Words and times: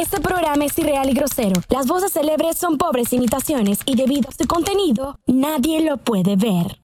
Este 0.00 0.20
programa 0.20 0.64
es 0.64 0.78
irreal 0.78 1.10
y 1.10 1.14
grosero. 1.14 1.60
Las 1.70 1.86
voces 1.86 2.12
célebres 2.12 2.56
son 2.56 2.78
pobres 2.78 3.12
imitaciones 3.12 3.80
y 3.84 3.96
debido 3.96 4.28
a 4.28 4.32
su 4.32 4.46
contenido, 4.46 5.18
nadie 5.26 5.80
lo 5.82 5.96
puede 5.98 6.36
ver. 6.36 6.80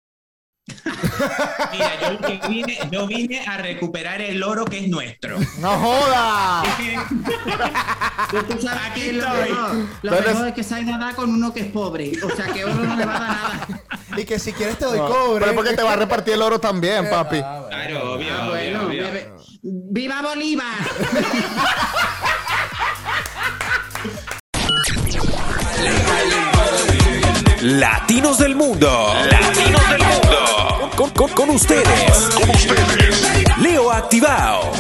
Mira, 1.73 2.00
yo, 2.00 2.12
lo 2.12 2.19
que 2.21 2.41
vine, 2.48 2.79
yo 2.91 3.07
vine 3.07 3.45
a 3.46 3.59
recuperar 3.59 4.21
el 4.23 4.43
oro 4.43 4.64
que 4.64 4.79
es 4.79 4.89
nuestro. 4.89 5.39
¡No 5.59 5.71
tú 8.48 8.59
sabes 8.61 8.80
Aquí 8.91 9.00
que 9.03 9.12
lo 9.12 9.27
estoy. 9.27 9.51
mejor, 9.51 9.75
lo 10.03 10.11
Pero 10.11 10.29
mejor 10.29 10.43
es- 10.43 10.49
es 10.49 10.55
que 10.55 10.62
se 10.65 10.75
ha 10.75 10.81
ido 10.81 10.95
a 10.95 10.99
dar 10.99 11.15
con 11.15 11.31
uno 11.31 11.53
que 11.53 11.61
es 11.61 11.67
pobre. 11.71 12.12
O 12.25 12.31
sea, 12.35 12.46
que 12.46 12.65
oro 12.65 12.75
no 12.83 12.96
le 12.96 13.05
va 13.05 13.17
a 13.17 13.21
dar 13.21 13.29
nada. 13.69 13.83
Y 14.17 14.25
que 14.25 14.39
si 14.39 14.53
quieres 14.53 14.79
te 14.79 14.87
doy 14.87 14.99
No, 14.99 15.07
cobre. 15.09 15.41
Pero 15.41 15.51
es 15.51 15.57
porque 15.57 15.73
te 15.75 15.83
va 15.83 15.93
a 15.93 15.96
repartir 15.96 16.35
el 16.35 16.43
oro 16.43 16.59
también, 16.59 17.09
papi. 17.11 17.39
Claro, 17.41 18.15
obvio, 18.15 18.33
Ah, 18.35 18.49
obvio, 18.49 18.51
bueno, 18.51 18.87
obvio. 18.87 19.07
¡Viva 19.62 20.23
Bolívar! 20.23 20.65
Latinos 27.64 28.36
del 28.36 28.54
Mundo. 28.56 29.14
Latinos 29.30 29.88
del 29.88 30.02
Mundo. 30.02 30.91
Con, 30.96 31.09
con- 31.12 31.30
con 31.30 31.48
ustedes. 31.48 32.28
Leo 33.59 33.90
Activado. 33.90 34.70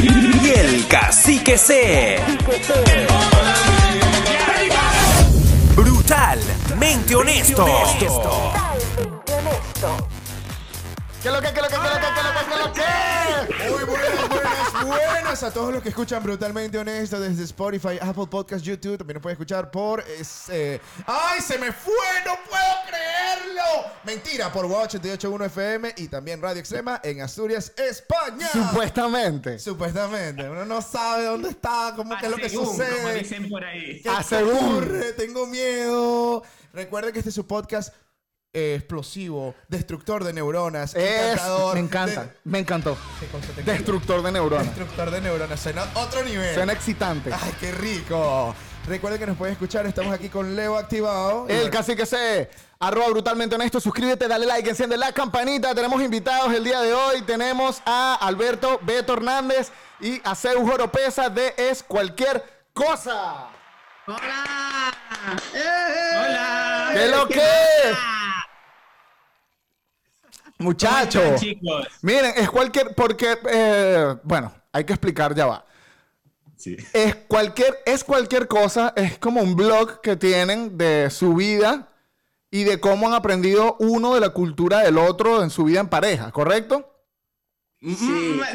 Y 0.00 0.48
el 0.50 0.86
Cacique 0.86 1.58
C. 1.58 2.20
Brutalmente 5.74 7.16
honesto. 7.16 7.66
¿Qué 11.20 11.28
es 11.28 11.34
lo 11.34 11.40
que, 11.42 11.52
qué 11.52 11.60
lo 11.60 11.68
que, 11.68 11.74
qué 11.74 11.82
lo 11.82 11.82
que, 11.82 11.82
qué 11.82 11.82
lo 11.82 11.90
que, 11.90 12.46
qué 12.46 12.54
es 12.54 12.60
lo 12.60 12.72
que? 12.72 12.99
Buenas, 14.86 15.42
a 15.42 15.50
todos 15.52 15.72
los 15.74 15.82
que 15.82 15.90
escuchan 15.90 16.22
Brutalmente 16.22 16.78
Honesto 16.78 17.20
desde 17.20 17.44
Spotify, 17.44 17.98
Apple 18.00 18.26
Podcast, 18.30 18.64
YouTube. 18.64 18.98
También 18.98 19.14
nos 19.16 19.22
pueden 19.22 19.34
escuchar 19.34 19.70
por... 19.70 20.00
ese- 20.00 20.80
¡Ay, 21.06 21.40
se 21.40 21.58
me 21.58 21.70
fue! 21.72 21.92
¡No 22.24 22.32
puedo 22.48 22.62
creerlo! 22.88 23.90
Mentira, 24.04 24.50
por 24.52 24.66
Wow 24.66 24.82
881 24.82 25.44
FM 25.46 25.94
y 25.98 26.08
también 26.08 26.40
Radio 26.40 26.60
Extrema 26.60 27.00
en 27.04 27.20
Asturias, 27.20 27.72
España. 27.76 28.48
Supuestamente. 28.52 29.58
Supuestamente. 29.58 30.48
Uno 30.48 30.64
no 30.64 30.80
sabe 30.80 31.24
dónde 31.24 31.50
está, 31.50 31.92
cómo 31.94 32.16
qué 32.18 32.26
es 32.26 32.30
lo 32.30 32.36
que 32.38 32.48
Según, 32.48 32.66
Como 32.66 32.78
sucede. 32.78 33.18
dicen 33.18 33.48
por 33.50 33.64
ahí. 33.64 34.00
¿Qué 34.02 34.08
Ah, 34.08 34.22
según. 34.22 34.90
Tengo 35.16 35.46
miedo. 35.46 36.42
Recuerden 36.72 37.12
que 37.12 37.18
este 37.18 37.28
es 37.28 37.34
su 37.34 37.46
podcast 37.46 37.92
eh, 38.52 38.74
explosivo, 38.76 39.54
destructor 39.68 40.24
de 40.24 40.32
neuronas, 40.32 40.94
Es, 40.96 41.32
encantador. 41.34 41.74
me 41.74 41.80
encanta, 41.80 42.24
de- 42.24 42.30
me 42.44 42.58
encantó. 42.58 42.98
¿Qué 43.20 43.26
cosa 43.26 43.46
tengo? 43.54 43.70
Destructor 43.70 44.22
de 44.22 44.32
neuronas. 44.32 44.66
Destructor 44.66 45.10
de 45.10 45.20
neuronas. 45.20 45.60
Suena 45.60 45.86
otro 45.94 46.24
nivel. 46.24 46.54
Suena 46.54 46.72
excitante. 46.72 47.30
Ay, 47.32 47.54
qué 47.60 47.70
rico. 47.72 48.54
Recuerden 48.88 49.20
que 49.20 49.26
nos 49.26 49.36
pueden 49.36 49.52
escuchar. 49.52 49.86
Estamos 49.86 50.12
aquí 50.12 50.28
con 50.28 50.56
Leo 50.56 50.76
activado. 50.76 51.46
El 51.48 51.56
bueno, 51.56 51.70
cacique 51.70 52.06
C, 52.06 52.50
arroba 52.80 53.08
brutalmente 53.10 53.54
honesto, 53.54 53.78
suscríbete, 53.78 54.26
dale 54.26 54.46
like, 54.46 54.68
enciende 54.68 54.96
la 54.96 55.12
campanita. 55.12 55.72
Tenemos 55.74 56.02
invitados 56.02 56.52
el 56.52 56.64
día 56.64 56.80
de 56.80 56.92
hoy. 56.92 57.22
Tenemos 57.22 57.80
a 57.86 58.14
Alberto 58.20 58.80
Beto 58.82 59.12
Hernández 59.12 59.70
y 60.00 60.20
a 60.24 60.34
Zeus 60.34 60.68
Oropesa 60.68 61.28
de 61.28 61.54
Es 61.56 61.82
Cualquier 61.84 62.42
Cosa. 62.72 63.48
¡Hola! 64.06 64.92
¡Eh! 65.54 66.16
Hola. 66.16 66.90
¿Qué 66.94 67.06
lo 67.08 67.28
¿Qué 67.28 67.34
que? 67.34 68.19
Muchachos, 70.60 71.22
¿Cómo 71.22 71.34
están, 71.34 71.48
chicos? 71.48 71.86
miren, 72.02 72.32
es 72.36 72.50
cualquier, 72.50 72.94
porque, 72.94 73.36
eh, 73.50 74.16
bueno, 74.22 74.52
hay 74.72 74.84
que 74.84 74.92
explicar, 74.92 75.34
ya 75.34 75.46
va. 75.46 75.64
Sí. 76.56 76.76
Es 76.92 77.14
cualquier, 77.26 77.78
es 77.86 78.04
cualquier 78.04 78.46
cosa, 78.46 78.92
es 78.94 79.18
como 79.18 79.40
un 79.40 79.56
blog 79.56 80.00
que 80.02 80.16
tienen 80.16 80.76
de 80.76 81.08
su 81.10 81.34
vida 81.34 81.88
y 82.50 82.64
de 82.64 82.78
cómo 82.78 83.08
han 83.08 83.14
aprendido 83.14 83.76
uno 83.80 84.14
de 84.14 84.20
la 84.20 84.28
cultura 84.30 84.80
del 84.80 84.98
otro 84.98 85.42
en 85.42 85.48
su 85.50 85.64
vida 85.64 85.80
en 85.80 85.88
pareja, 85.88 86.30
¿correcto? 86.32 86.86
Mm, 87.80 87.94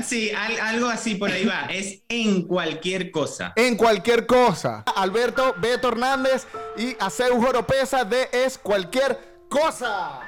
Sí, 0.03 0.29
al- 0.29 0.59
algo 0.59 0.87
así 0.87 1.15
por 1.15 1.31
ahí 1.31 1.45
va. 1.47 1.61
Es 1.71 2.03
en 2.09 2.43
cualquier 2.43 3.09
cosa. 3.09 3.53
En 3.55 3.75
cualquier 3.75 4.27
cosa. 4.27 4.83
Alberto 4.95 5.55
Beto 5.57 5.87
Hernández 5.87 6.45
y 6.77 6.95
a 6.99 7.09
Zeus 7.09 7.43
Oropesa 7.43 8.03
de 8.05 8.29
Es 8.31 8.59
Cualquier 8.59 9.33
Cosa. 9.49 10.19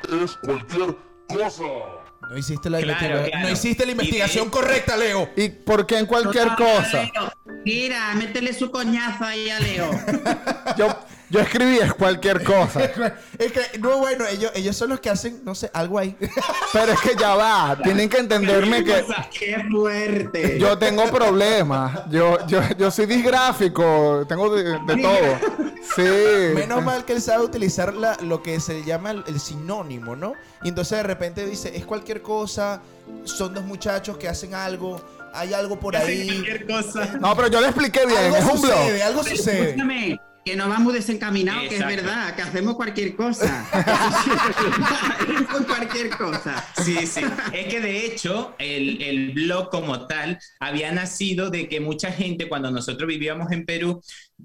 No 1.30 2.38
hiciste 2.38 2.70
la, 2.70 2.80
Claro, 2.80 2.94
investiga- 2.94 3.30
claro. 3.30 3.48
no 3.48 3.54
hiciste 3.54 3.86
la 3.86 3.92
Y- 3.92 3.94
investigación 3.94 4.48
y- 4.48 4.50
correcta, 4.50 4.98
Leo. 4.98 5.30
¿Y 5.36 5.50
por 5.50 5.86
qué 5.86 5.98
en 6.00 6.06
cualquier 6.06 6.50
cosa? 6.56 7.04
Leo, 7.04 7.34
Mira, 7.66 8.14
métele 8.16 8.54
su 8.54 8.72
coñazo 8.72 9.24
ahí 9.26 9.50
a 9.50 9.60
Leo. 9.60 9.90
Yo, 10.78 10.88
yo 11.30 11.40
escribí 11.40 11.78
Es 11.80 11.94
Cualquier 11.94 12.44
Cosa. 12.44 12.82
Es 13.38 13.52
que, 13.52 13.78
no, 13.80 13.98
bueno, 14.00 14.26
ellos, 14.26 14.52
ellos 14.56 14.76
son 14.76 14.90
los 14.90 15.00
que 15.00 15.10
hacen, 15.12 15.42
no 15.44 15.54
sé, 15.54 15.70
algo 15.74 16.00
ahí. 16.00 16.16
Pero 16.74 16.92
es 16.94 17.00
que 17.02 17.16
ya 17.20 17.36
va, 17.36 17.78
tienen 17.84 18.10
que 18.10 18.18
entenderme 18.18 18.84
que 18.84 19.06
¡Qué 19.40 19.64
fuerte! 19.70 20.58
yo 20.60 20.78
tengo 20.78 21.06
problemas. 21.12 22.10
Yo, 22.10 22.38
yo, 22.48 22.62
yo 22.78 22.90
soy 22.90 23.06
disgráfico, 23.06 24.26
tengo 24.28 24.56
de, 24.56 24.64
de 24.64 25.02
todo. 25.02 25.74
Sí. 25.96 26.54
Menos 26.56 26.84
mal 26.84 27.06
que 27.06 27.14
él 27.14 27.22
sabe 27.22 27.44
utilizar 27.46 27.94
la- 27.94 28.18
lo 28.22 28.42
que 28.42 28.60
se 28.60 28.84
llama 28.84 29.12
el, 29.12 29.24
el 29.28 29.40
sinónimo, 29.40 30.16
¿no? 30.16 30.34
Y 30.64 30.70
entonces 30.70 30.98
de 30.98 31.04
repente 31.04 31.46
dice, 31.46 31.76
es 31.76 31.86
cualquier 31.86 32.22
cosa, 32.22 32.82
son 33.24 33.54
dos 33.54 33.64
muchachos 33.64 34.18
que 34.18 34.28
hacen 34.28 34.54
algo, 34.56 35.00
hay 35.34 35.54
algo 35.54 35.80
por 35.80 35.96
ahí. 35.96 36.28
cualquier 36.28 36.66
cosa. 36.68 37.06
No, 37.20 37.36
pero 37.36 37.48
yo 37.50 37.62
le 37.62 37.68
expliqué 37.68 38.06
bien, 38.06 38.18
Algo 38.34 38.38
es 38.38 38.46
un 38.46 38.62
blog. 38.62 39.02
algo 39.06 39.24
sucede. 39.24 39.70
Escúchame, 39.70 40.20
que 40.48 40.56
no 40.56 40.70
vamos 40.70 40.94
desencaminados, 40.94 41.68
que 41.68 41.76
es 41.76 41.86
verdad, 41.86 42.34
que 42.34 42.42
hacemos 42.42 42.76
cualquier 42.76 43.18
cosa. 43.18 43.68
Cualquier 45.68 46.10
cosa. 46.12 46.66
Sí, 46.86 47.06
sí. 47.06 47.20
Es 47.52 47.68
que 47.68 47.82
de 47.82 48.06
hecho, 48.06 48.56
el, 48.58 49.02
el 49.02 49.32
blog 49.34 49.70
como 49.70 50.08
tal 50.08 50.40
había 50.62 50.94
nacido 50.94 51.50
de 51.50 51.68
que 51.68 51.82
mucha 51.82 52.14
gente, 52.14 52.48
cuando 52.48 52.72
nosotros 52.72 53.10
vivíamos 53.10 53.52
en 53.52 53.66
Perú, 53.66 54.02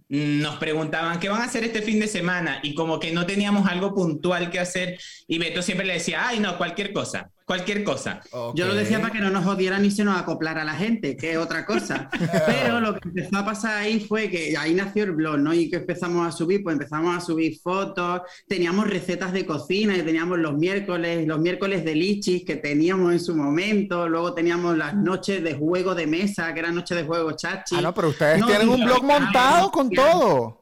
nos 0.09 0.57
preguntaban 0.57 1.21
qué 1.21 1.29
van 1.29 1.43
a 1.43 1.45
hacer 1.45 1.63
este 1.63 1.83
fin 1.83 2.01
de 2.01 2.09
semana 2.09 2.59
y 2.65 2.75
como 2.75 2.99
que 2.99 3.13
no 3.13 3.25
teníamos 3.25 3.69
algo 3.69 3.95
puntual 3.95 4.51
que 4.51 4.59
hacer 4.59 4.99
y 5.29 5.39
Beto 5.39 5.63
siempre 5.63 5.87
le 5.87 5.95
decía, 5.95 6.27
ay 6.27 6.41
no, 6.41 6.59
cualquier 6.59 6.93
cosa, 6.93 7.31
cualquier 7.53 7.85
cosa. 7.85 8.23
Yo 8.55 8.67
lo 8.67 8.75
decía 8.75 8.99
para 8.99 9.13
que 9.13 9.21
no 9.21 9.29
nos 9.29 9.45
jodieran 9.45 9.83
ni 9.83 9.91
se 9.91 10.05
nos 10.05 10.19
acoplara 10.19 10.65
la 10.65 10.73
gente, 10.73 11.19
que 11.19 11.33
es 11.33 11.37
otra 11.37 11.67
cosa. 11.67 12.09
Pero 12.47 12.81
lo 12.81 12.95
que 12.95 13.09
empezó 13.09 13.37
a 13.37 13.45
pasar 13.45 13.77
ahí 13.77 14.01
fue 14.01 14.31
que 14.31 14.57
ahí 14.57 14.73
nació 14.73 15.05
el 15.05 15.13
blog, 15.13 15.37
¿no? 15.39 15.53
Y 15.53 15.69
que 15.69 15.77
empezamos 15.77 16.27
a 16.27 16.33
subir, 16.33 16.63
pues 16.63 16.73
empezamos 16.73 17.15
a 17.15 17.21
subir 17.21 17.59
fotos, 17.61 18.23
teníamos 18.49 18.89
recetas 18.89 19.35
de 19.35 19.45
cocina 19.45 19.95
y 19.95 20.01
teníamos 20.01 20.39
los 20.39 20.55
miércoles, 20.55 21.27
los 21.27 21.41
miércoles 21.41 21.85
de 21.85 21.95
lichis 21.95 22.43
que 22.47 22.57
teníamos 22.57 23.13
en 23.13 23.21
su 23.21 23.37
momento, 23.37 24.09
luego 24.09 24.33
teníamos 24.33 24.79
las 24.79 24.95
noches 24.95 25.45
de 25.45 25.53
juego 25.53 25.95
de 25.95 26.07
mesa, 26.07 26.55
que 26.55 26.61
eran 26.61 26.75
noches 26.75 26.97
de 26.97 27.05
juego 27.05 27.33
chachi. 27.33 27.77
Ah, 27.77 27.83
no, 27.83 27.93
pero 27.93 28.09
ustedes 28.09 28.41
No, 28.41 28.47
tienen 28.47 28.67
y 28.67 28.73
un 28.73 28.81
lo 28.81 28.87
blog 28.87 29.05
montado 29.05 29.71
con 29.71 29.91
todo. 29.91 30.62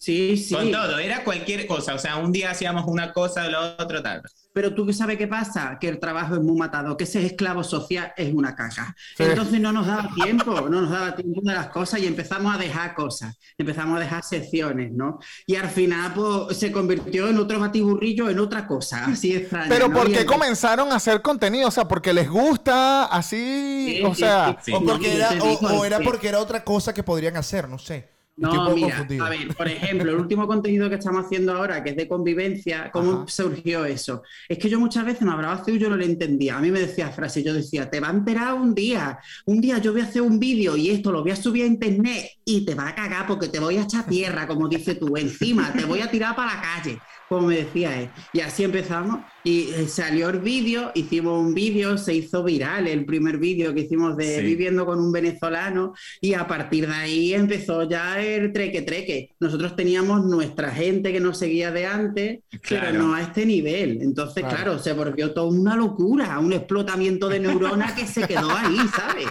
Sí, 0.00 0.36
sí. 0.36 0.54
Con 0.54 0.70
todo, 0.70 0.98
era 0.98 1.24
cualquier 1.24 1.66
cosa, 1.66 1.94
o 1.94 1.98
sea, 1.98 2.16
un 2.16 2.30
día 2.32 2.50
hacíamos 2.52 2.84
una 2.86 3.12
cosa, 3.12 3.48
lo 3.48 3.60
otro 3.78 4.02
tal. 4.02 4.22
Pero 4.52 4.74
tú 4.74 4.86
que 4.86 4.92
sabes 4.92 5.18
qué 5.18 5.26
pasa, 5.28 5.76
que 5.80 5.88
el 5.88 5.98
trabajo 6.00 6.34
es 6.34 6.40
muy 6.40 6.56
matado, 6.56 6.96
que 6.96 7.04
ese 7.04 7.24
esclavo 7.24 7.62
social 7.62 8.12
es 8.16 8.32
una 8.34 8.54
caca. 8.56 8.94
Sí. 9.16 9.22
Entonces 9.24 9.60
no 9.60 9.72
nos 9.72 9.86
daba 9.86 10.08
tiempo, 10.14 10.52
no 10.68 10.80
nos 10.82 10.90
daba 10.90 11.14
tiempo 11.14 11.40
de 11.44 11.52
las 11.52 11.68
cosas 11.68 12.00
y 12.00 12.06
empezamos 12.06 12.54
a 12.54 12.58
dejar 12.58 12.94
cosas, 12.94 13.36
empezamos 13.56 13.96
a 13.96 14.00
dejar 14.00 14.24
secciones, 14.24 14.92
¿no? 14.92 15.18
Y 15.46 15.56
al 15.56 15.68
final 15.68 16.12
pues, 16.14 16.56
se 16.58 16.72
convirtió 16.72 17.28
en 17.28 17.38
otro 17.38 17.60
batiburrillo, 17.60 18.28
en 18.30 18.38
otra 18.38 18.66
cosa, 18.66 19.04
así 19.06 19.34
extraña. 19.34 19.68
Pero 19.68 19.88
¿no? 19.88 19.94
¿por 19.94 20.06
qué 20.12 20.22
empe- 20.22 20.26
comenzaron 20.26 20.92
a 20.92 20.96
hacer 20.96 21.22
contenido? 21.22 21.68
O 21.68 21.72
sea, 21.72 21.86
porque 21.86 22.12
les 22.12 22.28
gusta 22.28 23.04
así, 23.06 23.98
Sí, 23.98 24.02
o 24.04 24.14
sí, 24.14 24.20
sea, 24.20 24.56
sí. 24.62 24.72
O, 24.72 24.82
porque 24.84 25.14
era, 25.16 25.30
o, 25.40 25.52
o 25.78 25.84
era 25.84 26.00
porque 26.00 26.28
era 26.28 26.40
otra 26.40 26.64
cosa 26.64 26.92
que 26.94 27.02
podrían 27.02 27.36
hacer, 27.36 27.68
no 27.68 27.78
sé. 27.78 28.08
No, 28.38 28.74
mira, 28.74 28.98
confundido. 28.98 29.24
a 29.24 29.30
ver, 29.30 29.54
por 29.54 29.66
ejemplo, 29.66 30.12
el 30.12 30.18
último 30.18 30.46
contenido 30.46 30.88
que 30.88 30.94
estamos 30.94 31.24
haciendo 31.24 31.52
ahora, 31.54 31.82
que 31.82 31.90
es 31.90 31.96
de 31.96 32.06
convivencia, 32.06 32.90
¿cómo 32.92 33.12
Ajá. 33.12 33.24
surgió 33.26 33.84
eso? 33.84 34.22
Es 34.48 34.58
que 34.58 34.68
yo 34.68 34.78
muchas 34.78 35.04
veces 35.04 35.22
no 35.22 35.32
hablaba 35.32 35.54
azul, 35.54 35.78
yo 35.78 35.90
no 35.90 35.96
lo 35.96 36.04
entendía. 36.04 36.56
A 36.56 36.60
mí 36.60 36.70
me 36.70 36.80
decía 36.80 37.10
frase, 37.10 37.42
yo 37.42 37.52
decía, 37.52 37.90
te 37.90 37.98
va 37.98 38.08
a 38.08 38.12
enterar 38.12 38.54
un 38.54 38.74
día, 38.74 39.18
un 39.46 39.60
día 39.60 39.78
yo 39.78 39.92
voy 39.92 40.02
a 40.02 40.04
hacer 40.04 40.22
un 40.22 40.38
vídeo 40.38 40.76
y 40.76 40.90
esto 40.90 41.10
lo 41.10 41.22
voy 41.22 41.32
a 41.32 41.36
subir 41.36 41.64
a 41.64 41.66
internet 41.66 42.30
y 42.44 42.64
te 42.64 42.74
va 42.74 42.88
a 42.88 42.94
cagar 42.94 43.26
porque 43.26 43.48
te 43.48 43.58
voy 43.58 43.76
a 43.76 43.82
echar 43.82 44.06
tierra, 44.06 44.46
como 44.46 44.68
dices 44.68 44.98
tú, 44.98 45.16
encima, 45.16 45.72
te 45.72 45.84
voy 45.84 46.00
a 46.00 46.10
tirar 46.10 46.36
para 46.36 46.54
la 46.54 46.60
calle, 46.60 46.98
como 47.28 47.48
me 47.48 47.56
decía 47.56 48.00
él. 48.00 48.08
Y 48.32 48.40
así 48.40 48.64
empezamos 48.64 49.20
y 49.44 49.70
eh, 49.70 49.86
salió 49.88 50.28
el 50.30 50.40
vídeo, 50.40 50.90
hicimos 50.94 51.40
un 51.40 51.54
vídeo, 51.54 51.96
se 51.98 52.14
hizo 52.14 52.42
viral 52.44 52.86
el 52.86 53.04
primer 53.04 53.38
vídeo 53.38 53.74
que 53.74 53.82
hicimos 53.82 54.16
de 54.16 54.38
Sí. 54.38 54.42
viviendo 54.44 54.84
con 54.86 54.98
un 54.98 55.12
venezolano 55.12 55.92
y 56.20 56.34
a 56.34 56.46
partir 56.46 56.86
de 56.86 56.94
ahí 56.94 57.34
empezó 57.34 57.88
ya 57.88 58.20
el 58.20 58.52
treque 58.52 58.82
treque. 58.82 59.34
Nosotros 59.40 59.76
teníamos 59.76 60.24
nuestra 60.24 60.70
gente 60.70 61.12
que 61.12 61.20
nos 61.20 61.38
seguía 61.38 61.70
de 61.70 61.86
antes, 61.86 62.40
Claro. 62.62 62.86
pero 62.92 63.02
no 63.04 63.14
a 63.14 63.22
este 63.22 63.44
nivel. 63.46 63.98
Entonces, 64.02 64.42
Claro. 64.44 64.56
claro, 64.56 64.78
se 64.78 64.92
volvió 64.92 65.32
toda 65.32 65.48
una 65.48 65.76
locura, 65.76 66.38
un 66.38 66.52
explotamiento 66.52 67.28
de 67.28 67.40
neuronas 67.40 67.92
que 67.92 68.06
se 68.06 68.26
quedó 68.26 68.50
ahí, 68.50 68.76
¿sabes? 68.96 69.26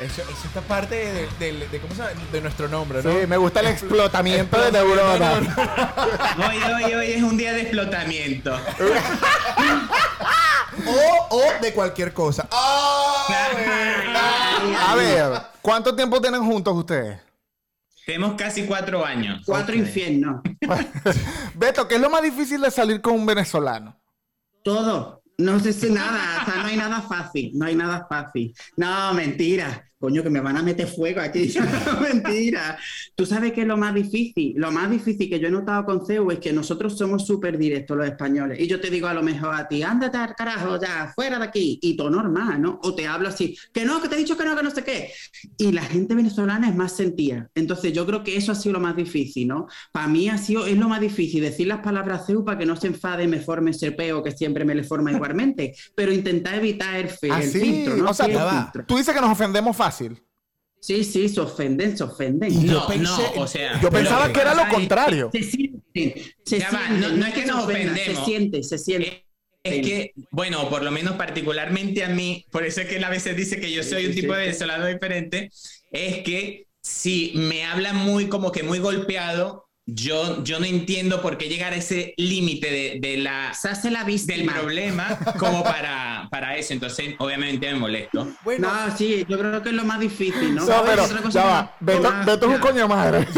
Eso, 0.00 0.22
eso 0.22 0.46
está 0.46 0.60
parte 0.62 0.94
de, 0.96 1.28
de- 1.52 1.68
de- 1.68 1.80
¿cómo 1.80 1.94
se 1.94 2.02
llama? 2.02 2.12
de 2.32 2.40
nuestro 2.40 2.68
nombre, 2.68 3.02
¿no? 3.02 3.10
Sí, 3.12 3.26
me 3.28 3.36
gusta 3.36 3.60
el 3.60 3.68
explotamiento 3.68 4.60
de 4.60 4.72
neuronas. 4.72 5.38
Hoy, 6.38 6.62
hoy, 6.84 6.94
hoy 6.94 7.12
es 7.12 7.22
un 7.22 7.36
día 7.36 7.52
de 7.52 7.62
explotamiento. 7.62 8.58
O, 10.86 11.28
o 11.36 11.42
de 11.62 11.72
cualquier 11.72 12.12
cosa. 12.12 12.48
¡Ah! 12.50 13.26
A 14.88 14.94
ver, 14.96 15.32
¿cuánto 15.62 15.94
tiempo 15.94 16.20
tienen 16.20 16.44
juntos 16.44 16.74
ustedes? 16.76 17.20
Tenemos 18.04 18.34
casi 18.34 18.66
cuatro 18.66 19.04
años. 19.04 19.42
Cuatro 19.46 19.74
infiernos. 19.74 20.42
Beto, 21.54 21.86
¿qué 21.86 21.94
es 21.94 22.00
lo 22.00 22.10
más 22.10 22.22
difícil 22.22 22.60
de 22.60 22.70
salir 22.72 23.00
con 23.00 23.14
un 23.14 23.24
venezolano? 23.24 23.96
Todo. 24.64 25.22
No 25.38 25.58
sé 25.58 25.72
si 25.72 25.90
nada, 25.90 26.44
no 26.46 26.66
hay 26.66 26.76
nada 26.76 27.02
fácil, 27.02 27.50
no 27.54 27.66
hay 27.66 27.74
nada 27.74 28.06
fácil. 28.08 28.54
No, 28.76 29.12
mentira. 29.14 29.84
Coño, 30.04 30.22
que 30.22 30.28
me 30.28 30.40
van 30.40 30.58
a 30.58 30.62
meter 30.62 30.86
fuego 30.86 31.22
aquí. 31.22 31.50
Mentira. 32.02 32.76
Tú 33.14 33.24
sabes 33.24 33.52
qué 33.52 33.62
es 33.62 33.66
lo 33.66 33.76
más 33.78 33.94
difícil. 33.94 34.52
Lo 34.56 34.70
más 34.70 34.90
difícil 34.90 35.30
que 35.30 35.38
yo 35.40 35.48
he 35.48 35.50
notado 35.50 35.84
con 35.86 36.04
CEU 36.06 36.30
es 36.30 36.38
que 36.40 36.52
nosotros 36.52 36.98
somos 36.98 37.26
súper 37.26 37.56
directos 37.56 37.96
los 37.96 38.06
españoles. 38.06 38.60
Y 38.60 38.66
yo 38.66 38.80
te 38.80 38.90
digo 38.90 39.06
a 39.08 39.14
lo 39.14 39.22
mejor 39.22 39.54
a 39.54 39.66
ti, 39.66 39.82
ándate 39.82 40.18
al 40.18 40.34
carajo 40.34 40.78
ya, 40.80 41.10
fuera 41.14 41.38
de 41.38 41.44
aquí. 41.46 41.78
Y 41.80 41.96
todo 41.96 42.10
normal, 42.10 42.60
¿no? 42.60 42.80
O 42.82 42.94
te 42.94 43.06
hablo 43.06 43.28
así, 43.28 43.56
que 43.72 43.84
no, 43.86 44.02
que 44.02 44.08
te 44.08 44.16
he 44.16 44.18
dicho 44.18 44.36
que 44.36 44.44
no, 44.44 44.54
que 44.56 44.62
no 44.62 44.70
sé 44.70 44.84
qué. 44.84 45.10
Y 45.56 45.72
la 45.72 45.82
gente 45.82 46.14
venezolana 46.14 46.68
es 46.68 46.76
más 46.76 46.92
sentida. 46.94 47.48
Entonces 47.54 47.92
yo 47.94 48.04
creo 48.04 48.22
que 48.22 48.36
eso 48.36 48.52
ha 48.52 48.54
sido 48.54 48.74
lo 48.74 48.80
más 48.80 48.96
difícil, 48.96 49.48
¿no? 49.48 49.68
Para 49.90 50.08
mí 50.08 50.28
ha 50.28 50.36
sido, 50.36 50.66
es 50.66 50.76
lo 50.76 50.88
más 50.88 51.00
difícil, 51.00 51.40
decir 51.40 51.66
las 51.66 51.80
palabras 51.80 52.26
CEU 52.26 52.44
para 52.44 52.58
que 52.58 52.66
no 52.66 52.76
se 52.76 52.88
enfade 52.88 53.26
me 53.26 53.40
forme 53.40 53.70
ese 53.70 53.92
peo 53.92 54.22
que 54.22 54.32
siempre 54.32 54.64
me 54.66 54.74
le 54.74 54.84
forma 54.84 55.12
igualmente. 55.12 55.74
Pero 55.94 56.12
intentar 56.12 56.56
evitar 56.56 56.96
el, 56.96 57.08
fi- 57.08 57.26
el 57.28 57.32
Así, 57.32 57.60
filtro, 57.60 57.96
¿no? 57.96 58.10
o 58.10 58.14
sea, 58.14 58.24
Sí, 58.26 58.80
tú 58.86 58.96
dices 58.96 59.14
que 59.14 59.20
nos 59.20 59.30
ofendemos 59.30 59.76
fácil. 59.76 59.93
Sí, 60.80 61.02
sí, 61.02 61.28
se 61.30 61.40
ofenden, 61.40 61.96
se 61.96 62.04
ofenden. 62.04 62.52
Y 62.52 62.66
yo 62.66 62.72
No, 62.80 62.86
pensé- 62.86 63.02
no, 63.02 63.42
o 63.42 63.46
sea, 63.46 63.80
Yo 63.80 63.90
pensaba 63.90 64.30
que 64.32 64.40
era 64.40 64.54
lo 64.54 64.68
contrario. 64.68 65.30
Se 65.32 65.42
sienten, 65.42 66.14
se 66.44 66.58
Ya 66.58 66.70
va, 66.70 66.86
sienten, 66.86 67.00
no- 67.00 67.16
no 67.16 67.26
es 67.26 67.34
que 67.34 67.46
nos 67.46 67.64
ofendemos. 67.64 68.00
Se 68.18 68.24
siente, 68.24 68.62
se 68.62 68.78
siente. 68.78 69.24
Es 69.62 69.86
que, 69.86 70.12
bueno, 70.30 70.68
por 70.68 70.82
lo 70.82 70.90
menos 70.90 71.16
particularmente 71.16 72.04
a 72.04 72.10
mí, 72.10 72.44
por 72.50 72.66
eso 72.66 72.82
es 72.82 72.86
que 72.86 72.96
él 72.96 73.04
a 73.04 73.08
veces 73.08 73.34
dice 73.34 73.58
que 73.58 73.72
yo 73.72 73.82
soy 73.82 74.02
sí, 74.02 74.08
un 74.08 74.14
tipo 74.14 74.34
sí. 74.34 74.38
de 74.40 74.44
venezolano 74.46 74.86
diferente, 74.86 75.50
es 75.90 76.18
que 76.22 76.66
si 76.82 77.32
me 77.34 77.64
habla 77.64 77.94
muy 77.94 78.28
como 78.28 78.52
que 78.52 78.62
muy 78.62 78.78
golpeado, 78.78 79.64
yo, 79.86 80.42
yo 80.44 80.58
no 80.60 80.64
entiendo 80.64 81.20
por 81.20 81.36
qué 81.36 81.48
llegar 81.48 81.74
a 81.74 81.76
ese 81.76 82.14
límite 82.16 82.70
de, 82.70 82.98
de 83.00 83.18
la, 83.18 83.52
Se 83.52 83.68
hace 83.68 83.90
la 83.90 84.04
del 84.04 84.46
problema 84.46 85.18
como 85.38 85.62
para, 85.62 86.26
para 86.30 86.56
eso. 86.56 86.72
Entonces, 86.72 87.14
obviamente 87.18 87.70
me 87.72 87.78
molesto. 87.78 88.28
Bueno, 88.44 88.68
No, 88.68 88.96
sí, 88.96 89.26
yo 89.28 89.38
creo 89.38 89.62
que 89.62 89.68
es 89.68 89.74
lo 89.74 89.84
más 89.84 90.00
difícil, 90.00 90.54
¿no? 90.54 90.62
No, 90.62 90.66
¿Sabes? 90.66 90.90
pero 90.90 91.04
Otra 91.04 91.22
cosa 91.22 91.40
ya 91.42 91.46
va. 91.46 91.76
Beto, 91.80 92.12
Beto 92.24 92.46
es 92.48 92.54
un 92.54 92.60
coño 92.60 92.88
madre. 92.88 93.28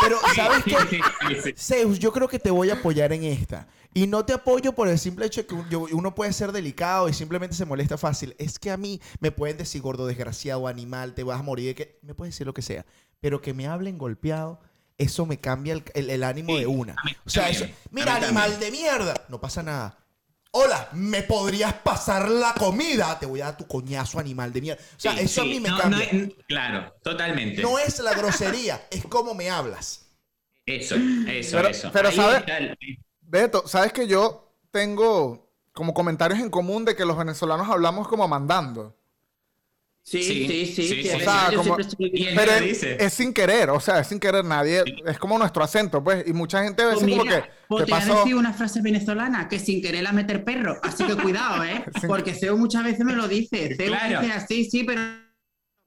pero 0.00 0.18
¿sabes 0.34 0.64
qué? 0.64 0.76
sí, 0.90 1.00
sí, 1.28 1.36
sí. 1.44 1.54
Zeus, 1.56 1.98
yo 2.00 2.12
creo 2.12 2.26
que 2.26 2.40
te 2.40 2.50
voy 2.50 2.70
a 2.70 2.74
apoyar 2.74 3.12
en 3.12 3.22
esta. 3.24 3.68
Y 3.94 4.06
no 4.06 4.24
te 4.24 4.32
apoyo 4.32 4.72
por 4.72 4.88
el 4.88 4.98
simple 4.98 5.26
hecho 5.26 5.42
de 5.42 5.46
que 5.46 5.76
uno 5.76 6.14
puede 6.14 6.32
ser 6.32 6.50
delicado 6.50 7.08
y 7.08 7.12
simplemente 7.12 7.54
se 7.54 7.66
molesta 7.66 7.98
fácil. 7.98 8.34
Es 8.38 8.58
que 8.58 8.70
a 8.70 8.76
mí 8.76 9.00
me 9.20 9.30
pueden 9.30 9.58
decir 9.58 9.80
gordo, 9.82 10.06
desgraciado, 10.06 10.66
animal, 10.66 11.14
te 11.14 11.22
vas 11.22 11.38
a 11.38 11.42
morir. 11.42 11.74
que 11.76 11.98
Me 12.02 12.14
pueden 12.14 12.30
decir 12.32 12.46
lo 12.46 12.54
que 12.54 12.62
sea. 12.62 12.84
Pero 13.20 13.40
que 13.40 13.54
me 13.54 13.68
hablen 13.68 13.98
golpeado, 13.98 14.58
eso 15.02 15.26
me 15.26 15.38
cambia 15.38 15.74
el, 15.74 15.84
el- 15.94 16.10
el 16.10 16.22
ánimo 16.24 16.54
Sí, 16.54 16.60
de 16.60 16.66
una. 16.66 16.94
mí 17.04 17.12
O 17.26 17.30
sea, 17.30 17.44
también, 17.44 17.64
eso- 17.64 17.74
mira, 17.90 18.14
animal 18.16 18.50
también. 18.52 18.60
de 18.72 18.78
mierda. 18.78 19.14
No 19.28 19.40
pasa 19.40 19.62
nada. 19.62 19.98
Hola, 20.54 20.88
¿me 20.92 21.22
podrías 21.22 21.72
pasar 21.72 22.28
la 22.30 22.52
comida? 22.54 23.18
Te 23.18 23.24
voy 23.26 23.40
a 23.40 23.46
dar 23.46 23.56
tu 23.56 23.66
coñazo, 23.66 24.18
animal 24.18 24.52
de 24.52 24.60
mierda. 24.60 24.82
O 24.96 25.00
sea, 25.00 25.12
Sí, 25.12 25.20
eso 25.20 25.42
a 25.42 25.44
mí 25.44 25.60
me 25.60 25.70
no, 25.70 25.78
cambia. 25.78 25.98
no 26.12 26.22
es- 26.24 26.32
claro, 26.46 26.94
totalmente. 27.02 27.62
no 27.62 27.78
es 27.78 27.98
la 28.00 28.12
grosería, 28.14 28.86
es 28.90 29.04
cómo 29.06 29.34
me 29.34 29.48
hablas. 29.48 30.06
Eso, 30.66 30.94
eso, 30.96 31.56
Pero- 31.56 31.68
eso. 31.68 31.90
pero, 31.92 32.08
Ahí 32.10 32.16
¿sabe? 32.16 32.36
está 32.38 32.58
el- 32.58 32.76
Beto, 33.22 33.66
¿sabes 33.66 33.92
que 33.94 34.06
yo 34.06 34.54
tengo 34.70 35.50
como 35.72 35.94
comentarios 35.94 36.38
en 36.38 36.50
común 36.50 36.84
de 36.84 36.94
que 36.94 37.06
los 37.06 37.16
venezolanos 37.16 37.68
hablamos 37.70 38.06
como 38.06 38.28
mandando? 38.28 38.94
Sí, 40.04 40.20
Sí, 40.22 40.46
sí, 40.46 40.46
sí. 40.48 40.66
sí, 40.66 40.82
sí, 40.82 40.94
sí. 40.94 41.02
sí, 41.04 41.16
O 41.16 41.20
sea, 41.20 41.50
como- 41.54 41.76
Pero 41.76 42.52
es, 42.52 42.60
dice. 42.62 42.96
es 42.98 43.12
sin 43.12 43.32
querer, 43.32 43.70
o 43.70 43.78
sea, 43.78 44.00
es 44.00 44.08
sin 44.08 44.18
querer 44.18 44.44
nadie. 44.44 44.82
Es 45.06 45.16
como 45.18 45.38
nuestro 45.38 45.62
acento, 45.62 46.02
pues. 46.02 46.24
Y 46.26 46.32
mucha 46.32 46.64
gente 46.64 46.82
a 46.82 46.86
veces 46.86 47.02
Pues 47.04 47.12
como 47.16 47.24
que 47.30 47.42
pues 47.68 47.84
te 47.84 47.90
pasó. 47.90 48.16
decir 48.18 48.34
una 48.34 48.52
frase 48.52 48.80
venezolana 48.82 49.48
que 49.48 49.60
sin 49.60 49.80
querer 49.80 50.02
la 50.02 50.10
meter 50.12 50.42
perro. 50.42 50.76
Así 50.82 51.04
que 51.04 51.14
cuidado, 51.16 51.62
¿eh? 51.64 51.84
Porque 52.08 52.34
Ceo 52.34 52.56
muchas 52.56 52.82
veces 52.82 53.04
me 53.04 53.14
lo 53.14 53.28
dice. 53.28 53.74
Ceo 53.76 53.86
Claro. 53.92 54.20
dice 54.22 54.32
así, 54.32 54.64
sí, 54.68 54.82
pero 54.84 55.00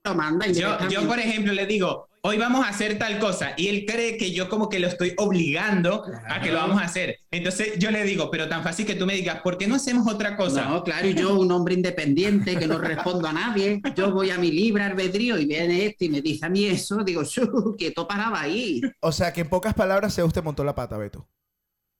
lo 0.05 0.15
manda 0.15 0.47
Yo, 0.47 0.77
yo, 0.89 1.07
por 1.07 1.19
ejemplo, 1.19 1.51
le 1.53 1.65
digo, 1.65 2.07
hoy 2.21 2.37
vamos 2.37 2.65
a 2.65 2.69
hacer 2.69 2.97
tal 2.97 3.19
cosa, 3.19 3.53
y 3.57 3.67
él 3.67 3.85
cree 3.87 4.17
que 4.17 4.31
yo 4.31 4.49
como 4.49 4.69
que 4.69 4.79
lo 4.79 4.87
estoy 4.87 5.13
obligando 5.17 6.03
a 6.27 6.41
que 6.41 6.51
lo 6.51 6.59
vamos 6.59 6.81
a 6.81 6.85
hacer. 6.85 7.17
Entonces 7.31 7.77
yo 7.77 7.91
le 7.91 8.03
digo, 8.03 8.29
pero 8.31 8.47
tan 8.47 8.63
fácil 8.63 8.85
que 8.85 8.95
tú 8.95 9.05
me 9.05 9.15
digas, 9.15 9.41
¿por 9.41 9.57
qué 9.57 9.67
no 9.67 9.75
hacemos 9.75 10.11
otra 10.11 10.37
cosa? 10.37 10.65
No, 10.65 10.83
claro, 10.83 11.07
y 11.07 11.13
yo, 11.13 11.37
un 11.37 11.51
hombre 11.51 11.73
independiente 11.73 12.55
que 12.57 12.67
no 12.67 12.77
respondo 12.77 13.27
a 13.27 13.33
nadie, 13.33 13.81
yo 13.95 14.11
voy 14.11 14.29
a 14.29 14.37
mi 14.37 14.51
libre 14.51 14.83
albedrío 14.83 15.37
y 15.37 15.45
viene 15.45 15.85
este 15.85 16.05
y 16.05 16.09
me 16.09 16.21
dice 16.21 16.45
a 16.45 16.49
mí 16.49 16.65
eso, 16.65 17.03
digo, 17.03 17.23
"Shu, 17.23 17.75
que 17.77 17.91
todo 17.91 18.07
paraba 18.07 18.41
ahí. 18.41 18.81
O 19.01 19.11
sea, 19.11 19.33
que 19.33 19.41
en 19.41 19.49
pocas 19.49 19.73
palabras, 19.73 20.15
Zeus 20.15 20.33
te 20.33 20.41
montó 20.41 20.63
la 20.63 20.75
pata, 20.75 20.97
Beto. 20.97 21.27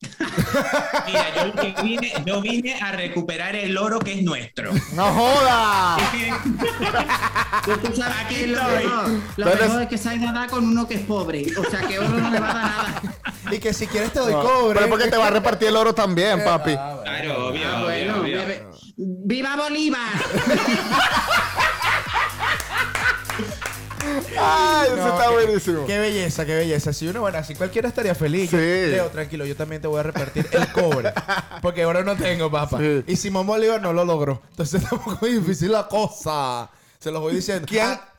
Mira, 1.08 1.26
yo, 1.46 1.54
que 1.54 1.76
vine, 1.82 2.14
yo 2.26 2.42
vine 2.42 2.76
a 2.80 2.92
recuperar 2.92 3.56
el 3.56 3.78
oro 3.78 4.00
que 4.00 4.14
es 4.20 4.24
nuestro. 4.24 4.72
¡No 4.94 5.06
joda! 5.14 5.98
Tú 7.66 7.96
sabes 7.96 8.16
Aquí 8.26 8.36
que 8.36 8.48
lo 8.48 8.60
estoy. 8.62 8.84
mejor, 8.84 9.08
lo 9.38 9.46
Entonces- 9.46 9.62
mejor 9.68 9.82
es 9.84 9.88
que 9.90 9.98
se 9.98 10.10
haya 10.10 10.32
dado 10.32 10.48
con 10.50 10.66
uno 10.68 10.88
que 10.88 10.96
es 10.96 11.02
pobre, 11.02 11.46
o 11.58 11.64
sea 11.70 11.82
que 11.82 12.00
oro 12.00 12.10
no 12.10 12.30
le 12.30 12.40
va 12.40 12.50
a 12.50 12.54
dar 12.54 12.64
nada. 12.64 13.02
Y 13.52 13.60
que 13.60 13.74
si 13.74 13.88
quieres 13.88 14.12
te 14.14 14.20
doy 14.20 14.34
No, 14.34 14.42
cobre. 14.44 14.74
Pero 14.76 14.86
es 14.86 14.92
porque 14.92 15.08
te 15.10 15.18
va 15.18 15.28
a 15.28 15.32
repartir 15.32 15.68
el 15.70 15.76
oro 15.76 15.94
también, 15.94 16.44
papi. 16.44 16.72
Ah, 16.78 16.96
bueno. 16.96 17.04
Claro, 17.04 17.48
obvio, 17.48 17.68
Ah, 17.68 17.76
obvio, 17.78 17.86
bueno, 17.86 18.18
obvio. 18.22 18.38
bebe- 18.40 18.64
¡Viva 18.98 19.56
Bolívar! 19.56 20.12
¡Ay, 24.40 24.88
eso 24.88 24.96
No, 24.98 25.08
está 25.08 25.28
qué- 25.28 25.34
buenísimo! 25.34 25.86
Qué 25.86 26.00
belleza, 26.00 26.46
qué 26.46 26.56
belleza. 26.56 26.94
Si 26.94 27.08
uno, 27.08 27.22
bueno, 27.22 27.38
así 27.38 27.56
cualquiera 27.56 27.88
estaría 27.90 28.16
feliz. 28.16 28.50
Sí. 28.50 28.58
Leo, 28.58 29.08
tranquilo, 29.10 29.46
yo 29.46 29.56
también 29.56 29.82
te 29.82 29.88
voy 29.88 30.00
a 30.00 30.04
repartir 30.04 30.48
el 30.52 30.72
cobre. 30.72 31.14
Porque 31.62 31.84
ahora 31.84 32.04
no 32.04 32.16
tengo, 32.16 32.50
papá. 32.52 32.78
Sí. 32.80 33.04
Y 33.08 33.16
Simón 33.16 33.48
Bolívar 33.48 33.82
no 33.82 33.94
lo 33.94 34.06
logró. 34.06 34.42
Entonces 34.52 34.82
está 34.84 34.96
un 34.96 35.02
poco 35.04 35.26
difícil 35.26 35.72
la 35.72 35.88
cosa. 35.88 36.70
Se 37.00 37.12
los 37.12 37.22
voy 37.22 37.36
diciendo. 37.36 37.66
¿Quién? 37.70 37.86
Ah, 37.86 38.12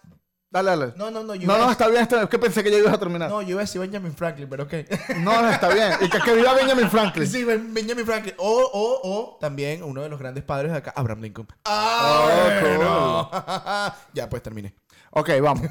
Dale, 0.48 0.70
dale. 0.70 0.92
no, 0.96 1.10
no, 1.10 1.22
no. 1.24 1.34
Yo 1.34 1.46
No, 1.46 1.58
no, 1.58 1.70
está 1.70 1.88
bien, 1.88 2.02
está. 2.02 2.22
Es 2.22 2.28
que 2.30 2.38
pensé 2.38 2.62
que 2.62 2.70
ya 2.70 2.78
ibas 2.78 2.94
a 2.94 2.98
terminar. 2.98 3.28
No, 3.28 3.42
yo 3.42 3.50
iba 3.50 3.60
a 3.60 3.64
decir 3.64 3.80
Benjamin 3.80 4.14
Franklin, 4.14 4.48
pero 4.48 4.62
ok. 4.64 4.72
No, 5.18 5.42
no, 5.42 5.50
está 5.50 5.68
bien. 5.68 5.92
Y 6.00 6.08
que, 6.08 6.18
que 6.20 6.34
viva 6.34 6.54
Benjamin 6.54 6.88
Franklin. 6.88 7.26
Sí, 7.26 7.44
Ben- 7.44 7.74
Benjamin 7.74 8.06
Franklin. 8.06 8.34
O, 8.38 8.48
o, 8.72 9.00
o 9.02 9.38
también 9.40 9.82
uno 9.82 10.00
de 10.02 10.08
los 10.08 10.18
grandes 10.18 10.44
padres 10.44 10.70
de 10.72 10.78
acá, 10.78 10.92
Abraham 10.96 11.20
Lincoln. 11.22 11.48
Oh, 11.68 12.28
bueno. 12.60 13.30
ya, 14.14 14.30
pues 14.30 14.42
terminé. 14.42 14.74
Ok, 15.18 15.30
vamos. 15.40 15.66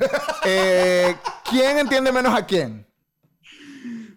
Eh, 0.48 1.16
¿Quién 1.50 1.78
entiende 1.78 2.12
menos 2.12 2.34
a 2.34 2.46
quién? 2.46 2.86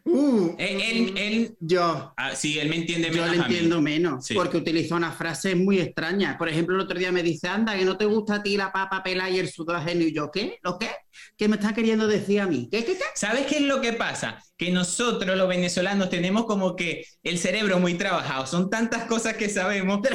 Uh, 0.04 0.54
Él, 0.58 0.80
él, 0.80 1.12
él- 1.18 1.56
yo. 1.60 2.14
ah, 2.16 2.34
sí, 2.34 2.58
él 2.58 2.70
me 2.70 2.76
entiende 2.76 3.08
Yo 3.08 3.16
menos 3.22 3.30
le 3.30 3.36
a 3.36 3.38
mí. 3.48 3.54
entiendo 3.54 3.82
menos, 3.82 4.24
Sí. 4.24 4.32
porque 4.34 4.56
utiliza 4.56 4.94
una 4.94 5.12
frase 5.12 5.54
muy 5.54 5.80
extraña. 5.80 6.38
Por 6.38 6.48
ejemplo, 6.48 6.74
el 6.74 6.80
otro 6.80 6.98
día 6.98 7.12
me 7.12 7.22
dice, 7.22 7.46
anda, 7.48 7.76
que 7.76 7.84
no 7.84 7.98
te 7.98 8.06
gusta 8.06 8.36
a 8.36 8.42
ti 8.42 8.56
la 8.56 8.72
papa 8.72 9.02
pela 9.02 9.28
y 9.28 9.38
el 9.38 9.50
sudor 9.50 9.76
ajeno. 9.76 10.02
Y 10.02 10.14
yo, 10.14 10.30
¿qué? 10.30 10.58
¿Lo 10.62 10.78
qué? 10.78 10.88
¿Qué 11.36 11.48
me 11.48 11.56
está 11.56 11.74
queriendo 11.74 12.06
decir 12.06 12.40
a 12.40 12.46
mí? 12.46 12.68
¿Qué, 12.70 12.84
qué, 12.84 12.94
qué? 12.96 13.04
¿Sabes 13.14 13.46
qué 13.46 13.56
es 13.56 13.62
lo 13.62 13.80
que 13.80 13.92
pasa? 13.92 14.42
Que 14.56 14.70
nosotros 14.70 15.36
los 15.36 15.48
venezolanos 15.48 16.10
tenemos 16.10 16.46
como 16.46 16.74
que 16.74 17.04
el 17.22 17.38
cerebro 17.38 17.78
muy 17.78 17.94
trabajado. 17.94 18.46
Son 18.46 18.70
tantas 18.70 19.04
cosas 19.04 19.36
que 19.36 19.48
sabemos 19.48 20.00
que 20.02 20.14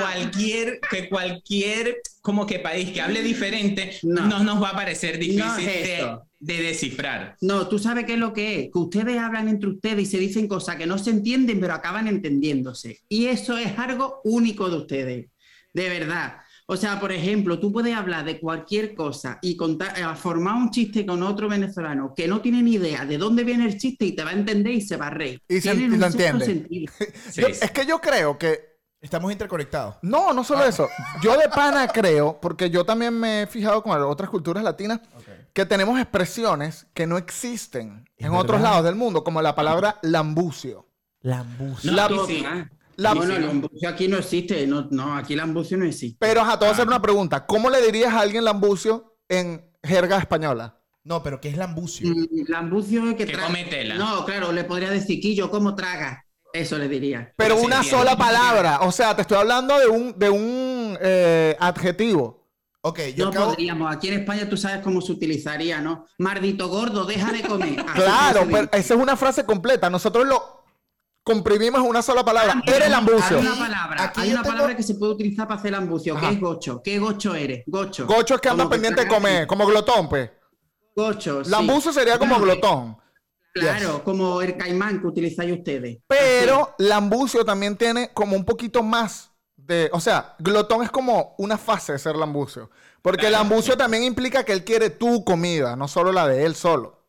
cualquier, 0.00 0.80
que 0.90 1.08
cualquier 1.08 1.96
como 2.20 2.46
que 2.46 2.58
país 2.58 2.90
que 2.90 3.00
hable 3.00 3.22
diferente 3.22 3.98
No. 4.02 4.26
no, 4.26 4.42
nos 4.42 4.62
va 4.62 4.70
a 4.70 4.74
parecer 4.74 5.18
difícil 5.18 5.40
No 5.44 5.56
es 5.58 5.64
de, 5.66 5.94
esto. 5.94 6.26
de 6.40 6.62
descifrar. 6.62 7.36
No, 7.40 7.68
tú 7.68 7.78
sabes 7.78 8.04
qué 8.06 8.14
es 8.14 8.18
lo 8.18 8.32
que 8.32 8.60
es, 8.64 8.72
que 8.72 8.78
ustedes 8.78 9.18
hablan 9.18 9.48
entre 9.48 9.70
ustedes 9.70 10.02
y 10.02 10.06
se 10.06 10.18
dicen 10.18 10.48
cosas 10.48 10.76
que 10.76 10.86
no 10.86 10.98
se 10.98 11.10
entienden, 11.10 11.60
pero 11.60 11.74
acaban 11.74 12.08
entendiéndose. 12.08 13.00
Y 13.08 13.26
eso 13.26 13.56
es 13.58 13.78
algo 13.78 14.20
único 14.24 14.70
de 14.70 14.76
ustedes, 14.76 15.26
de 15.72 15.88
verdad. 15.88 16.38
O 16.66 16.76
sea, 16.78 16.98
por 16.98 17.12
ejemplo, 17.12 17.58
tú 17.60 17.70
puedes 17.72 17.94
hablar 17.94 18.24
de 18.24 18.40
cualquier 18.40 18.94
cosa 18.94 19.38
y 19.42 19.54
contar, 19.56 19.98
eh, 19.98 20.04
formar 20.16 20.54
un 20.56 20.70
chiste 20.70 21.04
con 21.04 21.22
otro 21.22 21.46
venezolano 21.48 22.14
que 22.16 22.26
no 22.26 22.40
tiene 22.40 22.62
ni 22.62 22.74
idea 22.74 23.04
de 23.04 23.18
dónde 23.18 23.44
viene 23.44 23.66
el 23.66 23.76
chiste 23.78 24.06
y 24.06 24.12
te 24.16 24.24
va 24.24 24.30
a 24.30 24.34
entender 24.34 24.72
y 24.72 24.80
se 24.80 24.96
va 24.96 25.08
a 25.08 25.10
reír. 25.10 25.42
Y 25.46 25.60
se- 25.60 25.74
y 25.74 25.88
lo 25.88 26.06
entiende. 26.06 26.44
sentido. 26.46 26.92
Sí, 27.30 27.40
Yo- 27.42 27.48
sí. 27.48 27.58
es 27.62 27.70
que 27.70 27.84
yo 27.86 28.00
creo 28.00 28.38
que 28.38 28.72
Estamos 29.04 29.30
interconectados. 29.30 29.96
No, 30.00 30.32
no 30.32 30.42
solo 30.44 30.64
eso. 30.64 30.88
Yo 31.20 31.36
de 31.36 31.50
pana 31.50 31.86
creo, 31.92 32.40
porque 32.40 32.70
yo 32.70 32.86
también 32.86 33.12
me 33.12 33.42
he 33.42 33.46
fijado 33.46 33.82
con 33.82 34.00
otras 34.00 34.30
culturas 34.30 34.64
latinas, 34.64 34.98
que 35.52 35.66
tenemos 35.66 36.00
expresiones 36.00 36.86
que 36.94 37.06
no 37.06 37.18
existen 37.18 38.08
en 38.16 38.32
otros 38.32 38.62
lados 38.62 38.82
del 38.82 38.94
mundo, 38.94 39.22
como 39.22 39.42
la 39.42 39.54
palabra 39.54 39.98
lambucio. 40.00 40.88
Lambucio. 41.20 41.90
No, 41.90 41.96
La- 41.98 42.04
aquí 42.06 42.18
sí. 42.26 42.44
Ah, 42.96 43.02
La- 43.02 43.14
Bueno, 43.14 43.34
el 43.36 43.44
ambucio 43.48 43.88
aquí 43.88 44.08
no 44.08 44.18
existe. 44.18 44.66
No, 44.66 44.88
no, 44.90 45.16
aquí 45.16 45.34
el 45.34 45.40
ambucio 45.40 45.76
no 45.76 45.84
existe. 45.84 46.16
Pero 46.20 46.40
ajá, 46.42 46.52
te 46.58 46.64
voy 46.64 46.70
a 46.70 46.72
hacer 46.72 46.86
una 46.86 47.02
pregunta. 47.02 47.46
¿Cómo 47.46 47.70
le 47.70 47.80
dirías 47.82 48.12
a 48.12 48.20
alguien 48.20 48.44
lambucio 48.44 49.16
en 49.28 49.70
jerga 49.82 50.18
española? 50.18 50.78
No, 51.04 51.22
pero 51.22 51.40
¿qué 51.40 51.48
es 51.50 51.56
lambucio? 51.56 52.08
Mm, 52.08 52.26
Lambucio 52.48 53.08
es 53.10 53.14
que, 53.16 53.26
Que 53.26 53.32
traga. 53.32 53.48
come 53.48 53.64
tela. 53.64 53.96
No, 53.96 54.24
claro, 54.24 54.52
le 54.52 54.64
podría 54.64 54.90
decir, 54.90 55.20
Quillo, 55.20 55.50
¿cómo 55.50 55.74
traga? 55.74 56.24
Eso 56.52 56.78
le 56.78 56.88
diría. 56.88 57.32
Pero 57.36 57.56
una 57.60 57.82
sí, 57.82 57.90
sola 57.90 58.16
palabra. 58.16 58.78
O 58.82 58.92
sea, 58.92 59.14
te 59.14 59.22
estoy 59.22 59.36
hablando 59.38 59.78
de 59.78 59.86
un, 59.88 60.18
de 60.18 60.30
un 60.30 60.96
eh, 61.02 61.56
adjetivo. 61.60 62.48
Ok, 62.80 63.00
yo 63.16 63.24
No 63.26 63.30
acabo... 63.32 63.50
podríamos. 63.50 63.94
Aquí 63.94 64.08
en 64.08 64.20
España 64.20 64.48
tú 64.48 64.56
sabes 64.56 64.80
cómo 64.82 65.00
se 65.00 65.12
utilizaría, 65.12 65.80
¿no? 65.80 66.06
Mardito 66.18 66.68
gordo, 66.68 67.04
deja 67.04 67.32
de 67.32 67.42
comer. 67.42 67.80
Así 67.88 68.00
Claro, 68.00 68.40
se 68.40 68.46
pero 68.46 68.62
dice. 68.62 68.78
esa 68.78 68.94
es 68.94 69.00
una 69.00 69.16
frase 69.16 69.44
completa. 69.44 69.90
Nosotros 69.90 70.26
lo 70.26 70.63
comprimimos 71.24 71.80
una 71.82 72.02
sola 72.02 72.24
palabra. 72.24 72.54
Ah, 72.56 72.62
Eres 72.70 72.90
lambucio. 72.90 73.38
Hay 73.38 73.46
una 73.46 73.56
palabra, 73.56 74.04
Aquí 74.04 74.20
hay 74.20 74.30
una 74.32 74.42
tengo- 74.42 74.54
palabra 74.54 74.76
que 74.76 74.82
se 74.82 74.94
puede 74.94 75.12
utilizar 75.12 75.48
para 75.48 75.58
hacer 75.58 75.70
el 75.70 75.74
ambucio, 75.76 76.16
Ajá. 76.16 76.28
que 76.28 76.34
es 76.34 76.40
gocho. 76.40 76.82
¿Qué 76.84 76.98
gocho 76.98 77.34
eres? 77.34 77.64
Gocho. 77.66 78.06
Gocho 78.06 78.34
es 78.36 78.40
que 78.40 78.48
anda 78.50 78.64
Como 78.64 78.70
pendiente 78.70 79.02
de 79.02 79.08
comer, 79.08 79.46
como 79.46 79.66
glotón, 79.66 80.08
pues. 80.08 80.30
Gocho. 80.94 81.42
sí. 81.44 81.50
Lambucio 81.50 81.92
sería 81.92 82.18
como 82.18 82.36
Claro, 82.36 82.44
glotón. 82.44 82.96
Claro, 83.54 84.02
como 84.04 84.42
el 84.42 84.56
caimán 84.56 85.00
que 85.00 85.06
utilizáis 85.06 85.52
ustedes. 85.52 85.98
Pero 86.08 86.74
lambucio 86.78 87.44
también 87.44 87.76
tiene 87.76 88.10
como 88.12 88.36
un 88.36 88.44
poquito 88.44 88.82
más 88.82 89.30
de. 89.56 89.88
O 89.92 90.00
sea, 90.00 90.34
glotón 90.40 90.82
es 90.82 90.90
como 90.90 91.34
una 91.38 91.56
fase 91.56 91.92
de 91.92 91.98
ser 91.98 92.16
lambucio. 92.16 92.70
Porque 93.00 93.26
el 93.26 93.32
lambucio 93.32 93.76
también 93.76 94.02
implica 94.02 94.44
que 94.44 94.52
él 94.52 94.64
quiere 94.64 94.90
tu 94.90 95.24
comida, 95.24 95.76
no 95.76 95.86
solo 95.88 96.10
la 96.10 96.26
de 96.26 96.44
él 96.44 96.54
solo. 96.54 97.03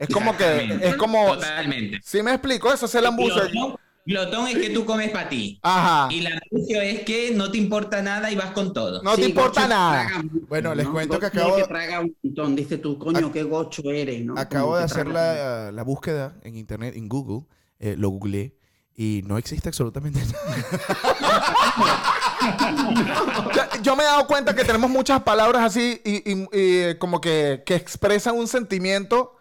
Es 0.00 0.08
como 0.08 0.36
que. 0.36 0.78
Es 0.82 0.96
como. 0.96 1.34
Totalmente. 1.34 2.00
¿Sí 2.02 2.22
me 2.22 2.32
explico? 2.32 2.72
Eso 2.72 2.86
es 2.86 2.94
el 2.96 3.04
lambucio. 3.04 3.42
Glotón, 3.50 3.76
glotón 4.06 4.48
es 4.48 4.56
que 4.56 4.70
tú 4.70 4.84
comes 4.86 5.10
para 5.10 5.28
ti. 5.28 5.60
Ajá. 5.62 6.08
Y 6.10 6.22
la 6.22 6.30
ambucio 6.50 6.80
es 6.80 7.00
que 7.00 7.32
no 7.34 7.50
te 7.52 7.58
importa 7.58 8.00
nada 8.02 8.30
y 8.32 8.34
vas 8.34 8.50
con 8.52 8.72
todo. 8.72 9.02
No 9.02 9.14
te 9.14 9.26
importa 9.26 9.60
gocho 9.62 9.68
nada. 9.68 10.06
traga 10.06 10.24
Bueno, 10.48 10.74
les 10.74 10.86
¿no? 10.86 10.92
cuento 10.92 11.18
que 11.20 11.26
Gocho 11.28 11.38
acabo- 11.40 11.56
que 11.56 11.64
traga 11.64 12.00
un 12.00 12.16
montón. 12.22 12.56
Dice 12.56 12.78
tú, 12.78 12.98
coño, 12.98 13.30
qué 13.30 13.42
gocho 13.42 13.82
eres, 13.90 14.24
¿no? 14.24 14.34
Acabo 14.38 14.76
de 14.76 14.84
hacer 14.84 15.06
la, 15.06 15.70
la 15.70 15.82
búsqueda 15.84 16.34
en 16.42 16.56
internet, 16.56 16.94
en 16.96 17.06
Google, 17.08 17.46
eh, 17.78 17.94
lo 17.98 18.08
googleé 18.08 18.56
y 18.96 19.22
no 19.26 19.36
existe 19.38 19.68
absolutamente 19.68 20.20
nada. 20.24 20.56
Yo, 23.54 23.82
yo 23.82 23.96
me 23.96 24.02
he 24.02 24.06
dado 24.06 24.26
cuenta 24.26 24.54
que 24.54 24.64
tenemos 24.64 24.90
muchas 24.90 25.22
palabras 25.22 25.62
así 25.62 26.00
y, 26.04 26.32
y- 26.32 26.48
y 26.52 26.94
como 26.96 27.20
que, 27.20 27.62
que 27.66 27.74
expresan 27.74 28.36
un 28.36 28.48
sentimiento 28.48 29.36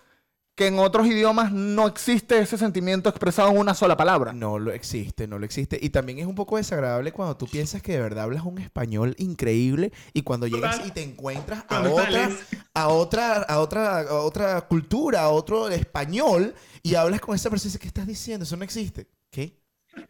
que 0.59 0.67
en 0.67 0.77
otros 0.77 1.07
idiomas 1.07 1.53
no 1.53 1.87
existe 1.87 2.37
ese 2.37 2.57
sentimiento 2.57 3.07
expresado 3.07 3.49
en 3.49 3.57
una 3.59 3.73
sola 3.73 3.95
palabra. 3.95 4.33
No 4.33 4.59
lo 4.59 4.73
existe, 4.73 5.25
no 5.25 5.39
lo 5.39 5.45
existe. 5.45 5.79
Y 5.81 5.89
también 5.89 6.19
es 6.19 6.25
un 6.25 6.35
poco 6.35 6.57
desagradable 6.57 7.13
cuando 7.13 7.37
tú 7.37 7.47
piensas 7.47 7.81
que 7.81 7.93
de 7.93 8.01
verdad 8.01 8.25
hablas 8.25 8.43
un 8.43 8.57
español 8.57 9.15
increíble 9.19 9.93
y 10.11 10.23
cuando 10.23 10.47
llegas 10.47 10.75
Total. 10.75 10.89
y 10.89 10.91
te 10.91 11.01
encuentras 11.01 11.63
a 11.69 11.79
otra, 11.89 12.29
a 12.73 12.87
otra, 12.89 13.35
a 13.43 13.59
otra, 13.59 13.99
a 14.01 14.15
otra 14.15 14.61
cultura, 14.67 15.21
a 15.21 15.29
otro 15.29 15.69
español 15.69 16.53
y 16.83 16.95
hablas 16.95 17.21
con 17.21 17.35
esa 17.35 17.49
persona 17.49 17.67
y 17.67 17.69
dices, 17.69 17.81
¿qué 17.81 17.87
estás 17.87 18.05
diciendo? 18.05 18.43
Eso 18.43 18.57
no 18.57 18.65
existe. 18.65 19.07
¿Qué? 19.31 19.57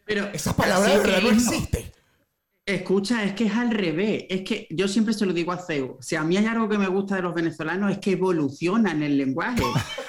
Pero 0.04 0.30
Esa 0.32 0.56
palabra 0.56 0.90
de 0.90 0.98
verdad 0.98 1.22
no 1.22 1.30
existe. 1.30 1.92
Escucha, 2.66 3.24
es 3.24 3.32
que 3.32 3.46
es 3.46 3.54
al 3.56 3.70
revés. 3.72 4.26
Es 4.28 4.42
que 4.42 4.68
yo 4.70 4.86
siempre 4.86 5.12
se 5.12 5.26
lo 5.26 5.32
digo 5.32 5.50
a 5.50 5.56
Ceu. 5.58 5.96
Si 6.00 6.14
a 6.14 6.22
mí 6.22 6.36
hay 6.36 6.46
algo 6.46 6.68
que 6.68 6.78
me 6.78 6.86
gusta 6.86 7.16
de 7.16 7.22
los 7.22 7.34
venezolanos 7.34 7.90
es 7.90 7.98
que 7.98 8.12
evolucionan 8.12 9.02
el 9.02 9.18
lenguaje. 9.18 9.62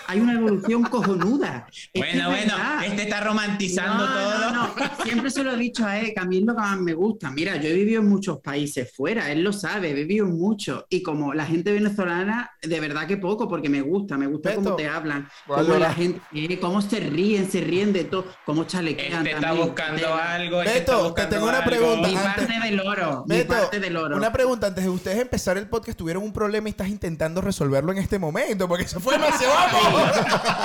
Hay 0.06 0.20
una 0.20 0.34
evolución 0.34 0.84
cojonuda. 0.84 1.66
Bueno, 1.96 2.30
bueno, 2.30 2.54
este 2.86 3.04
está 3.04 3.22
romantizando 3.22 4.06
No, 4.06 4.14
todo. 4.14 4.40
no, 4.52 4.52
no. 4.76 5.04
Siempre 5.04 5.32
se 5.32 5.44
lo 5.44 5.54
he 5.54 5.58
dicho 5.58 5.86
a 5.88 5.98
él, 6.00 6.12
que 6.14 6.20
a 6.20 6.26
mí 6.26 6.38
es 6.40 6.44
lo 6.44 6.54
que 6.54 6.62
más 6.62 6.80
me 6.80 6.94
gusta. 6.94 7.32
Mira, 7.32 7.56
yo 7.56 7.68
he 7.70 7.74
vivido 7.74 8.02
en 8.02 8.10
muchos 8.10 8.40
países 8.42 8.92
fuera, 8.96 9.32
él 9.32 9.42
lo 9.44 9.54
sabe, 9.54 9.90
he 9.90 9.94
vivido 9.96 10.28
en 10.28 10.38
muchos. 10.38 10.86
Y 10.90 11.02
como 11.02 11.34
la 11.34 11.46
gente 11.48 11.72
venezolana, 11.72 12.52
de 12.62 12.80
verdad 12.80 13.08
que 13.08 13.18
poco, 13.18 13.48
porque 13.48 13.70
me 13.70 13.82
gusta, 13.82 14.18
me 14.20 14.28
gusta 14.28 14.50
Beto, 14.50 14.62
cómo 14.64 14.76
te 14.76 14.88
hablan, 14.88 15.24
a 15.24 15.32
cómo 15.48 15.78
la 15.80 15.94
gente, 15.94 16.22
eh, 16.34 16.60
cómo 16.60 16.82
se 16.82 17.00
ríen, 17.00 17.50
se 17.50 17.62
ríen 17.62 17.92
de 17.92 18.04
todo, 18.04 18.26
cómo 18.46 18.66
chalequean 18.66 19.26
Este 19.26 19.30
está 19.32 19.48
también. 19.48 19.66
buscando 19.68 20.14
algo. 20.14 20.62
este 20.62 20.80
Beto, 20.82 21.08
está 21.08 21.28
te 21.30 21.36
tengo 21.36 21.48
una 21.50 21.58
algo. 21.60 21.70
pregunta. 21.72 22.10
Parte 22.48 22.60
del 22.68 22.80
oro, 22.80 23.24
mi 23.28 23.36
Beto, 23.38 23.54
parte 23.54 23.80
del 23.80 23.98
oro. 23.98 24.16
una 24.18 24.32
pregunta. 24.32 24.68
Antes 24.68 24.84
de 24.84 24.90
ustedes 24.90 25.20
empezar 25.20 25.58
el 25.58 25.68
podcast, 25.68 25.98
tuvieron 25.98 26.24
un 26.24 26.34
problema 26.34 26.68
y 26.68 26.72
estás 26.72 26.88
intentando 26.90 27.42
resolverlo 27.42 27.92
en 27.92 27.98
este 28.00 28.20
momento 28.20 28.68
porque 28.68 28.88
se 28.88 29.00
fue 29.00 29.14
demasiado 29.18 29.54
amor. 29.58 30.12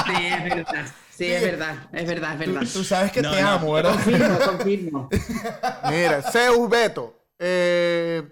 Sí, 0.07 0.27
es 0.27 0.45
verdad. 0.45 0.87
Sí, 1.11 1.27
es 1.27 1.43
verdad, 1.43 1.77
es 1.93 2.07
verdad, 2.07 2.33
es 2.35 2.39
verdad. 2.39 2.61
Tú, 2.61 2.67
tú 2.81 2.85
sabes 2.85 3.11
que 3.13 3.23
No, 3.23 3.31
te 3.33 3.41
no. 3.43 3.49
amo, 3.49 3.73
¿verdad? 3.73 3.93
Confirmo, 3.93 4.39
confirmo. 4.39 5.09
Mira, 5.91 6.21
Zeus 6.23 6.69
Beto, 6.69 7.15
eh, 7.39 8.23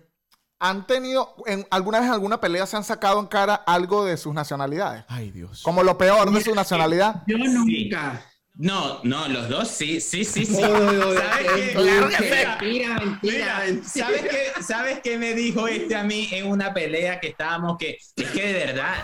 ¿han 0.58 0.86
tenido, 0.86 1.34
en, 1.46 1.66
alguna 1.70 1.98
vez 2.00 2.08
en 2.08 2.12
alguna 2.14 2.40
pelea 2.40 2.66
se 2.66 2.76
han 2.76 2.84
sacado 2.84 3.18
en 3.20 3.26
cara 3.26 3.54
algo 3.54 4.04
de 4.04 4.16
sus 4.18 4.34
nacionalidades? 4.34 5.04
Ay, 5.08 5.30
Dios. 5.30 5.62
Como 5.62 5.82
lo 5.82 5.96
peor 5.96 6.30
de 6.30 6.42
su 6.42 6.54
nacionalidad. 6.54 7.22
Yo 7.26 7.38
nunca. 7.38 8.20
No, 8.56 9.02
no, 9.02 9.26
los 9.28 9.48
dos 9.48 9.68
sí, 9.68 10.00
sí, 10.00 10.24
sí, 10.24 10.46
sí. 10.46 10.54
¿Sabes 10.54 11.52
qué 11.54 11.74
Mentira, 11.74 13.00
mentira, 13.00 13.00
mentira. 13.00 13.82
¿sabes 13.84 14.22
qué, 14.22 14.62
¿sabes 14.62 15.00
qué 15.02 15.18
me 15.18 15.34
dijo 15.34 15.66
este 15.66 15.96
a 15.96 16.04
mí 16.04 16.28
en 16.30 16.46
una 16.46 16.72
pelea 16.72 17.18
que 17.18 17.28
estábamos? 17.28 17.76
Que 17.78 17.98
es 18.14 18.30
que 18.30 18.46
de 18.46 18.52
verdad, 18.52 18.94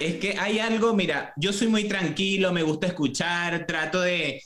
es 0.00 0.16
que 0.16 0.36
hay 0.36 0.58
algo, 0.58 0.92
mira, 0.94 1.32
yo 1.36 1.52
soy 1.52 1.68
muy 1.68 1.84
tranquilo, 1.84 2.52
me 2.52 2.64
gusta 2.64 2.88
escuchar, 2.88 3.64
trato 3.64 4.00
de, 4.00 4.42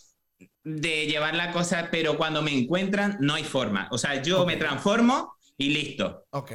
de 0.62 1.06
llevar 1.06 1.34
la 1.34 1.50
cosa, 1.50 1.88
pero 1.90 2.18
cuando 2.18 2.42
me 2.42 2.52
encuentran 2.52 3.16
no 3.20 3.34
hay 3.34 3.44
forma. 3.44 3.88
O 3.92 3.98
sea, 3.98 4.20
yo 4.22 4.44
me 4.44 4.56
transformo 4.56 5.34
y 5.56 5.70
listo. 5.70 6.26
Ok. 6.30 6.52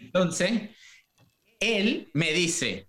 Entonces, 0.00 0.70
él 1.58 2.08
me 2.14 2.32
dice, 2.32 2.88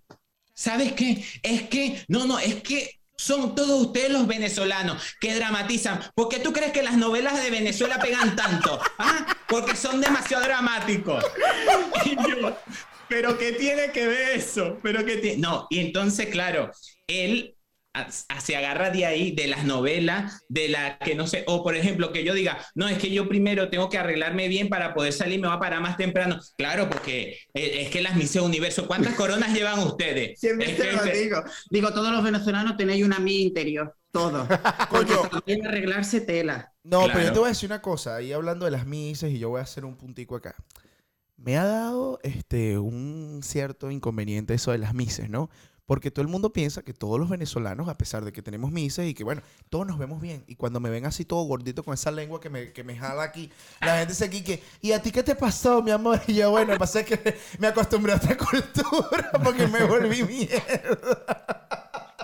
¿sabes 0.54 0.92
qué? 0.92 1.24
Es 1.42 1.62
que, 1.68 2.04
no, 2.08 2.24
no, 2.26 2.38
es 2.38 2.62
que 2.62 3.00
son 3.16 3.54
todos 3.54 3.86
ustedes 3.86 4.10
los 4.10 4.26
venezolanos 4.26 5.02
que 5.20 5.34
dramatizan. 5.34 6.00
¿Por 6.14 6.28
qué 6.28 6.40
tú 6.40 6.52
crees 6.52 6.72
que 6.72 6.82
las 6.82 6.96
novelas 6.96 7.42
de 7.42 7.50
Venezuela 7.50 7.98
pegan 7.98 8.36
tanto? 8.36 8.80
¿Ah? 8.98 9.26
Porque 9.48 9.76
son 9.76 10.00
demasiado 10.00 10.44
dramáticos. 10.44 11.24
Y 12.04 12.16
yo, 12.16 12.56
¿pero 13.08 13.38
qué 13.38 13.52
tiene 13.52 13.90
que 13.92 14.06
ver 14.06 14.36
eso? 14.36 14.78
¿Pero 14.82 15.04
qué 15.04 15.16
tiene? 15.18 15.38
No, 15.38 15.66
y 15.70 15.80
entonces, 15.80 16.26
claro, 16.26 16.70
él 17.06 17.56
se 18.40 18.56
agarra 18.56 18.90
de 18.90 19.06
ahí, 19.06 19.32
de 19.32 19.46
las 19.46 19.64
novelas, 19.64 20.44
de 20.48 20.68
la 20.68 20.98
que 20.98 21.14
no 21.14 21.26
sé, 21.26 21.44
o 21.46 21.62
por 21.62 21.76
ejemplo, 21.76 22.12
que 22.12 22.24
yo 22.24 22.34
diga, 22.34 22.58
no, 22.74 22.88
es 22.88 22.98
que 22.98 23.10
yo 23.10 23.28
primero 23.28 23.70
tengo 23.70 23.88
que 23.88 23.98
arreglarme 23.98 24.48
bien 24.48 24.68
para 24.68 24.94
poder 24.94 25.12
salir, 25.12 25.40
me 25.40 25.46
voy 25.46 25.56
a 25.56 25.60
parar 25.60 25.80
más 25.80 25.96
temprano. 25.96 26.38
Claro, 26.56 26.88
porque 26.88 27.38
eh, 27.54 27.82
es 27.82 27.90
que 27.90 28.02
las 28.02 28.16
Mises 28.16 28.42
Universo, 28.42 28.86
¿cuántas 28.86 29.14
coronas 29.14 29.52
llevan 29.54 29.78
ustedes? 29.80 30.38
Siempre 30.38 30.70
Es 30.70 30.76
te 30.76 30.92
lo 30.92 31.04
digo. 31.04 31.42
Digo, 31.70 31.92
todos 31.92 32.12
los 32.12 32.22
venezolanos 32.22 32.76
tenéis 32.76 33.04
una 33.04 33.18
mí 33.18 33.42
interior. 33.42 33.94
Todos. 34.10 34.46
Porque 34.90 35.14
también 35.28 35.66
arreglarse 35.66 36.20
tela. 36.20 36.72
No, 36.84 37.06
pero 37.06 37.20
yo 37.20 37.32
te 37.32 37.38
voy 37.40 37.46
a 37.46 37.48
decir 37.48 37.68
una 37.68 37.82
cosa. 37.82 38.14
Ahí 38.14 38.32
hablando 38.32 38.64
de 38.64 38.70
las 38.70 38.86
mises, 38.86 39.32
y 39.32 39.40
yo 39.40 39.48
voy 39.48 39.58
a 39.58 39.64
hacer 39.64 39.84
un 39.84 39.96
puntico 39.96 40.36
acá. 40.36 40.54
Me 41.36 41.58
ha 41.58 41.64
dado 41.64 42.20
este, 42.22 42.78
un 42.78 43.40
cierto 43.42 43.90
inconveniente 43.90 44.54
eso 44.54 44.70
de 44.70 44.78
las 44.78 44.94
mises, 44.94 45.28
¿no? 45.28 45.50
Porque 45.86 46.10
todo 46.10 46.22
el 46.22 46.28
mundo 46.28 46.52
piensa 46.52 46.82
que 46.82 46.94
todos 46.94 47.20
los 47.20 47.28
venezolanos, 47.28 47.88
a 47.88 47.98
pesar 47.98 48.24
de 48.24 48.32
que 48.32 48.42
tenemos 48.42 48.72
mises 48.72 49.06
y 49.06 49.14
que, 49.14 49.22
bueno, 49.22 49.42
todos 49.68 49.86
nos 49.86 49.98
vemos 49.98 50.20
bien. 50.20 50.44
Y 50.46 50.56
cuando 50.56 50.80
me 50.80 50.88
ven 50.88 51.04
así 51.04 51.24
todo 51.24 51.42
gordito 51.44 51.82
con 51.82 51.94
esa 51.94 52.10
lengua 52.10 52.40
que 52.40 52.48
me, 52.48 52.72
que 52.72 52.84
me 52.84 52.96
jala 52.96 53.22
aquí, 53.22 53.50
la 53.80 53.98
gente 53.98 54.14
se 54.14 54.24
aquí 54.24 54.42
que, 54.42 54.62
¿y 54.80 54.92
a 54.92 55.02
ti 55.02 55.10
qué 55.10 55.22
te 55.22 55.34
pasó, 55.34 55.82
mi 55.82 55.90
amor? 55.90 56.20
Y 56.26 56.34
yo, 56.34 56.50
bueno, 56.50 56.76
pasé 56.78 57.04
que 57.04 57.38
me 57.58 57.66
acostumbré 57.66 58.12
a 58.12 58.16
esta 58.16 58.36
cultura 58.38 59.30
porque 59.42 59.66
me 59.66 59.84
volví 59.84 60.22
mierda. 60.22 61.66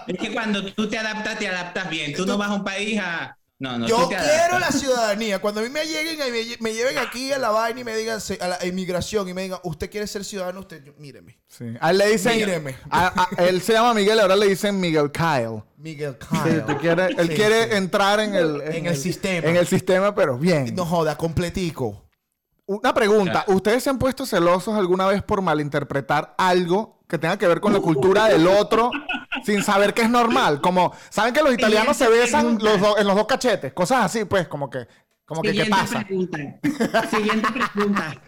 Es 0.07 0.19
que 0.19 0.33
cuando 0.33 0.65
tú 0.73 0.89
te 0.89 0.99
adaptas, 0.99 1.39
te 1.39 1.47
adaptas 1.47 1.91
bien. 1.91 2.15
Tú 2.15 2.25
no 2.27 2.39
vas 2.39 2.51
a 2.51 2.55
un 2.55 2.65
país 2.65 2.99
a... 2.99 3.37
No, 3.61 3.77
no, 3.79 3.87
Yo 3.87 4.09
quiero 4.09 4.59
la 4.59 4.73
ciudadanía. 4.73 5.39
Cuando 5.39 5.61
a 5.61 5.63
mí 5.63 5.69
me 5.69 5.85
lleguen 5.85 6.15
y 6.15 6.31
me, 6.31 6.39
lle- 6.45 6.57
me 6.61 6.73
lleven 6.73 6.97
aquí 6.97 7.31
a 7.31 7.39
la 7.39 7.51
vaina 7.51 7.81
y 7.81 7.85
me 7.85 7.95
digan 7.95 8.19
se- 8.19 8.39
a 8.41 8.49
la 8.49 8.67
inmigración 8.67 9.29
y 9.29 9.35
me 9.35 9.43
digan, 9.43 9.61
¿usted 9.65 9.91
quiere 9.91 10.07
ser 10.07 10.25
ciudadano? 10.25 10.61
Usted, 10.61 10.83
yo- 10.83 10.95
míreme. 10.97 11.39
Sí. 11.47 11.67
A 11.79 11.91
él 11.91 11.99
le 11.99 12.09
dicen. 12.09 12.39
Míreme. 12.39 12.75
a- 12.91 13.29
a- 13.37 13.43
él 13.45 13.61
se 13.61 13.75
llama 13.75 13.93
Miguel, 13.93 14.19
ahora 14.19 14.35
le 14.35 14.47
dicen 14.49 14.81
Miguel 14.81 15.13
Kyle. 15.13 15.63
Miguel 15.77 16.17
Sí, 16.19 16.39
Kyle. 16.43 16.65
tú 16.65 16.79
quieres- 16.79 17.11
él 17.19 17.29
Sí, 17.29 17.35
quiere 17.35 17.65
sí. 17.65 17.77
entrar 17.77 18.21
en 18.21 18.35
el, 18.35 18.63
En 18.63 18.87
el 18.87 18.97
sistema. 18.97 19.47
En 19.47 19.57
el 19.57 19.67
sistema, 19.67 20.15
pero 20.15 20.39
bien. 20.39 20.75
No 20.75 20.87
joda, 20.87 21.19
completico. 21.19 22.09
Una 22.65 22.95
pregunta. 22.95 23.45
¿Ustedes 23.49 23.83
se 23.83 23.91
han 23.91 23.99
puesto 23.99 24.25
celosos 24.25 24.75
alguna 24.75 25.07
vez 25.07 25.23
por 25.23 25.43
malinterpretar 25.43 26.35
algo 26.39 27.00
que 27.11 27.19
tenga 27.19 27.37
que 27.37 27.47
ver 27.47 27.61
con 27.61 27.73
la 27.75 27.81
cultura 27.81 28.27
del 28.29 28.47
otro 28.47 28.91
sin 29.45 29.63
saber 29.63 29.93
que 29.93 30.03
es 30.03 30.11
normal? 30.11 30.61
Como, 30.63 30.95
¿saben 31.11 31.35
que 31.35 31.43
los 31.43 31.53
italianos 31.53 31.97
se 31.97 32.09
besan 32.09 32.59
los 32.59 32.81
do- 32.81 32.97
en 32.99 33.07
los 33.07 33.17
dos 33.17 33.27
cachetes? 33.27 33.73
Cosas 33.75 34.05
así, 34.07 34.25
pues, 34.25 34.49
como 34.49 34.71
que, 34.71 34.87
como 35.27 35.43
que, 35.43 35.49
¿qué 35.53 35.65
Siguiente 35.65 35.83
pasa? 35.83 36.05
pregunta. 36.07 36.39
Siguiente 37.11 37.49
pregunta. 37.53 38.23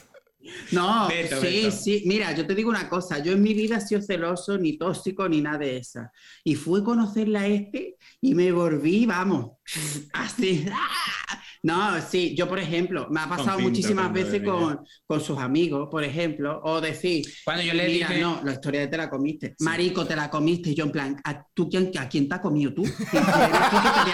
No, 0.73 1.07
Beto, 1.09 1.41
sí, 1.41 1.63
Beto. 1.65 1.71
sí. 1.77 2.03
Mira, 2.05 2.33
yo 2.33 2.45
te 2.47 2.55
digo 2.57 2.69
una 2.69 2.89
cosa. 2.89 3.21
Yo 3.21 3.33
en 3.33 3.43
mi 3.43 3.55
vida 3.55 3.77
he 3.77 3.81
sido 3.81 4.03
celoso, 4.03 4.59
ni 4.59 4.77
tóxico, 4.77 5.29
ni 5.29 5.41
nada 5.41 5.59
de 5.59 5.77
esa. 5.77 6.11
Y 6.43 6.57
fue 6.57 6.83
conocerla 6.83 7.43
a 7.43 7.47
este 7.47 7.97
y 8.21 8.35
me 8.35 8.51
volví, 8.51 9.07
vamos, 9.07 9.53
así. 10.13 10.67
¡ah! 10.73 11.39
No, 11.63 12.01
sí, 12.01 12.35
yo 12.37 12.49
por 12.49 12.59
ejemplo, 12.59 13.07
me 13.11 13.21
ha 13.21 13.29
pasado 13.29 13.61
muchísimas 13.61 14.07
con 14.07 14.15
veces 14.15 14.43
con, 14.43 14.81
con 15.07 15.21
sus 15.21 15.39
amigos, 15.39 15.89
por 15.91 16.03
ejemplo, 16.03 16.61
o 16.65 16.81
decir, 16.81 17.25
Cuando 17.45 17.63
yo 17.63 17.73
le 17.73 17.87
mira, 17.87 18.09
dije, 18.09 18.21
no, 18.21 18.41
la 18.43 18.53
historia 18.53 18.81
de 18.81 18.89
te 18.89 18.97
la 18.97 19.09
comiste, 19.09 19.55
marico, 19.61 20.05
te 20.05 20.17
la 20.17 20.29
comiste, 20.29 20.71
y 20.71 20.75
yo 20.75 20.85
en 20.85 20.91
plan, 20.91 21.17
¿a, 21.25 21.45
tú, 21.55 21.69
quién, 21.69 21.93
¿a 21.99 22.09
quién 22.09 22.29
te 22.29 22.35
ha 22.35 22.41
comido 22.41 22.75
tú? 22.75 22.83
¿Eres 22.83 23.01
tú 23.01 23.17
que 23.17 24.01
te 24.05 24.11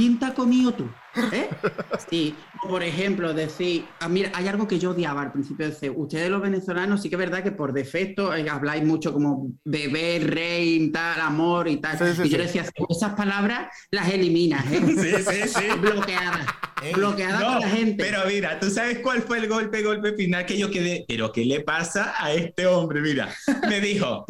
quién 0.00 0.18
te 0.18 0.24
ha 0.24 0.32
comido 0.34 0.72
tú? 0.72 0.88
¿Eh? 1.32 1.48
Sí, 2.08 2.34
por 2.66 2.82
ejemplo, 2.82 3.34
decir, 3.34 3.84
ah, 4.00 4.08
mira, 4.08 4.32
hay 4.34 4.48
algo 4.48 4.66
que 4.66 4.78
yo 4.78 4.90
odiaba 4.92 5.20
al 5.22 5.30
principio, 5.32 5.66
decir, 5.66 5.92
ustedes 5.94 6.30
los 6.30 6.40
venezolanos 6.40 7.02
sí 7.02 7.08
que 7.10 7.16
es 7.16 7.18
verdad 7.18 7.42
que 7.42 7.52
por 7.52 7.72
defecto 7.74 8.34
eh, 8.34 8.48
habláis 8.48 8.82
mucho 8.82 9.12
como 9.12 9.52
bebé, 9.64 10.18
rey, 10.24 10.90
tal, 10.90 11.20
amor 11.20 11.68
y 11.68 11.76
tal, 11.76 11.98
Sí, 11.98 12.04
sí, 12.16 12.22
y 12.24 12.30
yo 12.30 12.38
sí. 12.38 12.42
decía, 12.44 12.64
esas 12.88 13.12
palabras 13.14 13.68
las 13.90 14.08
eliminas, 14.10 14.64
¿eh? 14.72 14.80
Sí, 14.86 15.22
sí, 15.22 15.48
sí. 15.48 15.64
bloqueadas, 15.80 16.46
Ey, 16.82 16.94
bloqueadas 16.94 17.40
No, 17.40 17.46
con 17.52 17.60
la 17.60 17.68
gente. 17.68 18.02
Pero 18.02 18.20
mira, 18.26 18.58
¿tú 18.58 18.70
sabes 18.70 19.00
cuál 19.00 19.20
fue 19.22 19.38
el 19.38 19.48
golpe, 19.48 19.82
golpe 19.82 20.14
final 20.14 20.46
que 20.46 20.56
yo 20.58 20.70
quedé? 20.70 21.04
Pero 21.06 21.30
¿qué 21.30 21.44
le 21.44 21.60
pasa 21.60 22.14
a 22.16 22.32
este 22.32 22.66
hombre? 22.66 23.02
Mira, 23.02 23.28
me 23.68 23.80
dijo, 23.80 24.24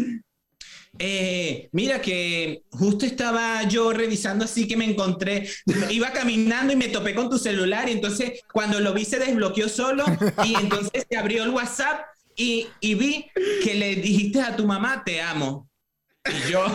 eh, 1.02 1.70
mira 1.72 2.02
que 2.02 2.62
justo 2.72 3.06
estaba 3.06 3.62
yo 3.62 3.90
revisando 3.90 4.44
así 4.44 4.68
que 4.68 4.76
me 4.76 4.84
encontré, 4.84 5.48
iba 5.88 6.12
caminando 6.12 6.74
y 6.74 6.76
me 6.76 6.88
topé 6.88 7.14
con 7.14 7.30
tu 7.30 7.38
celular 7.38 7.88
y 7.88 7.92
entonces 7.92 8.42
cuando 8.52 8.80
lo 8.80 8.92
vi 8.92 9.06
se 9.06 9.18
desbloqueó 9.18 9.70
solo 9.70 10.04
y 10.44 10.54
entonces 10.60 11.06
se 11.08 11.16
abrió 11.16 11.44
el 11.44 11.50
WhatsApp 11.50 12.02
y, 12.36 12.66
y 12.80 12.94
vi 12.96 13.30
que 13.64 13.74
le 13.76 13.96
dijiste 13.96 14.42
a 14.42 14.54
tu 14.54 14.66
mamá, 14.66 15.02
te 15.02 15.22
amo. 15.22 15.70
Y 16.26 16.50
yo, 16.50 16.66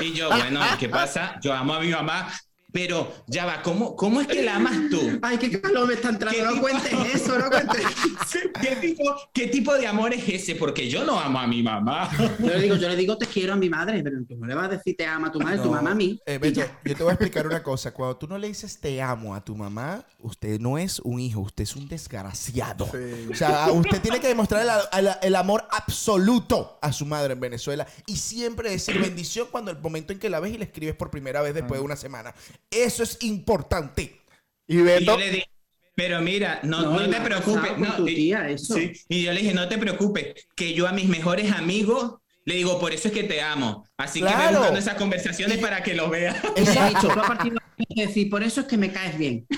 y 0.00 0.14
yo, 0.14 0.30
bueno, 0.30 0.60
¿qué 0.80 0.88
pasa? 0.88 1.38
Yo 1.42 1.52
amo 1.52 1.74
a 1.74 1.80
mi 1.80 1.90
mamá, 1.90 2.32
pero 2.76 3.10
ya 3.26 3.46
va, 3.46 3.62
¿cómo, 3.62 3.96
cómo 3.96 4.20
es 4.20 4.26
que 4.26 4.42
la 4.42 4.56
amas 4.56 4.74
tú? 4.90 5.00
Ay, 5.22 5.38
qué 5.38 5.58
calor 5.62 5.88
me 5.88 5.94
está 5.94 6.10
entrando. 6.10 6.36
¿Qué 6.38 6.44
No 6.44 6.50
tipo- 6.52 6.60
cuentes 6.68 6.92
eso, 7.14 7.38
no 7.38 7.48
cuentes. 7.48 7.82
¿Qué 8.60 8.76
tipo, 8.76 9.02
¿Qué 9.32 9.46
tipo 9.46 9.72
de 9.74 9.86
amor 9.86 10.12
es 10.12 10.28
ese? 10.28 10.56
Porque 10.56 10.86
yo 10.90 11.02
no 11.02 11.18
amo 11.18 11.38
a 11.38 11.46
mi 11.46 11.62
mamá. 11.62 12.10
Yo 12.38 12.48
le 12.48 12.60
digo, 12.60 12.76
yo 12.76 12.88
le 12.90 12.96
digo 12.96 13.16
te 13.16 13.24
quiero 13.26 13.54
a 13.54 13.56
mi 13.56 13.70
madre, 13.70 14.02
pero 14.02 14.18
tú 14.28 14.36
no 14.36 14.46
le 14.46 14.54
vas 14.54 14.66
a 14.66 14.68
decir 14.76 14.94
te 14.94 15.06
ama 15.06 15.28
a 15.28 15.32
tu 15.32 15.40
madre, 15.40 15.58
tu 15.58 15.70
mamá 15.70 15.92
a 15.92 15.94
mí. 15.94 16.20
eh, 16.26 16.36
Beto, 16.36 16.60
yo 16.84 16.94
te 16.96 17.02
voy 17.02 17.10
a 17.10 17.14
explicar 17.14 17.46
una 17.46 17.62
cosa. 17.62 17.94
Cuando 17.94 18.16
tú 18.18 18.26
no 18.28 18.36
le 18.36 18.48
dices 18.48 18.78
te 18.78 19.00
amo 19.00 19.34
a 19.34 19.42
tu 19.42 19.56
mamá, 19.56 20.04
usted 20.18 20.60
no 20.60 20.76
es 20.76 21.00
un 21.00 21.18
hijo, 21.18 21.40
usted 21.40 21.64
es 21.64 21.76
un 21.76 21.88
desgraciado. 21.88 22.86
Sí. 22.92 23.28
O 23.30 23.34
sea, 23.34 23.70
usted 23.72 24.02
tiene 24.02 24.20
que 24.20 24.28
demostrar 24.28 24.62
el, 24.92 25.06
el- 25.06 25.14
el 25.22 25.34
amor 25.34 25.66
absoluto 25.70 26.78
a 26.82 26.92
su 26.92 27.06
madre 27.06 27.32
en 27.32 27.40
Venezuela 27.40 27.86
y 28.06 28.16
siempre 28.16 28.68
decir 28.70 29.00
bendición 29.00 29.48
cuando 29.50 29.70
el 29.70 29.78
momento 29.78 30.12
en 30.12 30.18
que 30.18 30.28
la 30.28 30.40
ves 30.40 30.52
y 30.54 30.58
la 30.58 30.64
escribes 30.64 30.94
por 30.94 31.10
primera 31.10 31.40
vez 31.40 31.54
después 31.54 31.80
de 31.80 31.84
una 31.84 31.96
semana. 31.96 32.34
Eso 32.70 33.02
es 33.02 33.18
importante. 33.22 34.20
Y 34.66 34.78
Y 34.78 34.82
Beto, 34.82 35.04
yo 35.04 35.16
le 35.16 35.30
dije, 35.30 35.46
pero 35.94 36.20
mira, 36.20 36.60
no, 36.62 36.82
No, 36.82 36.90
no, 36.94 37.04
y 37.04 37.08
me 37.08 37.16
te 37.16 37.22
preocupes. 37.24 37.78
no, 37.78 37.96
tu 37.96 38.08
y- 38.08 38.14
tía, 38.14 38.48
eso. 38.48 38.74
sí, 38.74 38.92
y 39.08 39.22
yo 39.22 39.32
le 39.32 39.40
dije, 39.40 39.54
no 39.54 39.68
te 39.68 39.78
preocupes, 39.78 40.34
que 40.54 40.74
yo 40.74 40.86
a 40.86 40.92
mis 40.92 41.08
mejores 41.08 41.52
amigos 41.52 42.16
le 42.44 42.54
digo, 42.54 42.78
por 42.78 42.92
eso 42.92 43.08
es 43.08 43.14
que 43.14 43.24
te 43.24 43.40
amo. 43.42 43.84
Así 43.96 44.20
que 44.20 44.26
ve 44.26 44.48
buscando 44.50 44.78
esas 44.78 44.94
conversaciones 44.94 45.58
para 45.58 45.82
que 45.82 45.94
lo 45.94 46.08
veas. 46.10 46.36
Le 46.44 46.50
he 46.50 46.60
dicho, 46.60 46.70
Exacto. 46.72 47.08
tú 47.08 47.20
a 47.20 47.26
partir 47.26 47.52
de 47.52 47.58
ahora 47.60 47.74
tienes 47.76 47.94
que 47.96 48.06
decir, 48.06 48.30
por 48.30 48.42
eso 48.42 48.60
es 48.60 48.66
que 48.66 48.76
me 48.76 48.92
caes 48.92 49.16
bien. 49.18 49.46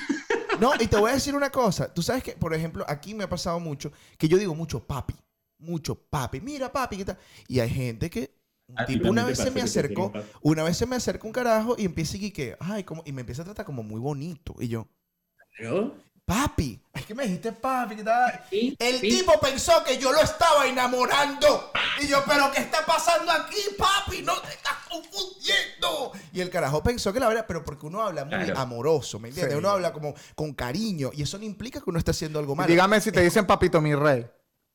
No, 0.60 0.72
y 0.80 0.88
te 0.88 0.96
voy 0.96 1.08
a 1.12 1.14
decir 1.14 1.36
una 1.36 1.50
cosa. 1.50 1.94
Tú 1.94 2.02
sabes 2.02 2.24
que, 2.24 2.32
por 2.32 2.52
ejemplo, 2.52 2.84
aquí 2.88 3.14
me 3.14 3.22
ha 3.22 3.28
pasado 3.28 3.60
mucho 3.60 3.92
que 4.18 4.26
yo 4.26 4.36
digo 4.38 4.56
mucho 4.56 4.84
papi. 4.84 5.14
Mucho 5.58 5.94
papi. 5.94 6.40
Mira, 6.40 6.72
papi, 6.72 6.96
¿qué 6.96 7.04
tal? 7.04 7.18
Y 7.46 7.60
hay 7.60 7.70
gente 7.70 8.10
que. 8.10 8.32
Tipo 8.86 9.08
una 9.08 9.24
vez 9.24 9.38
se 9.38 9.50
me 9.50 9.62
acercó, 9.62 10.12
una 10.42 10.62
vez 10.62 10.76
se 10.76 10.86
me 10.86 10.96
acerca 10.96 11.26
un 11.26 11.32
carajo 11.32 11.74
y 11.78 11.84
empieza 11.86 12.16
y 12.16 12.30
que, 12.30 12.56
ay, 12.60 12.84
como, 12.84 13.02
y 13.06 13.12
me 13.12 13.22
empieza 13.22 13.42
a 13.42 13.46
tratar 13.46 13.64
como 13.64 13.82
muy 13.82 13.98
bonito. 13.98 14.54
Y 14.60 14.68
yo, 14.68 14.86
papi, 16.26 16.78
es 16.92 17.06
que 17.06 17.14
me 17.14 17.24
dijiste 17.24 17.52
papi, 17.52 17.96
¿qué 17.96 18.04
tal? 18.04 18.44
Sí, 18.50 18.76
El 18.78 18.98
sí. 19.00 19.08
tipo 19.08 19.32
pensó 19.40 19.82
que 19.84 19.96
yo 19.98 20.12
lo 20.12 20.20
estaba 20.20 20.66
enamorando. 20.66 21.72
Y 22.02 22.06
yo, 22.08 22.22
pero 22.28 22.50
¿qué 22.54 22.60
está 22.60 22.84
pasando 22.84 23.32
aquí, 23.32 23.56
papi? 23.78 24.22
No 24.22 24.34
te 24.42 24.48
estás 24.50 24.74
confundiendo. 24.88 26.12
Y 26.32 26.40
el 26.40 26.50
carajo 26.50 26.82
pensó 26.82 27.12
que 27.12 27.20
la 27.20 27.28
verdad, 27.28 27.46
pero 27.48 27.64
porque 27.64 27.86
uno 27.86 28.02
habla 28.02 28.24
muy 28.24 28.34
Claro. 28.44 28.58
amoroso, 28.58 29.18
¿me 29.18 29.28
entiendes? 29.28 29.54
Sí. 29.54 29.58
Uno 29.58 29.70
habla 29.70 29.92
como 29.92 30.14
con 30.34 30.52
cariño. 30.52 31.10
Y 31.14 31.22
eso 31.22 31.38
no 31.38 31.44
implica 31.44 31.80
que 31.80 31.88
uno 31.90 31.98
esté 31.98 32.10
haciendo 32.10 32.38
algo 32.38 32.54
malo. 32.54 32.68
dígame 32.68 33.00
si 33.00 33.10
te 33.10 33.22
dicen 33.22 33.46
papito 33.46 33.80
mi 33.80 33.94
rey. 33.94 34.26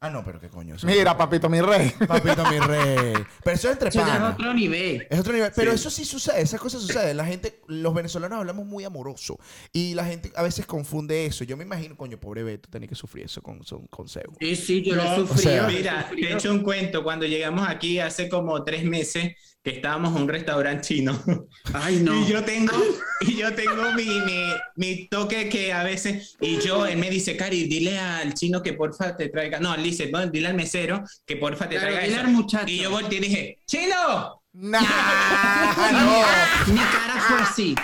Ah, 0.06 0.10
no, 0.10 0.22
pero 0.24 0.38
qué 0.40 0.50
coño. 0.50 0.76
eso- 0.76 0.86
Mira, 0.86 1.16
papito 1.18 1.48
mi 1.50 1.62
rey. 1.62 1.92
Papito, 2.08 2.44
mi 2.52 2.60
rey. 2.60 3.14
Pero 3.42 3.56
eso 3.56 3.68
es 3.70 3.74
entre 3.74 3.88
Eso 3.88 4.00
ya 4.00 4.06
es 4.06 4.12
panas. 4.20 4.34
otro 4.34 4.54
nivel. 4.54 5.08
Es 5.10 5.18
otro 5.20 5.32
nivel. 5.32 5.52
Pero 5.56 5.72
Sí. 5.72 5.76
eso 5.76 5.90
sí 5.90 6.04
sucede, 6.04 6.42
esas 6.42 6.60
cosas 6.60 6.82
suceden. 6.82 7.16
La 7.16 7.26
gente, 7.26 7.62
los 7.68 7.94
venezolanos 7.94 8.40
hablamos 8.40 8.66
muy 8.66 8.84
amoroso. 8.84 9.40
Y 9.72 9.94
la 9.94 10.04
gente 10.04 10.32
a 10.36 10.44
veces 10.44 10.66
confunde 10.66 11.26
eso. 11.26 11.46
Yo 11.46 11.56
me 11.56 11.64
imagino, 11.64 11.96
coño, 11.96 12.20
pobre 12.20 12.44
Beto, 12.44 12.70
tenía 12.70 12.90
que 12.90 12.96
sufrir 12.96 13.26
eso 13.26 13.42
con, 13.42 13.60
con, 13.60 13.88
con 13.88 14.10
Seu. 14.10 14.34
Sí, 14.42 14.56
sí, 14.58 14.82
yo 14.84 14.96
lo 14.96 15.04
he 15.04 15.16
sufrido. 15.16 15.34
o 15.34 15.38
sea, 15.38 15.70
he 15.70 15.74
Mira, 15.74 16.10
te 16.14 16.34
echo 16.34 16.52
un 16.52 16.60
cuento. 16.64 17.02
Cuando 17.02 17.26
llegamos 17.26 17.66
aquí 17.70 18.00
hace 18.00 18.28
como 18.28 18.62
tres 18.66 18.84
meses, 18.84 19.36
que 19.64 19.70
estábamos 19.70 20.14
en 20.18 20.24
un 20.24 20.28
restaurante 20.28 20.82
chino. 20.86 21.18
Ay, 21.74 22.02
no. 22.04 22.14
Y 22.22 22.28
yo 22.28 22.44
tengo, 22.44 22.74
y 23.22 23.38
yo 23.38 23.54
tengo 23.56 23.94
mi, 23.94 24.04
mi, 24.04 24.44
mi 24.76 25.08
toque 25.08 25.48
que 25.48 25.72
a 25.72 25.84
veces, 25.86 26.36
y 26.42 26.60
yo, 26.60 26.86
él 26.86 26.98
me 26.98 27.10
dice, 27.10 27.38
Cari, 27.38 27.64
dile 27.70 27.98
al 27.98 28.34
chino 28.34 28.62
que 28.62 28.74
porfa 28.74 29.16
te 29.16 29.30
traiga, 29.30 29.62
no, 29.62 29.74
él 29.74 29.84
dice, 29.98 30.12
"No, 30.12 30.26
dile 30.28 30.48
al 30.50 30.56
mesero 30.56 31.04
que 31.26 31.38
porfa 31.38 31.68
te 31.70 31.76
Claro, 31.78 31.94
traiga 31.96 32.22
eso. 32.24 32.64
Y 32.68 32.78
yo 32.80 32.90
volteé 32.92 33.18
y 33.18 33.22
dije, 33.22 33.60
¡Chino! 33.66 34.42
Nah, 34.54 34.80
Mi 36.68 36.78
cara 36.78 37.22
fue 37.28 37.38
así. 37.42 37.76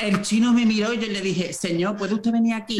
El 0.00 0.22
chino 0.22 0.52
me 0.52 0.64
miró 0.64 0.94
y 0.94 0.98
yo 0.98 1.08
le 1.08 1.20
dije, 1.20 1.52
señor, 1.52 1.96
¿puede 1.96 2.14
usted 2.14 2.30
venir 2.32 2.54
aquí? 2.54 2.78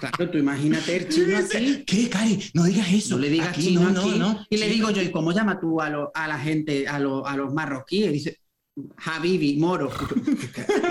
Claro, 0.00 0.30
tú 0.30 0.38
imagínate 0.38 0.96
el 0.96 1.08
chino 1.08 1.38
así. 1.38 1.84
¿Qué, 1.86 2.10
Cari? 2.10 2.50
No 2.54 2.64
digas 2.64 2.88
eso. 2.92 3.14
No 3.14 3.20
le 3.22 3.28
digas 3.30 3.48
Aquí, 3.50 3.62
chino 3.68 3.88
no, 3.90 4.00
aquí. 4.00 4.18
no, 4.18 4.32
no. 4.34 4.46
Y 4.50 4.56
le 4.56 4.66
Chino 4.66 4.74
digo 4.74 4.90
yo. 4.90 5.02
¿y 5.02 5.10
cómo 5.12 5.32
llama 5.32 5.60
tú 5.60 5.80
a, 5.80 5.88
lo- 5.88 6.10
a 6.14 6.26
la 6.26 6.38
gente, 6.38 6.88
a, 6.88 6.98
lo- 6.98 7.24
a 7.26 7.36
los 7.36 7.54
marroquíes? 7.54 8.08
Y 8.10 8.12
dice, 8.12 8.38
Habibi, 9.04 9.56
moro. 9.56 9.90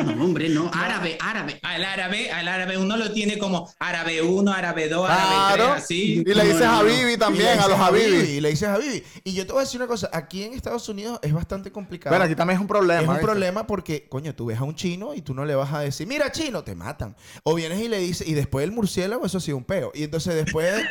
No, 0.05 0.25
hombre, 0.25 0.49
no, 0.49 0.69
árabe, 0.71 1.17
árabe. 1.19 1.59
Al 1.63 1.83
árabe, 1.83 2.31
al 2.31 2.47
árabe, 2.47 2.77
uno 2.77 2.95
lo 2.95 3.11
tiene 3.11 3.39
como 3.39 3.73
árabe 3.79 4.21
1, 4.21 4.51
árabe 4.51 4.87
2, 4.87 5.09
árabe 5.09 5.55
claro. 5.55 5.73
3, 5.73 5.83
así. 5.83 6.23
Y 6.25 6.33
le 6.33 6.43
dices 6.43 6.59
No, 6.59 6.65
no, 6.65 6.79
a 6.79 6.83
no. 6.83 6.89
Bibi 6.89 7.13
Y 7.13 7.17
también, 7.17 7.59
a 7.59 7.67
los 7.67 7.79
Habibi. 7.79 8.17
Y 8.17 8.41
le 8.41 8.49
dices 8.49 8.67
a 8.67 8.77
Bibi. 8.77 9.03
Y 9.23 9.33
yo 9.33 9.47
te 9.47 9.53
voy 9.53 9.61
a 9.61 9.63
decir 9.63 9.79
una 9.79 9.87
cosa. 9.87 10.09
Aquí 10.13 10.43
en 10.43 10.53
Estados 10.53 10.87
Unidos 10.89 11.19
es 11.23 11.33
bastante 11.33 11.71
complicado. 11.71 12.11
Bueno, 12.13 12.25
aquí 12.25 12.35
también 12.35 12.57
es 12.57 12.61
un 12.61 12.67
problema. 12.67 13.01
es 13.01 13.07
un 13.07 13.15
¿viste? 13.15 13.25
problema 13.25 13.65
porque, 13.65 14.07
coño, 14.07 14.35
tú 14.35 14.45
ves 14.45 14.59
a 14.59 14.63
un 14.63 14.75
chino 14.75 15.15
y 15.15 15.23
tú 15.23 15.33
no 15.33 15.43
le 15.43 15.55
vas 15.55 15.73
a 15.73 15.79
decir, 15.79 16.05
mira, 16.05 16.31
chino, 16.31 16.63
te 16.63 16.75
matan. 16.75 17.15
O 17.43 17.55
vienes 17.55 17.79
y 17.81 17.87
le 17.87 17.97
dices, 17.97 18.27
y 18.27 18.35
después 18.35 18.63
el 18.63 18.71
murciélago, 18.71 19.25
eso 19.25 19.39
ha 19.39 19.41
sido 19.41 19.57
un 19.57 19.65
peo. 19.65 19.91
Y 19.95 20.03
entonces 20.03 20.35
después, 20.35 20.83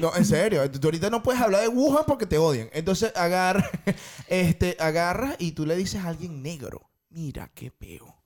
no, 0.00 0.14
en 0.16 0.24
serio, 0.24 0.68
tú 0.70 0.86
ahorita 0.86 1.10
no 1.10 1.22
puedes 1.22 1.40
hablar 1.40 1.60
de 1.60 1.68
Wuhan 1.68 2.04
porque 2.06 2.24
te 2.24 2.38
odian. 2.38 2.70
Entonces 2.72 3.12
agarra, 3.14 3.68
este, 4.28 4.76
agarras 4.80 5.36
y 5.38 5.52
tú 5.52 5.66
le 5.66 5.76
dices 5.76 6.02
a 6.02 6.08
alguien 6.08 6.29
negro, 6.30 6.88
mira, 7.10 7.50
qué 7.54 7.70
peo. 7.70 8.16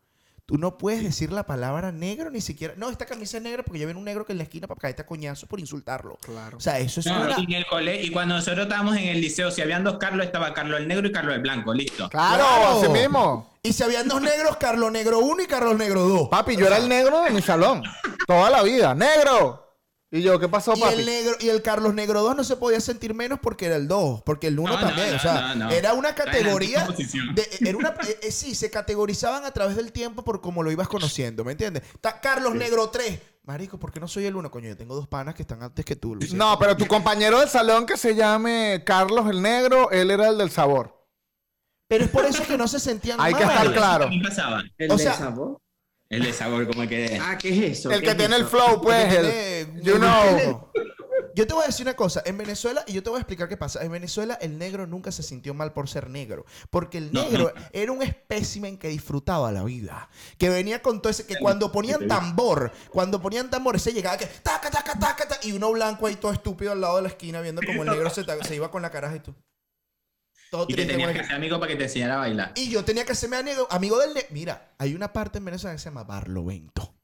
Tú 0.46 0.58
no 0.58 0.76
puedes 0.76 1.02
decir 1.02 1.32
la 1.32 1.46
palabra 1.46 1.90
negro 1.90 2.30
ni 2.30 2.42
siquiera. 2.42 2.74
No, 2.76 2.90
esta 2.90 3.06
camisa 3.06 3.38
es 3.38 3.42
negra 3.42 3.62
porque 3.62 3.78
ya 3.78 3.86
viene 3.86 3.98
un 3.98 4.04
negro 4.04 4.26
que 4.26 4.32
en 4.32 4.38
la 4.38 4.44
esquina 4.44 4.66
para 4.66 4.78
caerte 4.78 5.00
a 5.00 5.06
coñazo 5.06 5.46
por 5.46 5.58
insultarlo. 5.58 6.18
Claro. 6.20 6.58
O 6.58 6.60
sea, 6.60 6.78
eso 6.78 7.00
es 7.00 7.06
No, 7.06 7.18
una. 7.22 7.34
y 7.40 7.44
en 7.44 7.52
el 7.54 7.66
cole, 7.66 8.02
y 8.02 8.10
cuando 8.10 8.34
nosotros 8.34 8.64
estábamos 8.64 8.94
en 8.98 9.04
el 9.04 9.22
liceo, 9.22 9.50
si 9.50 9.62
habían 9.62 9.84
dos 9.84 9.96
Carlos, 9.96 10.26
estaba 10.26 10.52
Carlos 10.52 10.80
el 10.80 10.86
negro 10.86 11.06
y 11.08 11.12
Carlos 11.12 11.34
el 11.34 11.40
blanco, 11.40 11.72
listo. 11.72 12.10
Claro, 12.10 12.44
Claro. 12.44 12.78
así 12.78 12.88
mismo. 12.90 13.54
Y 13.62 13.72
si 13.72 13.82
habían 13.84 14.06
dos 14.06 14.20
negros, 14.20 14.58
Carlos 14.58 14.92
Negro 14.92 15.20
1 15.20 15.44
y 15.44 15.46
Carlos 15.46 15.78
Negro 15.78 16.02
2. 16.02 16.28
Papi, 16.28 16.56
yo 16.56 16.66
era 16.66 16.76
el 16.76 16.90
negro 16.90 17.22
de 17.22 17.30
mi 17.30 17.40
salón. 17.40 17.82
Toda 18.26 18.50
la 18.50 18.62
vida. 18.62 18.94
¡Negro! 18.94 19.63
Y 20.16 20.22
yo, 20.22 20.38
¿qué 20.38 20.48
pasó, 20.48 20.74
Y 20.76 20.80
papi? 20.80 20.94
el, 20.94 21.06
negro, 21.06 21.34
y 21.40 21.48
el 21.48 21.60
Carlos 21.60 21.92
Negro 21.92 22.22
2 22.22 22.36
no 22.36 22.44
se 22.44 22.54
podía 22.54 22.78
sentir 22.80 23.14
menos 23.14 23.40
porque 23.42 23.66
era 23.66 23.74
el 23.74 23.88
2, 23.88 24.22
porque 24.22 24.46
el 24.46 24.56
1 24.60 24.72
No, 24.72 24.80
no, 24.80 24.86
también. 24.86 25.10
no, 25.10 25.16
o 25.16 25.18
sea, 25.18 25.54
no, 25.56 25.64
no. 25.64 25.70
era 25.72 25.92
una 25.94 26.14
categoría. 26.14 26.86
de- 27.34 27.48
era 27.68 27.76
una, 27.76 27.88
eh, 28.06 28.20
eh, 28.22 28.30
sí, 28.30 28.54
se 28.54 28.70
categorizaban 28.70 29.44
a 29.44 29.50
través 29.50 29.74
del 29.74 29.90
tiempo 29.90 30.22
por 30.22 30.40
cómo 30.40 30.62
lo 30.62 30.70
ibas 30.70 30.86
conociendo, 30.86 31.44
¿me 31.44 31.50
entiendes? 31.52 31.82
Está 31.94 32.20
Carlos 32.20 32.54
Negro 32.54 32.90
3. 32.90 33.18
Marico, 33.42 33.76
¿por 33.76 33.90
qué 33.92 33.98
no 33.98 34.06
soy 34.06 34.24
el 34.26 34.36
1? 34.36 34.50
Coño, 34.52 34.68
yo 34.68 34.76
tengo 34.76 34.94
dos 34.94 35.08
panas 35.08 35.34
que 35.34 35.42
están 35.42 35.62
antes 35.64 35.84
que 35.84 35.96
tú. 35.96 36.16
No, 36.32 36.58
pero 36.60 36.76
tu 36.76 36.86
compañero 36.86 37.40
del 37.40 37.48
salón 37.48 37.84
que 37.84 37.96
se 37.96 38.14
llame 38.14 38.84
Carlos 38.86 39.28
el 39.28 39.42
Negro, 39.42 39.90
él 39.90 40.12
era 40.12 40.28
el 40.28 40.38
del 40.38 40.50
sabor. 40.50 41.04
Pero 41.88 42.04
es 42.04 42.10
por 42.10 42.24
eso 42.24 42.42
que 42.46 42.56
no 42.56 42.68
se 42.68 42.78
sentían 42.78 43.20
Hay 43.20 43.34
que 43.34 43.44
mal. 43.44 43.56
estar 43.56 43.72
claro. 43.74 44.08
¿Qué 44.10 44.20
pasaba? 44.28 44.62
El 44.78 44.90
O 44.92 44.96
sea- 44.96 45.14
sabor. 45.14 45.58
El 46.14 46.22
de 46.24 46.32
sabor, 46.32 46.66
como 46.66 46.86
que... 46.88 47.18
Ah, 47.20 47.36
¿qué 47.38 47.50
es 47.50 47.78
eso? 47.78 47.90
El 47.90 48.00
¿Qué 48.00 48.06
que 48.06 48.10
es 48.12 48.16
tiene 48.16 48.36
el 48.36 48.46
flow, 48.46 48.80
pues, 48.80 49.12
el... 49.12 49.82
You 49.82 49.94
know. 49.98 50.70
Yo 51.36 51.48
te 51.48 51.52
voy 51.54 51.64
a 51.64 51.66
decir 51.66 51.84
una 51.84 51.94
cosa. 51.96 52.22
En 52.24 52.38
Venezuela, 52.38 52.84
y 52.86 52.92
yo 52.92 53.02
te 53.02 53.10
voy 53.10 53.16
a 53.16 53.20
explicar 53.20 53.48
qué 53.48 53.56
pasa. 53.56 53.82
En 53.82 53.90
Venezuela, 53.90 54.34
el 54.40 54.56
negro 54.56 54.86
nunca 54.86 55.10
se 55.10 55.24
sintió 55.24 55.52
mal 55.52 55.72
por 55.72 55.88
ser 55.88 56.08
negro. 56.08 56.46
Porque 56.70 56.98
el 56.98 57.12
No, 57.12 57.24
negro 57.24 57.52
no. 57.52 57.62
era 57.72 57.90
un 57.90 58.02
espécimen 58.02 58.78
que 58.78 58.86
disfrutaba 58.88 59.50
la 59.50 59.64
vida. 59.64 60.08
Que 60.38 60.48
venía 60.48 60.80
con 60.80 61.02
todo 61.02 61.10
ese. 61.10 61.26
Que 61.26 61.34
cuando 61.40 61.72
ponían 61.72 62.06
tambor, 62.06 62.70
cuando 62.90 63.20
ponían 63.20 63.50
tambor, 63.50 63.74
ese 63.74 63.92
llegaba 63.92 64.16
que. 64.16 64.26
Taca, 64.26 64.70
taca, 64.70 64.96
taca, 64.96 65.28
taca, 65.28 65.38
y 65.42 65.50
uno 65.50 65.72
blanco 65.72 66.06
ahí 66.06 66.14
todo 66.14 66.32
estúpido 66.32 66.70
al 66.70 66.80
lado 66.80 66.96
de 66.96 67.02
la 67.02 67.08
esquina 67.08 67.40
viendo 67.40 67.62
como 67.66 67.82
el 67.82 67.90
negro 67.90 68.10
se, 68.10 68.24
se 68.44 68.54
iba 68.54 68.70
con 68.70 68.82
la 68.82 68.90
caraja 68.92 69.16
y 69.16 69.20
tú. 69.20 69.34
Todo 70.54 70.66
Y 70.68 70.74
te 70.74 70.86
tenías 70.86 71.12
que 71.12 71.18
hacer 71.18 71.34
amigo 71.34 71.58
para 71.58 71.72
que 71.72 71.76
te 71.76 71.82
enseñara 71.84 72.14
a 72.14 72.18
bailar. 72.18 72.52
Y 72.54 72.68
yo 72.70 72.84
tenía 72.84 73.04
que 73.04 73.10
hacerme 73.10 73.36
amigo, 73.38 73.66
amigo 73.72 73.98
del... 73.98 74.14
ne- 74.14 74.26
Mira, 74.30 74.72
hay 74.78 74.94
una 74.94 75.12
parte 75.12 75.38
en 75.38 75.46
Venezuela 75.46 75.74
que 75.74 75.80
se 75.80 75.86
llama 75.86 76.04
Barlovento. 76.04 76.94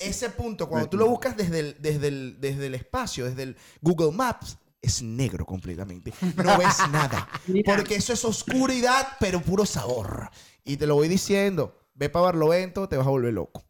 Ese 0.00 0.30
punto, 0.30 0.68
cuando 0.68 0.88
tú 0.88 0.96
lo 0.96 1.06
buscas 1.06 1.36
desde 1.36 1.60
el, 1.60 1.76
desde, 1.78 2.08
el, 2.08 2.40
desde 2.40 2.66
el 2.66 2.74
espacio, 2.74 3.26
desde 3.26 3.44
el 3.44 3.56
Google 3.80 4.10
Maps, 4.10 4.58
es 4.82 5.02
negro 5.02 5.46
completamente. 5.46 6.12
No 6.36 6.58
ves 6.58 6.78
nada. 6.90 7.28
Porque 7.64 7.94
eso 7.94 8.12
es 8.12 8.24
oscuridad, 8.24 9.06
pero 9.20 9.40
puro 9.40 9.64
sabor. 9.64 10.28
Y 10.64 10.76
te 10.76 10.88
lo 10.88 10.96
voy 10.96 11.06
diciendo. 11.06 11.78
Ve 11.94 12.08
para 12.08 12.24
Barlovento, 12.24 12.88
te 12.88 12.96
vas 12.96 13.06
a 13.06 13.10
volver 13.10 13.34
loco. 13.34 13.64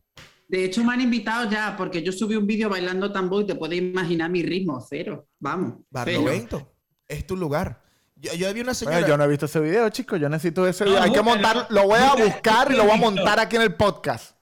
De 0.48 0.64
hecho, 0.64 0.82
me 0.82 0.94
han 0.94 1.02
invitado 1.02 1.50
ya, 1.50 1.76
porque 1.76 2.02
yo 2.02 2.10
subí 2.10 2.36
un 2.36 2.46
vídeo 2.46 2.70
bailando 2.70 3.12
tambor 3.12 3.42
y 3.42 3.46
te 3.48 3.54
puedes 3.54 3.78
imaginar 3.78 4.30
mi 4.30 4.42
ritmo, 4.42 4.80
cero. 4.88 5.28
Vamos. 5.38 5.74
Barlovento 5.90 6.72
es 7.06 7.26
tu 7.26 7.36
lugar. 7.36 7.82
Yo, 8.20 8.34
yo 8.34 8.52
vi 8.52 8.60
una 8.60 8.74
señora... 8.74 8.98
Bueno, 8.98 9.08
yo 9.08 9.16
no 9.16 9.24
he 9.24 9.28
visto 9.28 9.46
ese 9.46 9.60
video, 9.60 9.88
chicos. 9.88 10.20
Yo 10.20 10.28
necesito 10.28 10.66
ese 10.66 10.84
video. 10.84 10.98
No, 10.98 11.04
Hay 11.04 11.12
que 11.12 11.22
montar, 11.22 11.66
lo 11.70 11.84
voy 11.84 11.98
a 11.98 12.10
Busca- 12.12 12.24
buscar 12.24 12.70
y 12.72 12.76
lo 12.76 12.84
voy 12.84 12.92
a 12.92 12.96
montar 12.96 13.40
aquí 13.40 13.56
en 13.56 13.62
el 13.62 13.74
podcast. 13.74 14.32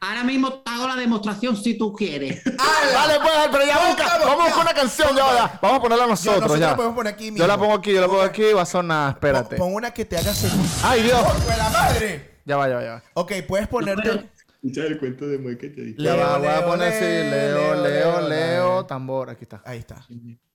Ahora 0.00 0.22
mismo 0.22 0.52
te 0.60 0.70
hago 0.70 0.86
la 0.86 0.94
demostración 0.94 1.56
si 1.56 1.76
tú 1.76 1.92
quieres. 1.92 2.44
Vale, 2.94 3.14
pues, 3.20 3.34
pero 3.50 3.66
ya 3.66 3.78
busca. 3.88 4.04
vamos, 4.06 4.26
Vamos 4.26 4.40
a 4.40 4.44
buscar 4.44 4.62
una 4.62 4.74
canción 4.74 5.08
ya, 5.16 5.34
ya. 5.34 5.58
Vamos 5.60 5.78
a 5.78 5.82
ponerla 5.82 6.04
Yo- 6.04 6.10
nosotros 6.10 6.36
nosotros 6.42 6.60
ya. 6.60 6.66
la 6.70 6.76
podemos 6.76 6.94
poner 6.96 7.14
aquí 7.14 7.32
Yo 7.34 7.46
la 7.48 7.58
pongo 7.58 7.74
aquí, 7.74 7.92
yo 7.92 8.00
la 8.00 8.06
pongo 8.06 8.22
aquí, 8.22 8.52
va 8.52 8.62
a 8.62 8.66
sonar. 8.66 9.10
Espérate. 9.14 9.56
Pon, 9.56 9.66
pon 9.66 9.74
una 9.74 9.90
que 9.90 10.04
te 10.04 10.16
haga 10.16 10.32
sentir. 10.32 10.70
Ay, 10.84 11.02
Dios. 11.02 11.20
¡Hijo 11.20 11.50
de 11.50 11.56
la 11.56 11.70
madre! 11.70 12.38
Ya 12.44 12.56
va, 12.56 12.68
ya 12.68 12.76
va, 12.76 12.82
ya 12.84 12.90
va. 12.92 13.02
Ok, 13.14 13.32
puedes 13.48 13.66
ponerte... 13.66 14.30
Escucha 14.60 14.86
el 14.86 14.98
cuento 14.98 15.24
de 15.28 15.38
Moy 15.38 15.56
que 15.56 15.68
te 15.68 15.82
dije. 15.82 16.02
Va, 16.02 16.36
voy 16.38 16.48
a 16.48 16.56
Leo, 16.58 16.66
poner 16.66 16.88
así, 16.92 17.04
Leo, 17.04 17.74
Leo, 17.80 18.28
Leo, 18.28 18.86
tambor, 18.86 19.30
aquí 19.30 19.44
está. 19.44 19.62
Ahí 19.64 19.78
está. 19.78 20.04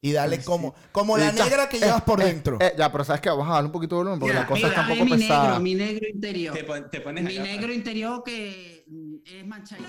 Y 0.02 0.12
dale 0.12 0.44
como, 0.44 0.76
como 0.92 1.18
la 1.18 1.32
negra 1.32 1.70
que 1.70 1.78
Eh, 1.78 1.80
llevas 1.80 2.02
por 2.02 2.22
eh, 2.22 2.26
dentro. 2.26 2.58
eh, 2.60 2.74
ya, 2.78 2.92
pero 2.92 3.06
sabes 3.06 3.22
que 3.22 3.30
vamos 3.30 3.48
a 3.50 3.54
darle 3.54 3.68
un 3.68 3.72
poquito 3.72 3.96
de 3.96 4.00
volumen 4.00 4.20
porque 4.20 4.34
la 4.36 4.46
cosa 4.46 4.68
está 4.68 4.82
un 4.82 4.88
poco 4.89 5.06
mi 5.06 5.12
pesada. 5.12 5.44
negro, 5.46 5.60
mi 5.62 5.76
negro 5.76 6.06
interior. 6.13 6.54
Te, 6.54 6.63
pon- 6.66 6.89
te 6.92 7.00
pones 7.00 7.24
Mi 7.24 7.38
acá. 7.38 7.44
negro 7.44 7.72
interior 7.72 8.24
que 8.26 8.84
es 9.26 9.46
manchadito. 9.48 9.88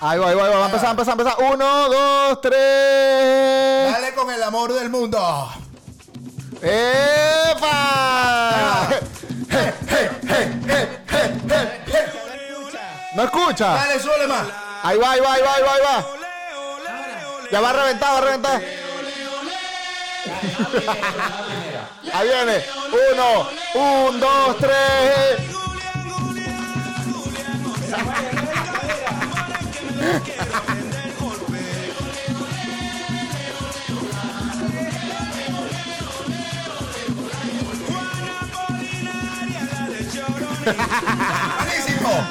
Ahí 0.00 0.18
va, 0.18 0.28
ahí 0.28 0.36
va, 0.36 0.44
ahí 0.44 0.50
va. 0.52 0.58
Va 0.58 0.64
a 0.64 0.66
empezar, 0.66 0.84
va 0.84 0.88
a 0.88 0.90
empezar, 0.92 1.18
va 1.18 1.22
a 1.22 1.24
empezar. 1.30 1.54
Uno, 1.54 1.88
dos, 1.88 2.40
tres. 2.42 3.92
Dale 3.92 4.12
con 4.14 4.30
el 4.30 4.42
amor 4.42 4.74
del 4.74 4.90
mundo. 4.90 5.18
¡Epa! 6.60 8.90
¿No 13.16 13.24
escucha? 13.24 13.72
Dale, 13.72 13.98
suele 13.98 14.26
más. 14.26 14.46
Ahí 14.82 14.98
va, 14.98 15.12
ahí 15.12 15.20
va, 15.20 15.32
ahí 15.32 15.42
va, 15.42 15.54
ahí 15.54 15.62
va, 15.62 15.72
ahí 15.72 15.80
va. 15.82 16.06
Ya 17.50 17.60
va 17.62 17.70
a 17.70 17.72
reventar, 17.72 18.12
va 18.12 18.18
a 18.18 18.20
reventar. 18.20 18.62
Ahí 22.12 22.28
viene. 22.28 22.62
Uno, 23.14 23.48
un, 23.74 24.20
dos, 24.20 24.58
tres. 24.58 25.46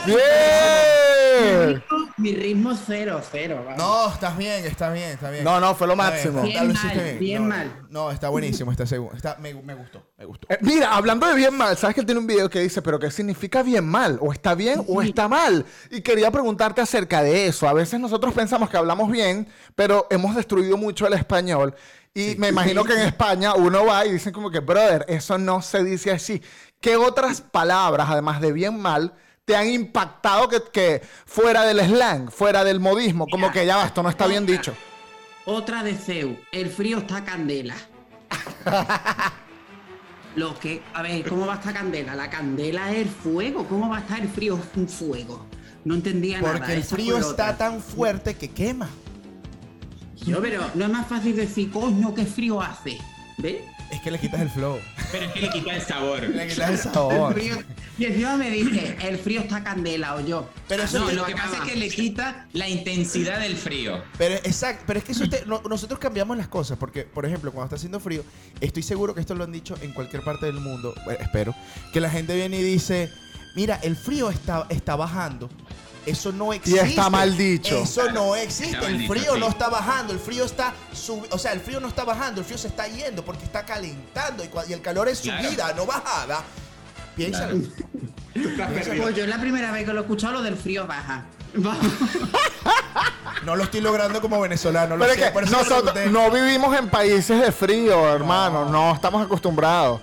¡Bien! 0.06 1.84
Mi 2.18 2.34
ritmo 2.34 2.72
es 2.72 2.80
cero, 2.88 3.22
cero. 3.30 3.62
vamos. 3.66 3.78
No, 3.78 4.14
estás 4.14 4.38
bien, 4.38 4.66
estás 4.66 4.94
bien, 4.94 5.10
está 5.12 5.30
bien. 5.30 5.44
No, 5.44 5.60
no, 5.60 5.76
fue 5.76 5.86
lo 5.88 5.94
Está 5.94 6.04
máximo. 6.12 6.42
bien, 6.44 6.72
hiciste 6.72 6.96
mal, 6.96 7.18
bien 7.20 7.44
no, 7.44 7.50
mal. 7.50 7.86
No, 7.90 8.12
está 8.12 8.30
buenísimo, 8.30 8.72
está 8.72 8.86
seguro. 8.86 9.16
Está, 9.16 9.36
me, 9.40 9.54
me 9.54 9.74
gustó, 9.74 10.02
me 10.18 10.26
gustó. 10.26 10.48
Eh, 10.50 10.58
mira, 10.62 10.96
hablando 10.96 11.28
de 11.28 11.36
bien 11.36 11.56
mal, 11.56 11.76
sabes 11.78 11.94
que 11.94 12.00
él 12.02 12.06
tiene 12.06 12.22
un 12.22 12.28
video 12.28 12.50
que 12.50 12.62
dice, 12.62 12.82
pero 12.82 13.00
¿qué 13.00 13.12
significa 13.12 13.64
bien 13.64 13.86
mal? 13.86 14.18
¿O 14.22 14.32
está 14.32 14.56
bien 14.56 14.84
o 14.88 15.02
está 15.02 15.28
mal? 15.28 15.66
Y 15.92 16.02
quería 16.02 16.32
preguntarte 16.32 16.82
acerca 16.82 17.22
de 17.22 17.48
eso. 17.48 17.68
A 17.68 17.74
veces 17.74 18.00
nosotros 18.00 18.34
pensamos 18.34 18.70
que 18.70 18.78
hablamos 18.78 19.12
bien, 19.12 19.48
pero 19.76 20.08
hemos 20.10 20.36
destruido 20.36 20.78
mucho 20.78 21.06
el 21.08 21.14
español. 21.14 21.76
Y 22.14 22.36
me 22.38 22.48
imagino 22.48 22.86
que 22.86 22.94
en 22.94 23.02
España 23.02 23.56
uno 23.56 23.86
va 23.86 24.06
y 24.06 24.14
dicen 24.14 24.32
como 24.32 24.50
que, 24.50 24.60
brother, 24.60 25.06
eso 25.10 25.38
no 25.38 25.62
se 25.62 25.84
dice 25.84 26.12
así. 26.12 26.42
¿Qué 26.80 26.96
otras 26.96 27.42
palabras, 27.42 28.08
además 28.10 28.40
de 28.40 28.54
bien 28.54 28.80
mal, 28.80 29.14
te 29.46 29.56
han 29.56 29.70
impactado 29.70 30.50
que, 30.50 30.62
que 30.74 31.02
fuera 31.26 31.64
del 31.64 31.80
slang, 31.80 32.32
fuera 32.32 32.64
del 32.64 32.80
modismo? 32.80 33.28
Como 33.28 33.52
que 33.52 33.66
ya 33.66 33.78
va, 33.78 33.86
esto 33.86 34.02
no 34.02 34.10
está 34.10 34.26
bien 34.28 34.46
dicho. 34.46 34.74
Otra 35.46 35.84
de 35.84 35.94
Zeus. 35.94 36.36
El 36.52 36.70
frío 36.70 36.98
está 36.98 37.24
candela. 37.24 37.76
Lo 40.36 40.60
que, 40.60 40.82
a 40.94 41.02
ver, 41.02 41.30
¿cómo 41.30 41.46
va 41.46 41.54
a 41.54 41.58
estar 41.58 41.74
candela? 41.74 42.16
La 42.16 42.30
candela 42.30 42.92
es 42.92 43.04
el 43.04 43.10
fuego. 43.10 43.66
¿Cómo 43.68 43.88
va 43.88 43.98
a 43.98 44.02
estar 44.02 44.20
el 44.20 44.28
frío 44.28 44.60
un 44.76 44.90
fuego? 44.90 45.46
No 45.86 45.94
entendía 45.94 46.42
nada. 46.42 46.58
Porque 46.58 46.74
el 46.74 46.84
frío 46.84 47.18
está 47.20 47.52
otra. 47.52 47.58
tan 47.58 47.82
fuerte 47.82 48.34
que 48.34 48.50
quema. 48.50 48.90
Yo, 50.26 50.42
pero 50.42 50.64
no 50.74 50.86
es 50.86 50.92
más 50.92 51.08
fácil 51.08 51.36
decir, 51.36 51.70
coño, 51.72 52.16
qué 52.16 52.26
frío 52.26 52.60
hace. 52.60 52.98
¿Ves? 53.38 53.62
Es 53.92 54.02
que 54.02 54.12
le 54.12 54.20
quitas 54.20 54.42
el 54.42 54.50
flow. 54.50 54.80
Pero 55.12 55.26
es 55.26 55.32
que 55.32 55.42
le 55.42 55.50
quita 55.50 55.76
el 55.76 55.82
sabor. 55.82 56.22
Le 56.24 56.48
quitas 56.48 56.68
el 56.70 56.76
El 56.76 56.80
sabor. 56.80 57.34
frío- 57.34 57.64
Y 57.98 58.06
encima 58.06 58.36
me 58.36 58.50
dice, 58.50 58.98
el 59.02 59.18
frío 59.18 59.42
está 59.42 59.64
candela 59.64 60.16
o 60.16 60.20
yo. 60.22 60.50
Pero 60.68 60.84
eso 60.84 61.00
No, 61.00 61.12
lo 61.12 61.26
que 61.26 61.34
pasa 61.34 61.58
es 61.64 61.72
que 61.72 61.76
le 61.78 61.88
quita 61.90 62.48
la 62.54 62.68
intensidad 62.68 63.40
del 63.40 63.56
frío. 63.56 64.04
Pero 64.18 64.36
exacto, 64.36 64.84
pero 64.86 65.00
es 65.00 65.06
que 65.06 65.12
eso 65.14 65.30
te- 65.30 65.46
no- 65.46 65.62
nosotros 65.70 66.00
cambiamos 66.00 66.36
las 66.36 66.48
cosas 66.48 66.78
porque, 66.78 67.04
por 67.04 67.26
ejemplo, 67.26 67.52
cuando 67.52 67.66
está 67.68 67.76
haciendo 67.78 68.00
frío, 68.00 68.24
estoy 68.60 68.84
seguro 68.84 69.14
que 69.16 69.22
esto 69.22 69.34
lo 69.36 69.44
han 69.46 69.52
dicho 69.52 69.78
en 69.82 69.94
cualquier 69.94 70.24
parte 70.24 70.46
del 70.48 70.60
mundo, 70.60 70.94
bueno, 71.06 71.20
espero, 71.24 71.56
que 71.94 72.02
la 72.02 72.10
gente 72.10 72.36
viene 72.36 72.58
y 72.60 72.64
dice, 72.64 73.10
mira, 73.56 73.80
el 73.82 73.96
frío 73.96 74.30
está, 74.30 74.66
está 74.70 74.96
bajando. 74.98 75.50
Eso 76.06 76.32
no 76.32 76.54
existe. 76.54 76.82
está 76.82 77.10
mal 77.10 77.36
dicho. 77.36 77.80
Eso 77.84 78.12
no 78.12 78.36
existe. 78.36 78.86
El 78.86 79.08
frío 79.08 79.38
no 79.38 79.48
está 79.48 79.70
bajando. 79.70 80.14
El 80.14 80.20
frío 80.20 80.46
está 80.46 80.74
sub- 80.94 81.26
O 81.32 81.38
sea, 81.38 81.52
el 81.54 81.60
frío 81.62 81.80
no 81.80 81.88
está 81.88 82.04
bajando. 82.04 82.42
El 82.42 82.46
frío 82.46 82.58
se 82.58 82.68
está 82.68 82.88
yendo 82.88 83.24
porque 83.26 83.44
está 83.46 83.66
calentando. 83.66 84.44
Y, 84.44 84.50
y 84.70 84.74
el 84.74 84.82
calor 84.82 85.08
es 85.10 85.22
Claro. 85.22 85.44
subida, 85.48 85.74
no 85.74 85.86
bajada. 85.86 86.44
Piénsalo. 87.16 87.58
Pues 88.34 89.16
yo 89.16 89.24
es 89.24 89.30
la 89.30 89.40
primera 89.40 89.72
vez 89.72 89.86
que 89.86 89.94
lo 89.94 90.00
he 90.00 90.02
escuchado 90.04 90.34
lo 90.34 90.42
del 90.42 90.58
frío 90.58 90.86
baja. 90.86 91.24
No 93.44 93.56
lo 93.56 93.64
estoy 93.64 93.82
logrando 93.82 94.20
como 94.22 94.40
venezolano. 94.42 94.98
Lo 94.98 95.06
Pero 95.06 95.22
es 95.22 95.32
que 95.32 95.42
nosotros 95.52 95.94
no 96.12 96.30
vivimos 96.32 96.76
en 96.78 96.90
países 96.90 97.40
de 97.40 97.52
frío, 97.52 98.14
hermano. 98.14 98.66
No 98.70 98.94
estamos 98.94 99.24
acostumbrados. 99.26 100.02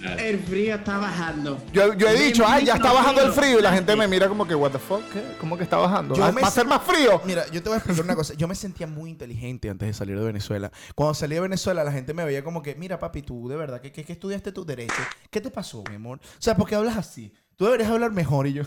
El 0.00 0.38
frío 0.40 0.76
está 0.76 0.98
bajando. 0.98 1.58
Yo, 1.72 1.94
yo 1.94 2.08
he 2.08 2.18
dicho, 2.18 2.44
ay, 2.46 2.64
ya 2.64 2.74
está 2.74 2.92
bajando 2.92 3.22
el 3.22 3.32
frío. 3.32 3.58
Y 3.58 3.62
la 3.62 3.72
gente 3.72 3.96
me 3.96 4.06
mira 4.06 4.28
como 4.28 4.46
que, 4.46 4.54
what 4.54 4.70
the 4.70 4.78
fuck, 4.78 5.02
¿qué? 5.12 5.22
¿Cómo 5.40 5.56
que 5.56 5.64
está 5.64 5.76
bajando? 5.76 6.14
Yo 6.14 6.22
¿Va 6.22 6.32
me 6.32 6.40
a 6.42 6.50
ser 6.50 6.66
más 6.66 6.82
frío? 6.82 7.20
Mira, 7.24 7.46
yo 7.50 7.62
te 7.62 7.68
voy 7.68 7.74
a 7.74 7.78
explicar 7.78 8.04
una 8.04 8.14
cosa. 8.14 8.34
Yo 8.34 8.46
me 8.46 8.54
sentía 8.54 8.86
muy 8.86 9.10
inteligente 9.10 9.68
antes 9.68 9.88
de 9.88 9.92
salir 9.94 10.18
de 10.18 10.24
Venezuela. 10.24 10.70
Cuando 10.94 11.14
salí 11.14 11.34
de 11.34 11.40
Venezuela, 11.40 11.82
la 11.82 11.92
gente 11.92 12.14
me 12.14 12.24
veía 12.24 12.44
como 12.44 12.62
que, 12.62 12.74
mira, 12.76 12.98
papi, 12.98 13.22
tú 13.22 13.48
de 13.48 13.56
verdad, 13.56 13.80
¿qué, 13.80 13.90
qué, 13.90 14.04
qué 14.04 14.12
estudiaste 14.12 14.52
tu 14.52 14.64
derecho? 14.64 14.94
¿Qué 15.30 15.40
te 15.40 15.50
pasó, 15.50 15.82
mi 15.88 15.96
amor? 15.96 16.18
O 16.22 16.42
sea, 16.42 16.56
¿por 16.56 16.68
qué 16.68 16.76
hablas 16.76 16.96
así? 16.96 17.32
Tú 17.56 17.64
deberías 17.64 17.90
hablar 17.90 18.12
mejor. 18.12 18.46
Y 18.46 18.52
yo, 18.52 18.62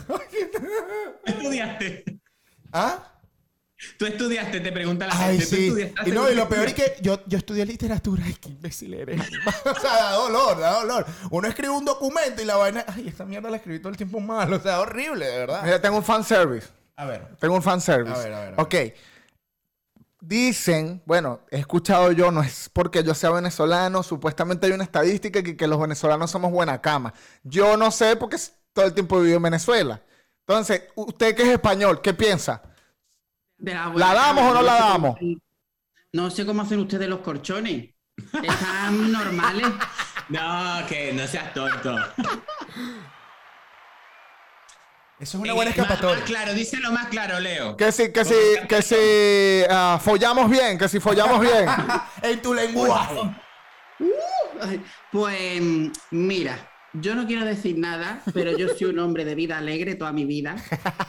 estudiaste? 1.26 2.20
¿ah? 2.74 3.11
Tú 3.98 4.06
estudiaste, 4.06 4.60
te 4.60 4.72
pregunta 4.72 5.08
la 5.08 5.14
Ay, 5.16 5.40
gente. 5.40 5.46
¿tú 5.46 5.56
sí. 5.56 5.68
estudiaste? 5.68 6.10
Y 6.10 6.12
no, 6.12 6.30
y 6.30 6.36
lo 6.36 6.48
peor 6.48 6.68
es 6.68 6.74
que 6.74 6.96
yo, 7.02 7.22
yo 7.26 7.38
estudié 7.38 7.66
literatura. 7.66 8.24
Ay, 8.26 8.36
qué 8.36 8.50
imbécil 8.50 8.94
eres. 8.94 9.22
o 9.66 9.80
sea, 9.80 9.94
da 9.94 10.12
dolor, 10.14 10.60
da 10.60 10.82
dolor. 10.82 11.06
Uno 11.32 11.48
escribe 11.48 11.70
un 11.70 11.86
documento 11.86 12.42
y 12.42 12.46
la 12.46 12.58
vaina, 12.58 12.86
ay, 12.88 13.08
esta 13.08 13.26
mierda 13.26 13.50
la 13.50 13.58
escribí 13.58 13.80
todo 13.80 13.90
el 13.90 13.98
tiempo 13.98 14.20
mal. 14.20 14.52
O 14.54 14.60
sea, 14.60 14.80
horrible, 14.82 15.26
de 15.26 15.38
verdad. 15.38 15.64
Mira, 15.64 15.82
tengo 15.82 15.98
un 15.98 16.04
fan 16.04 16.24
service. 16.24 16.68
A 16.96 17.06
ver. 17.06 17.28
Tengo 17.40 17.56
un 17.56 17.64
fan 17.64 17.82
service. 17.82 18.14
A 18.14 18.24
ver, 18.24 18.34
a 18.34 18.40
ver, 18.40 18.48
a 18.48 18.52
ver. 18.52 18.62
Ok. 18.62 18.76
Dicen, 20.20 21.02
bueno, 21.06 21.42
he 21.50 21.58
escuchado 21.58 22.12
yo, 22.12 22.32
no 22.32 22.44
es 22.44 22.70
porque 22.72 23.04
yo 23.04 23.16
sea 23.16 23.32
venezolano, 23.32 24.04
supuestamente 24.04 24.68
hay 24.68 24.74
una 24.74 24.84
estadística 24.84 25.42
que, 25.42 25.58
que 25.58 25.68
los 25.68 25.80
venezolanos 25.80 26.30
somos 26.30 26.52
buena 26.52 26.80
cama. 26.80 27.12
Yo 27.44 27.76
no 27.76 27.90
sé 27.90 28.16
porque 28.16 28.38
todo 28.74 28.86
el 28.86 28.94
tiempo 28.94 29.18
he 29.18 29.22
vivido 29.22 29.38
en 29.38 29.44
Venezuela. 29.44 30.02
Entonces, 30.46 30.84
usted 30.96 31.36
que 31.36 31.44
es 31.44 31.50
español, 31.50 32.02
¿qué 32.02 32.14
piensa? 32.14 32.62
De 33.62 33.74
¿La 33.76 34.14
damos 34.16 34.44
o 34.44 34.54
no 34.56 34.62
la 34.64 34.74
damos? 34.74 35.16
hacen- 35.18 35.42
No 36.14 36.30
sé 36.32 36.46
cómo 36.46 36.64
hacen 36.64 36.80
ustedes 36.80 37.08
los 37.08 37.20
colchones. 37.20 37.90
Están 38.18 39.12
normales. 39.12 39.68
No, 40.30 40.86
que 40.88 41.12
no 41.12 41.28
seas 41.28 41.54
tonto. 41.54 41.94
Eso 45.20 45.38
es 45.38 45.44
una 45.44 45.52
buena 45.54 45.72
escapatoria. 45.72 46.16
Más 46.20 46.26
claro, 46.26 46.54
díselo 46.54 46.90
más 46.94 47.08
claro, 47.08 47.38
Leo. 47.42 47.76
Que 47.76 47.92
si, 47.92 48.14
que 48.14 48.24
si, 48.24 48.34
que 48.70 48.82
si 48.82 49.66
ah, 49.70 50.00
follamos 50.02 50.50
bien, 50.50 50.78
que 50.78 50.88
si 50.88 51.02
follamos 51.02 51.42
bien. 51.42 51.66
en 52.22 52.42
tu 52.42 52.54
lenguaje. 52.54 53.20
Ay, 54.62 54.82
Pues 55.12 55.62
mm, 55.62 55.92
mira, 56.12 56.71
yo 56.94 57.16
no 57.16 57.26
quiero 57.26 57.46
decir 57.46 57.78
nada, 57.78 58.22
pero 58.34 58.58
yo 58.58 58.68
soy 58.70 58.88
un 58.88 59.00
hombre 59.00 59.24
de 59.26 59.36
vida 59.36 59.58
alegre 59.58 59.96
toda 59.96 60.12
mi 60.12 60.26
vida. 60.26 60.56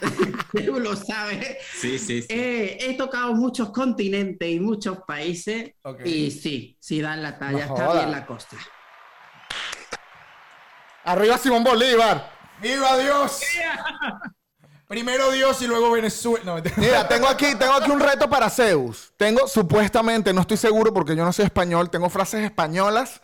Tú 0.53 0.79
lo 0.79 0.95
sabes. 0.97 1.57
Sí, 1.81 1.99
sí, 1.99 2.23
sí. 2.23 2.29
Eh, 2.31 2.79
he 2.81 2.95
tocado 2.97 3.35
muchos 3.35 3.71
continentes 3.71 4.49
y 4.49 4.61
muchos 4.61 4.99
países 5.07 5.73
Ok. 5.83 6.01
y 6.05 6.31
sí, 6.31 6.77
sí 6.81 7.01
dan 7.01 7.23
la 7.23 7.39
talla, 7.39 7.67
No 7.67 7.75
está 7.75 7.87
joda. 7.87 8.01
bien 8.01 8.13
la 8.13 8.27
costa. 8.27 8.57
Arriba 11.05 11.37
Simón 11.39 11.65
Bolívar. 11.65 12.31
¡Viva 12.61 12.97
Dios! 12.99 13.41
Primero 14.87 15.31
Dios 15.33 15.61
y 15.63 15.67
luego 15.67 15.91
Venezuela. 15.91 16.45
No. 16.45 16.63
Mira, 16.77 17.09
tengo 17.09 17.27
aquí, 17.27 17.47
tengo 17.59 17.73
aquí 17.73 17.91
un 17.91 17.99
reto 17.99 18.29
para 18.29 18.51
Zeus. 18.51 19.11
Tengo 19.17 19.49
supuestamente, 19.49 20.35
no 20.35 20.43
estoy 20.43 20.59
seguro 20.59 20.93
porque 20.93 21.17
yo 21.17 21.25
no 21.25 21.33
soy 21.33 21.47
español, 21.47 21.89
tengo 21.89 22.11
frases 22.11 22.45
españolas 22.45 23.21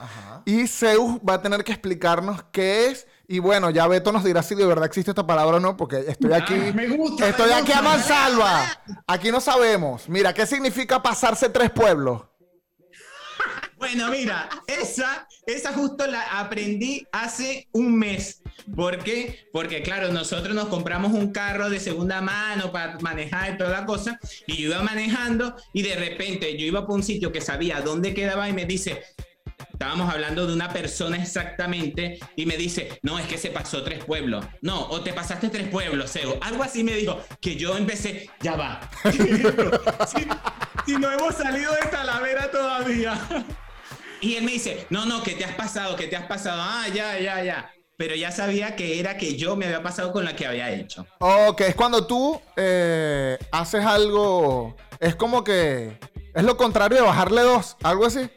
y 0.48 0.66
Zeus 0.66 1.20
va 1.28 1.34
a 1.34 1.42
tener 1.42 1.62
que 1.62 1.72
explicarnos 1.72 2.42
qué 2.50 2.86
es. 2.86 3.06
Y 3.26 3.38
bueno, 3.38 3.68
ya 3.68 3.86
Beto 3.86 4.12
nos 4.12 4.24
dirá 4.24 4.42
si 4.42 4.54
de 4.54 4.64
verdad 4.64 4.86
existe 4.86 5.10
esta 5.10 5.26
palabra 5.26 5.58
o 5.58 5.60
no, 5.60 5.76
porque 5.76 5.98
estoy 6.08 6.32
aquí. 6.32 6.54
me 6.74 6.88
gusta, 6.88 7.28
estoy 7.28 7.50
me 7.50 7.54
aquí 7.56 7.72
a 7.72 7.82
mansalva. 7.82 8.82
Aquí 9.06 9.30
no 9.30 9.42
sabemos. 9.42 10.08
Mira, 10.08 10.32
¿qué 10.32 10.46
significa 10.46 11.02
pasarse 11.02 11.50
tres 11.50 11.70
pueblos? 11.70 12.22
Bueno, 13.76 14.08
mira, 14.10 14.48
esa, 14.66 15.28
esa 15.46 15.74
justo 15.74 16.06
la 16.06 16.40
aprendí 16.40 17.06
hace 17.12 17.68
un 17.72 17.98
mes. 17.98 18.40
¿Por 18.74 19.04
qué? 19.04 19.50
Porque 19.52 19.82
claro, 19.82 20.10
nosotros 20.12 20.54
nos 20.54 20.68
compramos 20.68 21.12
un 21.12 21.30
carro 21.30 21.68
de 21.68 21.78
segunda 21.78 22.22
mano 22.22 22.72
para 22.72 22.98
manejar 23.00 23.52
y 23.52 23.58
toda 23.58 23.70
la 23.80 23.84
cosa, 23.84 24.18
y 24.46 24.56
yo 24.56 24.70
iba 24.70 24.82
manejando 24.82 25.54
y 25.74 25.82
de 25.82 25.94
repente 25.94 26.56
yo 26.56 26.64
iba 26.64 26.86
por 26.86 26.96
un 26.96 27.02
sitio 27.02 27.30
que 27.32 27.42
sabía 27.42 27.82
dónde 27.82 28.14
quedaba 28.14 28.48
y 28.48 28.52
me 28.52 28.64
dice, 28.64 29.04
estábamos 29.72 30.12
hablando 30.12 30.46
de 30.46 30.52
una 30.52 30.72
persona 30.72 31.16
exactamente, 31.16 32.18
y 32.36 32.46
me 32.46 32.56
dice, 32.56 32.98
no, 33.02 33.18
es 33.18 33.26
que 33.26 33.38
se 33.38 33.50
pasó 33.50 33.82
tres 33.82 34.04
pueblos. 34.04 34.44
No, 34.60 34.88
o 34.88 35.00
te 35.00 35.12
pasaste 35.12 35.48
tres 35.48 35.68
pueblos, 35.68 36.10
Seo. 36.10 36.38
Algo 36.40 36.62
así 36.62 36.82
me 36.82 36.94
dijo, 36.94 37.20
que 37.40 37.56
yo 37.56 37.76
empecé, 37.76 38.30
ya 38.40 38.56
va. 38.56 38.80
si, 40.06 40.26
si 40.86 40.98
no 40.98 41.12
hemos 41.12 41.34
salido 41.34 41.72
de 41.72 41.88
Talavera 41.90 42.50
todavía. 42.50 43.18
Y 44.20 44.34
él 44.34 44.44
me 44.44 44.52
dice, 44.52 44.86
no, 44.90 45.06
no, 45.06 45.22
que 45.22 45.36
te 45.36 45.44
has 45.44 45.54
pasado, 45.54 45.94
que 45.94 46.08
te 46.08 46.16
has 46.16 46.26
pasado. 46.26 46.60
Ah, 46.60 46.88
ya, 46.92 47.18
ya, 47.20 47.42
ya. 47.42 47.70
Pero 47.96 48.14
ya 48.14 48.30
sabía 48.30 48.76
que 48.76 49.00
era 49.00 49.16
que 49.16 49.36
yo 49.36 49.56
me 49.56 49.66
había 49.66 49.82
pasado 49.82 50.12
con 50.12 50.24
la 50.24 50.34
que 50.34 50.46
había 50.46 50.70
hecho. 50.70 51.06
Ok, 51.18 51.60
es 51.62 51.74
cuando 51.74 52.06
tú 52.06 52.40
eh, 52.56 53.38
haces 53.52 53.84
algo. 53.84 54.76
Es 55.00 55.14
como 55.14 55.44
que. 55.44 55.98
Es 56.34 56.44
lo 56.44 56.56
contrario 56.56 56.98
de 56.98 57.04
bajarle 57.04 57.42
dos, 57.42 57.76
algo 57.82 58.06
así. 58.06 58.28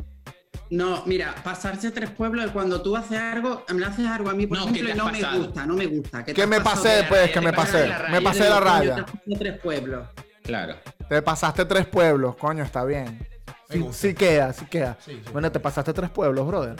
No, 0.72 1.04
mira, 1.06 1.36
pasarse 1.44 1.92
tres 1.92 2.10
pueblos 2.12 2.46
es 2.46 2.52
cuando 2.52 2.82
tú 2.82 2.96
haces 2.96 3.20
algo, 3.20 3.64
me 3.74 3.86
haces 3.86 4.08
algo 4.08 4.30
a 4.30 4.34
mí, 4.34 4.48
por 4.48 4.58
No, 4.58 4.64
ejemplo, 4.64 4.86
¿qué 4.88 4.94
y 4.94 4.98
no 4.98 5.12
me 5.12 5.38
gusta, 5.38 5.66
no 5.66 5.74
me 5.76 5.86
gusta. 5.86 6.24
Que 6.24 6.34
te 6.34 6.48
me 6.48 6.62
pasé, 6.62 6.88
de- 6.90 7.04
pues, 7.04 7.30
que 7.32 7.42
me 7.42 7.52
pasé. 7.52 7.78
de 7.80 7.88
la 7.90 7.98
raya. 7.98 8.12
Me 8.14 8.22
pasé 8.22 8.50
la 8.50 8.60
raya. 8.62 8.96
has 8.96 9.02
pasado 9.04 9.38
tres 9.38 9.60
pueblos. 9.60 10.08
Claro. 10.44 10.76
Te 11.10 11.22
pasaste 11.22 11.66
tres 11.66 11.86
pueblos, 11.88 12.38
coño, 12.38 12.64
está 12.64 12.86
bien. 12.86 13.28
Me 13.70 13.92
Sí, 13.94 14.14
queda, 14.14 14.54
sí 14.54 14.66
queda. 14.66 14.98
Sí, 15.06 15.12
sí. 15.24 15.30
Bueno, 15.34 15.52
te 15.52 15.60
pasaste 15.60 15.92
tres 15.94 16.10
pueblos, 16.10 16.48
brother. 16.48 16.76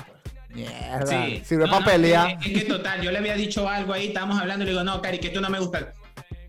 Mierda. 0.50 1.06
Sí. 1.06 1.42
Sirve 1.46 1.66
No, 1.66 1.72
para 1.72 1.80
no, 1.86 1.92
pelear. 1.92 2.38
Es, 2.40 2.46
es 2.48 2.64
que 2.64 2.70
total, 2.70 3.02
yo 3.02 3.12
le 3.12 3.18
había 3.18 3.36
dicho 3.36 3.68
algo 3.68 3.92
ahí, 3.94 4.08
estábamos 4.08 4.40
hablando, 4.40 4.64
y 4.64 4.68
le 4.68 4.72
digo, 4.72 4.84
no, 4.86 5.02
Cari, 5.02 5.20
que 5.20 5.30
tú 5.30 5.42
no 5.42 5.50
me 5.50 5.60
gusta. 5.60 5.94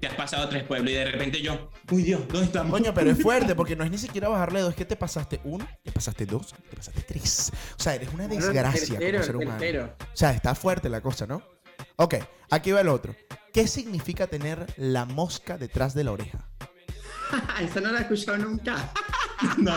Te 0.02 0.08
has 0.08 0.14
pasado 0.14 0.48
tres 0.48 0.64
pueblos 0.64 0.90
y 0.90 0.94
de 0.94 1.04
repente 1.04 1.40
yo, 1.40 1.70
uy 1.92 2.02
Dios, 2.02 2.22
¿dónde 2.26 2.46
estamos? 2.46 2.72
Coño, 2.72 2.92
pero 2.92 3.12
es 3.12 3.22
fuerte 3.22 3.54
porque 3.54 3.76
no 3.76 3.84
es 3.84 3.90
ni 3.92 3.98
siquiera 3.98 4.28
bajarle 4.28 4.58
dos, 4.60 4.70
es 4.70 4.74
que 4.76 4.84
te 4.84 4.96
pasaste 4.96 5.40
uno, 5.44 5.64
te 5.80 5.92
pasaste 5.92 6.26
dos, 6.26 6.52
te 6.68 6.76
pasaste 6.76 7.02
tres. 7.02 7.52
O 7.78 7.80
sea, 7.80 7.94
eres 7.94 8.08
una 8.12 8.26
desgracia 8.26 8.98
Tercero, 8.98 9.12
como 9.18 9.24
ser 9.24 9.36
humano. 9.36 9.58
tercero. 9.60 9.94
O 10.00 10.16
sea, 10.16 10.32
está 10.32 10.56
fuerte 10.56 10.88
la 10.88 11.00
cosa, 11.00 11.28
¿no? 11.28 11.40
Ok, 11.94 12.16
aquí 12.50 12.72
va 12.72 12.80
el 12.80 12.88
otro. 12.88 13.14
¿Qué 13.52 13.68
significa 13.68 14.26
tener 14.26 14.66
la 14.76 15.04
mosca 15.04 15.56
detrás 15.56 15.94
de 15.94 16.02
la 16.02 16.10
oreja? 16.10 16.48
Eso 17.60 17.80
no 17.80 17.92
lo 17.92 17.98
he 17.98 18.00
escuchado 18.00 18.38
nunca. 18.38 18.92
No, 19.58 19.74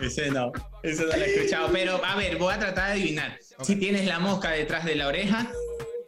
ese 0.00 0.30
no, 0.30 0.52
ese 0.84 1.02
no 1.02 1.08
lo 1.08 1.14
he 1.14 1.34
escuchado. 1.36 1.68
Pero 1.72 2.04
a 2.04 2.14
ver, 2.16 2.36
voy 2.36 2.54
a 2.54 2.58
tratar 2.58 2.86
de 2.86 2.92
adivinar. 3.00 3.38
Si 3.62 3.74
tienes 3.76 4.06
la 4.06 4.20
mosca 4.20 4.50
detrás 4.50 4.84
de 4.84 4.94
la 4.94 5.08
oreja, 5.08 5.50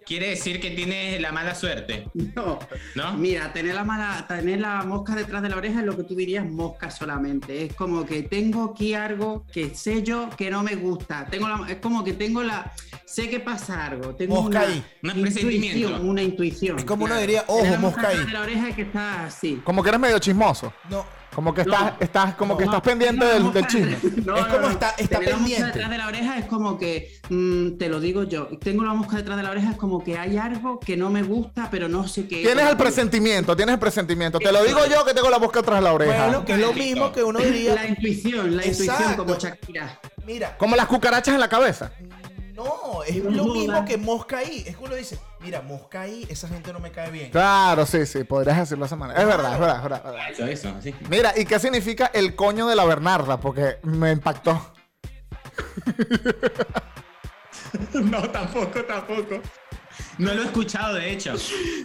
quiere 0.07 0.31
decir 0.31 0.61
que 0.61 0.71
tienes 0.71 1.21
la 1.21 1.33
mala 1.33 1.55
suerte, 1.55 2.09
No. 2.35 2.59
¿no? 2.95 3.13
Mira, 3.15 3.53
tener 3.53 3.75
la, 3.75 3.85
mala, 3.85 4.27
tener 4.29 4.61
la 4.61 4.83
mosca 4.83 5.15
detrás 5.15 5.43
de 5.43 5.49
la 5.49 5.57
oreja 5.57 5.81
es 5.81 5.87
lo 5.87 5.97
que 5.97 6.05
tú 6.05 6.15
dirías 6.15 6.45
mosca 6.45 6.91
solamente. 6.91 7.65
Es 7.67 7.75
como 7.75 8.05
que 8.05 8.23
tengo 8.23 8.73
aquí 8.73 8.95
algo 8.95 9.45
que 9.53 9.75
sé 9.75 10.03
yo 10.03 10.29
que 10.37 10.51
no 10.51 10.63
me 10.63 10.75
gusta. 10.77 11.27
Tengo 11.31 11.49
la- 11.49 11.67
es 11.69 11.77
como 11.77 12.03
que 12.05 12.13
tengo 12.15 12.43
la. 12.43 12.73
Sé 13.05 13.29
que 13.29 13.41
pasa 13.41 13.87
algo. 13.87 14.15
Tengo 14.15 14.43
Mosca 14.43 14.61
una, 14.61 14.69
ahí. 14.69 14.85
Un 15.03 15.11
presentimiento. 15.23 15.79
intuición, 15.79 16.09
una 16.09 16.23
intuición. 16.23 16.79
Es 16.79 16.85
como 16.85 17.05
uno 17.05 17.19
diría, 17.19 17.45
ojo, 17.47 17.59
Tener 17.59 17.73
la 17.73 17.79
mosca 17.79 18.09
ahí. 18.09 18.17
detrás 18.17 18.27
de 18.27 18.33
la 18.33 18.41
oreja 18.41 18.69
es 18.71 18.77
que 18.77 18.83
está 18.83 19.25
así. 19.27 19.61
Como 19.65 19.83
que 19.83 19.89
eres 19.91 20.01
medio 20.01 20.19
chismoso. 20.19 20.73
No, 20.89 21.05
Como 21.35 21.55
que 21.55 21.65
No. 21.65 21.73
estás, 21.73 21.93
estás, 22.01 22.35
como 22.35 22.57
que 22.59 22.65
estás 22.65 22.81
pendiente 22.83 23.25
la 23.25 23.33
del, 23.35 23.43
del 23.53 23.63
mosca- 23.63 23.67
chisme. 23.67 23.97
No, 24.27 24.37
Es 24.37 24.45
como 24.47 24.59
no. 24.61 24.69
está- 24.71 24.91
está 24.99 25.19
Tener 25.19 25.31
la 25.31 25.37
mosca 25.37 25.37
pendiente. 25.39 25.65
detrás 25.67 25.91
de 25.91 25.99
la 25.99 26.07
oreja 26.09 26.39
es 26.39 26.45
como 26.45 26.79
que, 26.79 27.19
mm, 27.31 27.79
te 27.79 27.89
lo 27.89 28.01
digo 28.01 28.25
yo, 28.25 28.49
tengo 28.59 28.85
la 28.85 28.93
mosca 28.93 29.17
detrás 29.17 29.37
de 29.39 29.43
la 29.43 29.51
oreja 29.51 29.71
es 29.71 29.77
como 29.79 30.05
que 30.05 30.19
hay 30.19 30.37
algo 30.37 30.79
que 30.79 30.97
no 30.97 31.09
me 31.09 31.23
gusta, 31.23 31.69
pero 31.71 31.89
no 31.89 32.07
sé 32.07 32.29
qué. 32.29 32.43
Tienes 32.43 32.67
el 32.69 32.77
presentimiento, 32.77 33.57
tienes 33.57 33.73
el 33.75 33.79
presentimiento. 33.79 34.39
Te 34.39 34.53
lo 34.53 34.63
digo 34.63 34.81
yo 34.87 35.05
que 35.07 35.15
tengo 35.15 35.31
la 35.31 35.39
boca 35.39 35.63
tras 35.63 35.83
la 35.83 35.93
oreja. 35.95 36.25
bueno, 36.27 36.45
que 36.45 36.53
es 36.53 36.59
lo 36.59 36.73
mismo 36.75 37.13
que 37.13 37.23
uno 37.23 37.39
La 37.39 37.47
diría. 37.47 37.87
intuición, 37.89 38.55
la 38.57 38.67
intuición 38.67 39.15
como 39.17 39.35
Shakira. 39.37 39.99
Mira, 40.27 40.57
Como 40.59 40.77
las 40.77 40.87
cucarachas 40.87 41.35
en 41.35 41.41
la 41.41 41.49
cabeza. 41.49 41.91
No, 42.55 43.03
es 43.03 43.17
lo 43.17 43.45
mismo 43.47 43.85
que 43.85 43.97
mosca 43.97 44.39
ahí. 44.39 44.65
Es 44.67 44.77
que 44.77 44.85
uno 44.85 44.95
dice, 44.95 45.19
mira, 45.41 45.63
mosca 45.63 46.03
ahí, 46.03 46.27
esa 46.29 46.49
gente 46.49 46.73
no 46.73 46.81
me 46.81 46.91
cae 46.91 47.11
bien. 47.11 47.31
Claro, 47.31 47.87
sí, 47.87 48.05
sí, 48.07 48.25
podrías 48.25 48.59
decirlo 48.59 48.85
de 48.85 48.87
esa 48.87 48.97
manera. 48.97 49.21
Es 49.21 49.27
verdad, 49.27 49.55
es 49.55 49.61
verdad, 49.61 49.77
es 49.77 49.83
verdad. 49.83 49.99
es 49.99 50.05
verdad. 50.05 50.31
Eso, 50.31 50.47
eso, 50.47 50.83
sí. 50.83 50.95
Mira, 51.09 51.33
¿y 51.37 51.45
qué 51.45 51.59
significa 51.59 52.11
el 52.13 52.37
coño 52.37 52.67
de 52.67 52.77
la 52.77 52.85
Bernarda? 52.85 53.41
Porque 53.41 53.79
me 53.83 54.13
impactó. 54.13 54.73
No, 57.95 58.29
tampoco, 58.31 58.85
tampoco. 58.85 59.41
No 60.19 60.33
lo 60.35 60.43
he 60.43 60.45
escuchado, 60.47 60.95
de 60.95 61.11
hecho. 61.13 61.35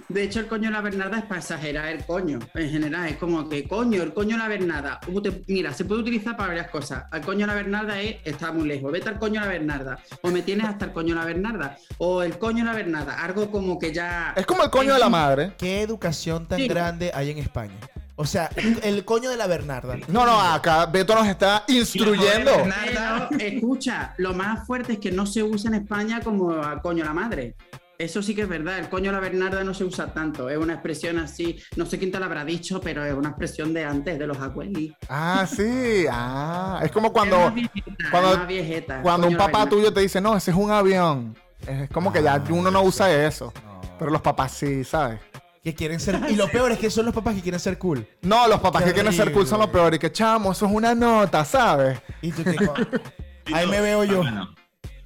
De 0.09 0.23
hecho, 0.23 0.39
el 0.39 0.47
coño 0.47 0.65
de 0.69 0.71
la 0.73 0.81
Bernarda 0.81 1.17
es 1.19 1.25
para 1.25 1.39
exagerar 1.39 1.87
el 1.89 2.05
coño. 2.05 2.39
En 2.53 2.69
general, 2.69 3.07
es 3.09 3.17
como 3.17 3.47
que 3.49 3.67
coño, 3.67 4.01
el 4.03 4.13
coño 4.13 4.35
de 4.37 4.43
la 4.43 4.47
Bernarda. 4.47 4.99
Mira, 5.47 5.73
se 5.73 5.85
puede 5.85 6.01
utilizar 6.01 6.35
para 6.37 6.49
varias 6.49 6.69
cosas. 6.69 7.05
El 7.11 7.21
coño 7.21 7.41
de 7.41 7.47
la 7.47 7.55
Bernarda 7.55 8.01
es 8.01 8.17
está 8.23 8.51
muy 8.51 8.67
lejos. 8.67 8.91
Vete 8.91 9.09
al 9.09 9.19
coño 9.19 9.39
de 9.41 9.47
la 9.47 9.51
Bernarda. 9.53 9.99
O 10.21 10.29
me 10.29 10.41
tienes 10.41 10.67
hasta 10.67 10.85
el 10.85 10.93
coño 10.93 11.13
de 11.15 11.19
la 11.21 11.25
Bernarda. 11.25 11.77
O 11.97 12.23
el 12.23 12.37
coño 12.37 12.59
de 12.59 12.71
la 12.71 12.73
Bernarda. 12.75 13.23
Algo 13.23 13.49
como 13.51 13.79
que 13.79 13.91
ya. 13.93 14.33
Es 14.35 14.45
como 14.45 14.63
el 14.63 14.69
coño 14.69 14.93
de 14.93 14.99
la 14.99 15.09
madre. 15.09 15.53
¿Qué 15.57 15.81
educación 15.81 16.47
tan 16.47 16.59
Sí. 16.59 16.67
grande 16.67 17.11
hay 17.13 17.31
en 17.31 17.37
España? 17.37 17.75
O 18.19 18.25
sea, 18.25 18.49
el 18.81 19.05
coño 19.05 19.29
de 19.29 19.37
la 19.37 19.45
Bernarda. 19.45 19.95
No, 20.07 20.25
no, 20.25 20.41
acá 20.41 20.87
Beto 20.87 21.13
nos 21.13 21.27
está 21.27 21.63
instruyendo. 21.67 22.51
Bernarda. 22.57 23.29
Escucha, 23.39 24.15
lo 24.17 24.33
más 24.33 24.65
fuerte 24.65 24.93
es 24.93 24.99
que 24.99 25.11
no 25.11 25.25
se 25.27 25.43
usa 25.43 25.69
en 25.69 25.75
España 25.83 26.19
como 26.21 26.51
a 26.51 26.81
coño 26.81 27.03
la 27.05 27.13
madre. 27.13 27.55
Eso 27.99 28.21
sí 28.21 28.35
que 28.35 28.43
es 28.43 28.47
verdad, 28.47 28.77
el 28.77 28.89
coño 28.89 29.11
la 29.11 29.19
Bernarda 29.19 29.63
no 29.63 29.73
se 29.73 29.83
usa 29.83 30.13
tanto, 30.13 30.49
es 30.49 30.57
una 30.57 30.73
expresión 30.73 31.17
así, 31.17 31.59
no 31.77 31.87
sé 31.87 31.97
quién 31.97 32.11
te 32.11 32.19
lo 32.19 32.25
habrá 32.25 32.45
dicho, 32.45 32.79
pero 32.79 33.03
es 33.03 33.13
una 33.13 33.29
expresión 33.29 33.73
de 33.73 33.85
antes, 33.85 34.19
de 34.19 34.27
los 34.27 34.37
abuelos. 34.37 34.83
Ah, 35.09 35.47
sí. 35.49 36.05
Ah, 36.11 36.79
es 36.83 36.91
como 36.91 37.11
cuando, 37.11 37.47
Es 37.47 37.53
viejeta, 37.55 37.95
cuando, 38.11 38.47
viejeta, 38.47 39.01
cuando 39.01 39.27
un 39.27 39.33
la 39.33 39.39
papá 39.39 39.59
Bernarda. 39.59 39.69
tuyo 39.69 39.93
te 39.93 40.01
dice, 40.01 40.21
no, 40.21 40.37
ese 40.37 40.51
es 40.51 40.57
un 40.57 40.69
avión. 40.69 41.35
Es 41.65 41.89
como 41.89 42.13
que 42.13 42.21
ya 42.21 42.43
uno 42.49 42.69
no 42.69 42.83
usa 42.83 43.11
eso. 43.25 43.51
Pero 43.97 44.11
los 44.11 44.21
papás 44.21 44.51
sí, 44.51 44.83
¿sabes? 44.83 45.19
Que 45.63 45.73
quieren 45.73 45.99
ser. 45.99 46.21
Y 46.29 46.35
lo 46.37 46.47
peor 46.49 46.71
es 46.71 46.77
que 46.77 46.91
son 46.91 47.05
los 47.05 47.15
papás 47.15 47.33
que 47.33 47.41
quieren 47.41 47.59
ser 47.59 47.79
cool. 47.79 48.07
No, 48.21 48.47
los 48.47 48.59
papás 48.59 48.83
Qué 48.83 48.89
que 48.89 48.93
quieren 48.93 49.11
ser 49.11 49.31
cool 49.31 49.47
son 49.47 49.59
los 49.59 49.69
peores. 49.69 49.97
Y 49.97 49.99
que, 49.99 50.11
chamo, 50.11 50.51
eso 50.51 50.67
es 50.67 50.71
una 50.71 50.93
nota, 50.93 51.43
¿sabes? 51.43 51.99
Y 52.21 52.31
tú 52.31 52.43
te. 52.43 52.55
Ahí 53.53 53.65
me 53.67 53.81
veo 53.81 54.03
yo. 54.03 54.17
Bueno, 54.17 54.53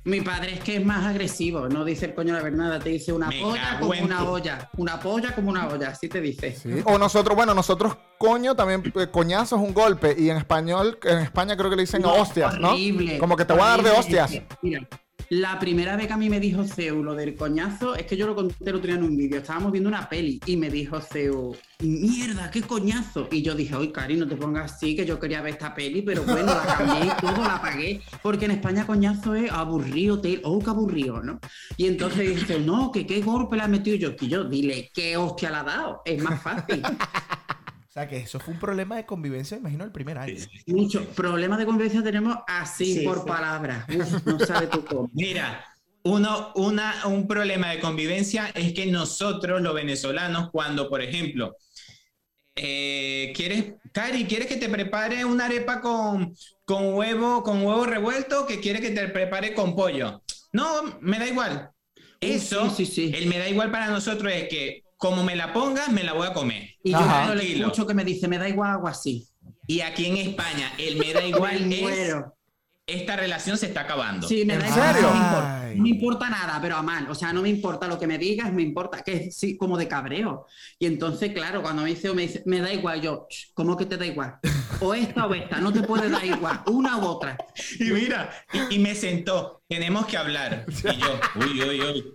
Mi 0.04 0.20
padre 0.22 0.54
es 0.54 0.60
que 0.62 0.78
es 0.78 0.86
más 0.86 1.06
agresivo, 1.06 1.70
no 1.70 1.86
dice 1.86 2.08
el 2.08 2.16
coño 2.16 2.34
la 2.34 2.42
Bernarda, 2.42 2.80
te 2.80 2.90
dice 2.90 3.14
una 3.14 3.28
Me 3.28 3.40
polla 3.40 3.78
como 3.80 3.92
una 4.02 4.24
olla, 4.24 4.70
una 4.78 5.00
polla 5.00 5.36
como 5.36 5.52
una 5.52 5.68
olla, 5.68 5.90
así 5.90 6.10
te 6.10 6.20
dice. 6.20 6.56
Sí. 6.56 6.82
O 6.86 6.98
nosotros, 6.98 7.36
bueno, 7.36 7.54
nosotros, 7.54 7.96
coño, 8.18 8.56
también, 8.56 8.82
eh, 8.96 9.08
coñazo 9.12 9.58
es 9.58 9.62
un 9.62 9.76
golpe. 9.76 10.16
Y 10.18 10.32
en 10.32 10.38
español, 10.38 10.98
en 11.04 11.20
España 11.20 11.56
creo 11.56 11.70
que 11.70 11.76
le 11.76 11.84
dicen 11.84 12.02
No, 12.02 12.16
hostias, 12.16 12.58
¿no? 12.60 12.72
Como 13.20 13.38
que 13.38 13.46
te 13.46 13.54
voy 13.54 13.62
a 13.62 13.66
dar 13.66 13.84
de 13.84 13.92
hostias. 13.92 14.42
Mira, 14.64 14.88
la 15.32 15.58
primera 15.60 15.96
vez 15.96 16.08
que 16.08 16.14
a 16.14 16.18
mí 16.18 16.30
me 16.30 16.42
dijo 16.42 16.66
Zeu 16.66 17.02
lo 17.04 17.16
del 17.16 17.36
coñazo, 17.36 17.96
es 17.96 18.06
que 18.06 18.18
yo 18.18 18.28
lo 18.28 18.36
conté 18.36 18.70
el 18.70 18.76
otro 18.76 18.92
en 18.92 19.02
un 19.02 19.16
vídeo. 19.16 19.38
Estábamos 19.38 19.72
viendo 19.72 19.88
una 19.88 20.10
peli 20.10 20.42
y 20.46 20.58
me 20.58 20.70
dijo 20.70 21.00
Zeu, 21.00 21.56
mierda, 21.80 22.52
qué 22.52 22.62
coñazo. 22.62 23.30
Y 23.32 23.42
yo 23.42 23.56
dije, 23.56 23.74
oye, 23.76 23.94
Cari, 23.94 24.18
no 24.18 24.28
te 24.28 24.36
pongas 24.36 24.74
así, 24.74 24.94
que 24.94 25.06
yo 25.06 25.22
quería 25.22 25.42
ver 25.42 25.54
esta 25.54 25.74
peli, 25.74 26.02
pero 26.02 26.24
bueno, 26.26 26.48
la 26.48 26.76
cambié 26.78 27.06
y 27.06 27.22
todo, 27.22 27.44
la 27.44 27.56
apagué. 27.56 28.02
Porque 28.22 28.44
en 28.44 28.52
España 28.52 28.86
coñazo 28.86 29.34
es 29.34 29.50
aburrido, 29.50 30.20
te... 30.20 30.42
oh, 30.44 30.60
qué 30.60 30.70
aburrido, 30.70 31.24
¿no? 31.24 31.40
Y 31.78 31.88
entonces 31.88 32.36
dice, 32.36 32.60
no, 32.60 32.92
que 32.92 33.08
qué 33.08 33.22
golpe 33.22 33.56
le 33.56 33.62
ha 33.62 33.70
metido 33.70 33.96
yo. 33.96 34.18
Que 34.18 34.28
yo, 34.28 34.44
dile, 34.44 34.92
qué 34.94 35.16
hostia 35.16 35.50
le 35.50 35.56
ha 35.56 35.64
dado, 35.64 36.02
es 36.04 36.22
más 36.22 36.42
fácil. 36.42 36.84
O 37.92 37.94
sea, 37.94 38.08
que 38.08 38.16
eso 38.20 38.40
fue 38.40 38.54
un 38.54 38.60
problema 38.62 38.96
de 38.96 39.06
convivencia, 39.06 39.58
me 39.58 39.62
imagino, 39.64 39.84
el 39.84 39.92
primer 39.92 40.18
año. 40.18 40.34
Mucho 40.68 41.04
problema 41.10 41.58
de 41.58 41.66
convivencia 41.66 42.02
tenemos 42.02 42.38
así 42.48 43.00
Sí, 43.00 43.06
por 43.06 43.20
sí. 43.20 43.28
palabras. 43.28 43.86
No 44.26 44.40
sabes 44.40 44.70
tú 44.70 44.86
cómo. 44.86 45.10
Mira, 45.14 45.66
uno, 46.04 46.54
una, 46.56 47.06
un 47.08 47.28
problema 47.28 47.70
de 47.72 47.82
convivencia 47.82 48.48
es 48.56 48.72
que 48.72 48.86
nosotros, 48.86 49.62
los 49.62 49.74
venezolanos, 49.76 50.52
cuando, 50.52 50.90
por 50.90 51.02
ejemplo, 51.02 51.58
eh, 52.56 53.34
¿quieres, 53.36 53.74
Cari, 53.92 54.24
¿quieres 54.24 54.48
que 54.48 54.56
te 54.56 54.70
prepare 54.70 55.26
una 55.26 55.46
arepa 55.48 55.82
con, 55.82 56.34
con 56.64 56.94
huevo, 56.94 57.44
con 57.44 57.62
huevo 57.66 57.86
revuelto? 57.86 58.44
o 58.44 58.48
¿Que 58.48 58.62
quieres 58.62 58.82
que 58.82 58.92
te 58.92 59.08
prepare 59.10 59.54
con 59.54 59.76
pollo? 59.76 60.22
No, 60.54 60.98
me 61.02 61.20
da 61.20 61.28
igual. 61.28 61.72
Eso, 62.22 62.70
Sí, 62.70 62.86
sí, 62.86 63.10
sí. 63.10 63.12
el 63.18 63.28
me 63.28 63.38
da 63.38 63.50
igual 63.50 63.70
para 63.70 63.88
nosotros 63.88 64.32
es 64.32 64.48
que 64.48 64.84
como 65.02 65.24
me 65.24 65.36
la 65.36 65.52
pongas, 65.52 65.90
me 65.90 66.04
la 66.04 66.14
voy 66.14 66.28
a 66.28 66.34
comer. 66.34 66.76
Y 66.84 66.92
yo 66.92 66.98
Ajá. 67.00 67.08
cuando 67.26 67.34
le 67.36 67.42
Tranquilo. 67.42 67.66
escucho 67.68 67.88
que 67.88 67.94
me 67.96 68.06
dice, 68.06 68.28
me 68.28 68.38
da 68.38 68.48
igual 68.48 68.70
algo 68.72 68.88
así. 68.88 69.28
Y 69.66 69.82
aquí 69.82 70.06
en 70.06 70.18
España, 70.18 70.72
el 70.78 70.96
me 70.98 71.12
da 71.12 71.26
igual 71.26 71.60
Me 71.68 71.76
es 71.78 71.82
muero. 71.82 72.38
esta 72.86 73.16
relación 73.16 73.58
se 73.58 73.66
está 73.66 73.82
acabando. 73.82 74.28
Sí, 74.28 74.46
me 74.46 74.54
¿En 74.54 74.60
da 74.60 74.68
igual. 74.68 74.94
serio? 74.94 75.10
No 75.10 75.14
me, 75.14 75.20
importa, 75.20 75.72
no 75.76 75.84
me 75.84 75.90
importa 75.90 76.30
nada, 76.30 76.60
pero 76.62 76.76
a 76.76 76.84
mal. 76.84 77.10
O 77.10 77.16
sea, 77.16 77.34
no 77.34 77.42
me 77.42 77.50
importa 77.50 77.88
lo 77.88 77.98
que 77.98 78.06
me 78.06 78.20
digas, 78.20 78.54
me 78.54 78.62
importa 78.62 79.02
que 79.02 79.14
es 79.14 79.38
sí, 79.38 79.58
como 79.58 79.76
de 79.76 79.88
cabreo. 79.88 80.46
Y 80.78 80.86
entonces, 80.86 81.32
claro, 81.34 81.64
cuando 81.64 81.82
me 81.82 81.90
dice, 81.90 82.14
me 82.14 82.22
dice, 82.24 82.44
me 82.46 82.60
da 82.62 82.72
igual, 82.72 83.02
yo, 83.02 83.26
"Ch, 83.28 83.52
¿cómo 83.56 83.76
que 83.76 83.88
te 83.88 83.98
da 83.98 84.06
igual? 84.06 84.36
O 84.82 84.94
esta 84.94 85.26
o 85.26 85.34
esta, 85.34 85.60
no 85.60 85.74
te 85.74 85.82
puede 85.82 86.10
dar 86.12 86.24
igual, 86.26 86.62
una 86.68 86.98
u 86.98 87.06
otra. 87.06 87.38
Y 87.80 87.86
mira, 87.86 88.30
y, 88.70 88.76
y 88.76 88.80
me 88.80 88.94
sentó, 88.94 89.64
tenemos 89.68 90.06
que 90.06 90.18
hablar. 90.18 90.66
Y 90.70 90.98
yo, 90.98 91.20
uy, 91.36 91.62
uy, 91.64 91.82
uy, 91.82 92.06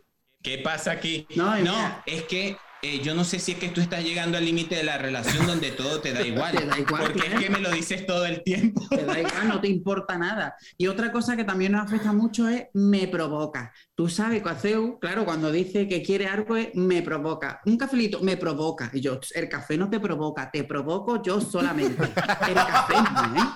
¿qué 0.42 0.58
pasa 0.58 0.92
aquí? 0.92 1.26
No, 1.36 1.56
No, 1.58 1.74
es 2.06 2.22
que 2.24 2.56
eh, 2.82 3.00
yo 3.02 3.14
no 3.14 3.24
sé 3.24 3.38
si 3.38 3.52
es 3.52 3.58
que 3.58 3.68
tú 3.68 3.80
estás 3.80 4.04
llegando 4.04 4.36
al 4.38 4.44
límite 4.44 4.76
de 4.76 4.84
la 4.84 4.98
relación 4.98 5.46
donde 5.46 5.70
todo 5.72 6.00
te 6.00 6.12
da 6.12 6.20
igual. 6.26 6.56
Te 6.56 6.66
da 6.66 6.78
igual, 6.78 7.02
porque 7.02 7.20
claro. 7.20 7.38
es 7.38 7.44
que 7.44 7.50
me 7.50 7.60
lo 7.60 7.70
dices 7.70 8.06
todo 8.06 8.26
el 8.26 8.42
tiempo. 8.42 8.86
Te 8.88 9.04
da 9.04 9.18
igual, 9.18 9.48
no 9.48 9.60
te 9.60 9.68
importa 9.68 10.18
nada. 10.18 10.56
Y 10.76 10.86
otra 10.86 11.10
cosa 11.10 11.36
que 11.36 11.44
también 11.44 11.72
nos 11.72 11.86
afecta 11.86 12.12
mucho 12.12 12.48
es 12.48 12.66
me 12.74 13.08
provoca. 13.08 13.72
Tú 13.94 14.08
sabes, 14.08 14.42
Caceu, 14.42 14.98
claro, 15.00 15.24
cuando 15.24 15.50
dice 15.50 15.88
que 15.88 16.02
quiere 16.02 16.26
algo 16.26 16.56
es 16.56 16.74
me 16.74 17.02
provoca. 17.02 17.60
Un 17.64 17.76
cafelito 17.76 18.20
me 18.20 18.36
provoca. 18.36 18.90
Y 18.92 19.00
yo, 19.00 19.18
el 19.34 19.48
café 19.48 19.76
no 19.76 19.88
te 19.88 19.98
provoca, 19.98 20.50
te 20.50 20.64
provoco 20.64 21.22
yo 21.22 21.40
solamente. 21.40 22.02
El 22.04 22.54
café 22.54 22.94
no, 22.94 23.36
¿eh? 23.42 23.48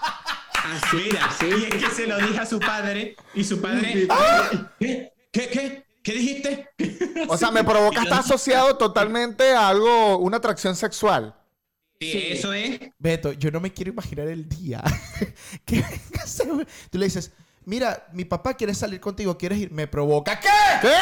Así, 0.62 0.96
Mira, 0.96 1.24
así. 1.26 1.46
y 1.46 1.64
es 1.64 1.74
que 1.84 1.90
se 1.90 2.06
lo 2.06 2.18
dije 2.18 2.38
a 2.38 2.46
su 2.46 2.60
padre 2.60 3.16
y 3.34 3.44
su 3.44 3.60
padre, 3.60 4.06
¿qué? 4.78 5.12
¿Qué? 5.32 5.48
¿Qué? 5.48 5.89
¿Qué 6.02 6.12
dijiste? 6.12 6.68
O 7.28 7.36
sea, 7.36 7.50
me 7.50 7.62
provoca 7.64 8.02
estar 8.02 8.20
asociado 8.20 8.76
totalmente 8.78 9.52
a 9.52 9.68
algo, 9.68 10.18
una 10.18 10.38
atracción 10.38 10.74
sexual. 10.76 11.34
Sí, 12.00 12.10
Sí. 12.12 12.26
eso 12.30 12.52
es. 12.54 12.80
Beto, 12.98 13.32
yo 13.32 13.50
no 13.50 13.60
me 13.60 13.72
quiero 13.72 13.90
imaginar 13.92 14.26
el 14.28 14.48
día 14.48 14.82
que 15.66 15.84
tú 16.90 16.96
le 16.98 17.04
dices, 17.04 17.32
mira, 17.66 18.06
mi 18.12 18.24
papá 18.24 18.54
quiere 18.54 18.72
salir 18.74 19.00
contigo, 19.00 19.36
¿quieres 19.36 19.58
ir? 19.58 19.70
Me 19.70 19.86
provoca. 19.86 20.40
¿Qué? 20.40 20.48
¿Qué? 20.80 20.94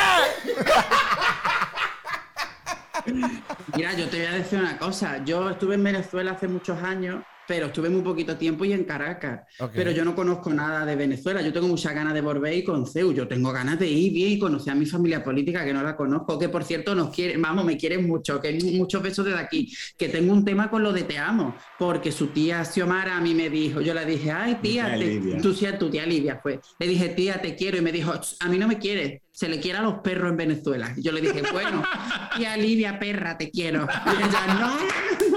Mira, 3.76 3.94
yo 3.94 4.08
te 4.08 4.16
voy 4.18 4.26
a 4.26 4.30
decir 4.32 4.58
una 4.58 4.76
cosa. 4.78 5.24
Yo 5.24 5.48
estuve 5.50 5.76
en 5.76 5.84
Venezuela 5.84 6.32
hace 6.32 6.48
muchos 6.48 6.82
años, 6.82 7.22
pero 7.48 7.66
estuve 7.66 7.88
muy 7.88 8.02
poquito 8.02 8.36
tiempo 8.36 8.66
y 8.66 8.74
en 8.74 8.84
Caracas. 8.84 9.40
Pero 9.72 9.90
yo 9.90 10.04
no 10.04 10.14
conozco 10.14 10.52
nada 10.52 10.84
de 10.84 10.94
Venezuela. 10.96 11.40
Yo 11.40 11.50
tengo 11.50 11.66
muchas 11.66 11.94
ganas 11.94 12.12
de 12.12 12.20
volver 12.20 12.52
y 12.52 12.62
con 12.62 12.86
CEU. 12.86 13.14
Yo 13.14 13.26
tengo 13.26 13.50
ganas 13.52 13.78
de 13.78 13.88
ir 13.88 14.12
bien 14.12 14.32
y 14.32 14.38
conocer 14.38 14.74
a 14.74 14.76
mi 14.76 14.84
familia 14.84 15.24
política, 15.24 15.64
que 15.64 15.72
no 15.72 15.82
la 15.82 15.96
conozco, 15.96 16.38
que 16.38 16.50
por 16.50 16.62
cierto 16.62 16.94
nos 16.94 17.08
quieren, 17.08 17.40
vamos, 17.40 17.64
me 17.64 17.78
quieren 17.78 18.06
mucho, 18.06 18.38
que 18.38 18.52
muchos 18.74 19.02
besos 19.02 19.24
desde 19.24 19.38
aquí. 19.40 19.72
Que 19.96 20.10
tengo 20.10 20.32
un 20.34 20.44
tema 20.44 20.68
con 20.68 20.82
lo 20.82 20.92
de 20.92 21.04
te 21.04 21.16
amo, 21.16 21.56
porque 21.78 22.12
su 22.12 22.26
tía 22.28 22.62
Xiomara 22.66 23.16
a 23.16 23.20
mí 23.22 23.34
me 23.34 23.48
dijo, 23.48 23.80
yo 23.80 23.94
le 23.94 24.04
dije, 24.04 24.30
ay 24.30 24.58
tía, 24.60 24.94
tía 24.98 25.40
tu 25.40 25.54
tía, 25.54 25.78
tu 25.78 25.88
tía 25.90 26.04
Livia 26.04 26.38
fue. 26.42 26.60
Le 26.78 26.86
dije, 26.86 27.08
tía, 27.08 27.40
te 27.40 27.54
quiero. 27.56 27.78
Y 27.78 27.80
me 27.80 27.92
dijo, 27.92 28.12
"Ch, 28.20 28.36
a 28.40 28.48
mí 28.48 28.58
no 28.58 28.68
me 28.68 28.78
quiere. 28.78 29.22
Se 29.32 29.48
le 29.48 29.58
quiere 29.58 29.78
a 29.78 29.82
los 29.82 30.00
perros 30.00 30.30
en 30.32 30.36
Venezuela. 30.36 30.92
Y 30.96 31.02
yo 31.02 31.12
le 31.12 31.20
dije, 31.22 31.42
bueno, 31.52 31.82
tía 32.36 32.56
Livia, 32.56 32.98
perra, 32.98 33.38
te 33.38 33.50
quiero. 33.50 33.86
Y 34.06 34.22
ella, 34.22 34.54
no. 34.58 35.27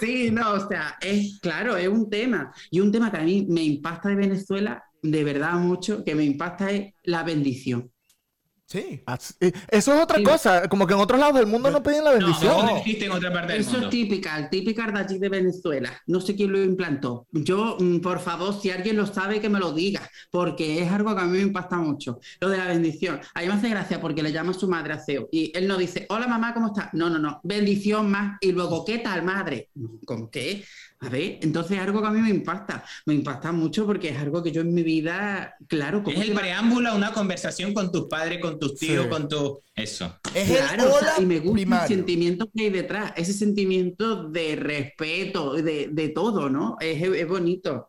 Sí, 0.00 0.30
no, 0.30 0.52
o 0.54 0.68
sea, 0.68 0.96
es 1.00 1.38
claro, 1.40 1.76
es 1.76 1.88
un 1.88 2.08
tema. 2.08 2.52
Y 2.70 2.80
un 2.80 2.90
tema 2.90 3.10
que 3.10 3.18
a 3.18 3.22
mí 3.22 3.46
me 3.48 3.62
impacta 3.62 4.08
de 4.08 4.16
Venezuela, 4.16 4.82
de 5.02 5.24
verdad 5.24 5.54
mucho, 5.54 6.02
que 6.04 6.14
me 6.14 6.24
impacta 6.24 6.70
es 6.70 6.94
la 7.02 7.22
bendición. 7.22 7.90
Sí. 8.70 9.02
Así- 9.04 9.34
Eso 9.68 9.94
es 9.94 10.00
otra 10.00 10.18
Sí. 10.18 10.22
cosa. 10.22 10.68
Como 10.68 10.86
que 10.86 10.94
en 10.94 11.00
otros 11.00 11.18
lados 11.18 11.34
del 11.34 11.46
mundo 11.46 11.72
no 11.72 11.82
piden 11.82 12.04
la 12.04 12.12
bendición. 12.12 12.52
eso 12.56 12.62
no 12.66 12.76
existe 12.76 13.04
en 13.06 13.10
otra 13.10 13.32
parte 13.32 13.52
del 13.54 13.62
Eso 13.62 13.72
mundo. 13.72 13.86
es 13.86 13.90
típica, 13.90 14.48
típica 14.48 14.86
de 14.86 14.98
allí 15.00 15.18
de 15.18 15.28
Venezuela. 15.28 15.90
No 16.06 16.20
sé 16.20 16.36
quién 16.36 16.52
lo 16.52 16.62
implantó. 16.62 17.26
Yo, 17.32 17.76
mm, 17.80 17.98
por 17.98 18.20
favor, 18.20 18.54
si 18.60 18.70
alguien 18.70 18.96
lo 18.96 19.06
sabe, 19.06 19.40
que 19.40 19.48
me 19.48 19.58
lo 19.58 19.72
diga, 19.72 20.08
porque 20.30 20.82
es 20.82 20.92
algo 20.92 21.14
que 21.16 21.20
a 21.20 21.24
mí 21.24 21.38
me 21.38 21.42
impacta 21.42 21.76
mucho. 21.78 22.20
Lo 22.40 22.48
de 22.48 22.58
la 22.58 22.66
bendición. 22.68 23.20
A 23.34 23.40
mí 23.40 23.48
me 23.48 23.54
hace 23.54 23.68
gracia 23.70 24.00
porque 24.00 24.22
le 24.22 24.30
llama 24.30 24.52
a 24.52 24.54
su 24.54 24.68
madre 24.68 24.92
a 24.92 24.98
Ceo 25.04 25.28
y 25.32 25.50
él 25.52 25.66
no 25.66 25.76
dice, 25.76 26.06
hola 26.08 26.28
mamá, 26.28 26.54
¿cómo 26.54 26.68
estás? 26.68 26.90
No, 26.92 27.10
no, 27.10 27.18
no, 27.18 27.40
bendición 27.42 28.08
más. 28.08 28.38
Y 28.40 28.52
luego, 28.52 28.84
¿qué 28.84 28.98
tal, 28.98 29.24
madre? 29.24 29.70
¿Con 30.06 30.30
qué? 30.30 30.62
A 31.02 31.08
ver, 31.08 31.38
entonces 31.40 31.78
es 31.78 31.82
algo 31.82 32.02
que 32.02 32.08
a 32.08 32.10
mí 32.10 32.20
me 32.20 32.28
impacta. 32.28 32.84
Me 33.06 33.14
impacta 33.14 33.52
mucho 33.52 33.86
porque 33.86 34.10
es 34.10 34.18
algo 34.18 34.42
que 34.42 34.52
yo 34.52 34.60
en 34.60 34.74
mi 34.74 34.82
vida, 34.82 35.54
claro, 35.66 36.02
¿cómo 36.02 36.20
Es 36.20 36.28
el 36.28 36.34
preámbulo 36.34 36.90
a 36.90 36.94
una 36.94 37.12
conversación 37.12 37.72
con 37.72 37.90
tus 37.90 38.06
padres, 38.06 38.38
con 38.40 38.58
tus 38.58 38.76
tíos, 38.76 39.04
Sí. 39.04 39.08
con 39.08 39.26
tu... 39.28 39.60
Eso. 39.74 40.14
Es 40.34 40.50
Claro, 40.50 40.82
el 40.84 40.88
o 40.90 40.98
sea, 40.98 41.12
y 41.18 41.24
me 41.24 41.38
gusta 41.38 41.52
primario. 41.54 41.86
el 41.88 41.94
sentimiento 41.96 42.50
que 42.54 42.64
hay 42.64 42.70
detrás, 42.70 43.14
ese 43.16 43.32
sentimiento 43.32 44.28
de 44.28 44.56
respeto, 44.56 45.54
de, 45.54 45.88
de 45.90 46.08
todo, 46.10 46.50
¿no? 46.50 46.76
Es, 46.80 47.02
es 47.02 47.26
bonito. 47.26 47.86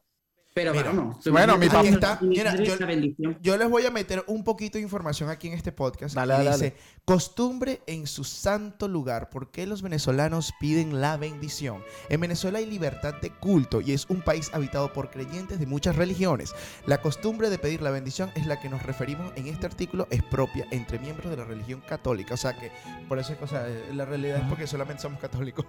Pero 0.53 0.73
Mira, 0.73 0.83
vamos. 0.91 1.17
bueno, 1.31 1.57
mi 1.57 1.67
papá- 1.67 1.87
está- 1.87 2.19
mi 2.21 2.27
mira, 2.29 2.53
yo- 2.57 2.73
es 2.73 2.79
la 2.81 2.85
bendición. 2.85 3.37
Yo 3.41 3.55
les 3.57 3.69
voy 3.69 3.85
a 3.85 3.91
meter 3.91 4.21
un 4.27 4.43
poquito 4.43 4.77
de 4.77 4.81
información 4.83 5.29
aquí 5.29 5.47
en 5.47 5.53
este 5.53 5.71
podcast. 5.71 6.13
Dale, 6.13 6.33
que 6.33 6.37
dale, 6.43 6.51
dice, 6.51 6.69
dale. 6.71 6.81
Costumbre 7.05 7.81
en 7.87 8.07
su 8.07 8.23
santo 8.23 8.87
lugar. 8.87 9.29
¿Por 9.29 9.51
qué 9.51 9.65
los 9.65 9.81
venezolanos 9.81 10.53
piden 10.59 11.01
la 11.01 11.17
bendición? 11.17 11.83
En 12.09 12.21
Venezuela 12.21 12.59
hay 12.59 12.65
libertad 12.65 13.15
de 13.21 13.31
culto 13.31 13.81
y 13.81 13.93
es 13.93 14.05
un 14.09 14.21
país 14.21 14.49
habitado 14.53 14.93
por 14.93 15.09
creyentes 15.09 15.59
de 15.59 15.65
muchas 15.65 15.95
religiones. 15.95 16.53
La 16.85 17.01
costumbre 17.01 17.49
de 17.49 17.57
pedir 17.57 17.81
la 17.81 17.91
bendición 17.91 18.31
es 18.35 18.45
la 18.45 18.59
que 18.59 18.69
nos 18.69 18.83
referimos 18.83 19.31
en 19.35 19.47
este 19.47 19.65
artículo, 19.65 20.07
es 20.09 20.23
propia 20.23 20.67
entre 20.71 20.99
miembros 20.99 21.29
de 21.31 21.37
la 21.37 21.45
religión 21.45 21.81
católica. 21.81 22.35
O 22.35 22.37
sea 22.37 22.57
que, 22.57 22.71
por 23.07 23.19
eso 23.19 23.33
es 23.33 23.39
cosa, 23.39 23.67
eh, 23.67 23.91
la 23.93 24.05
realidad 24.05 24.37
es 24.37 24.47
porque 24.47 24.67
solamente 24.67 25.01
somos 25.01 25.19
católicos. 25.19 25.65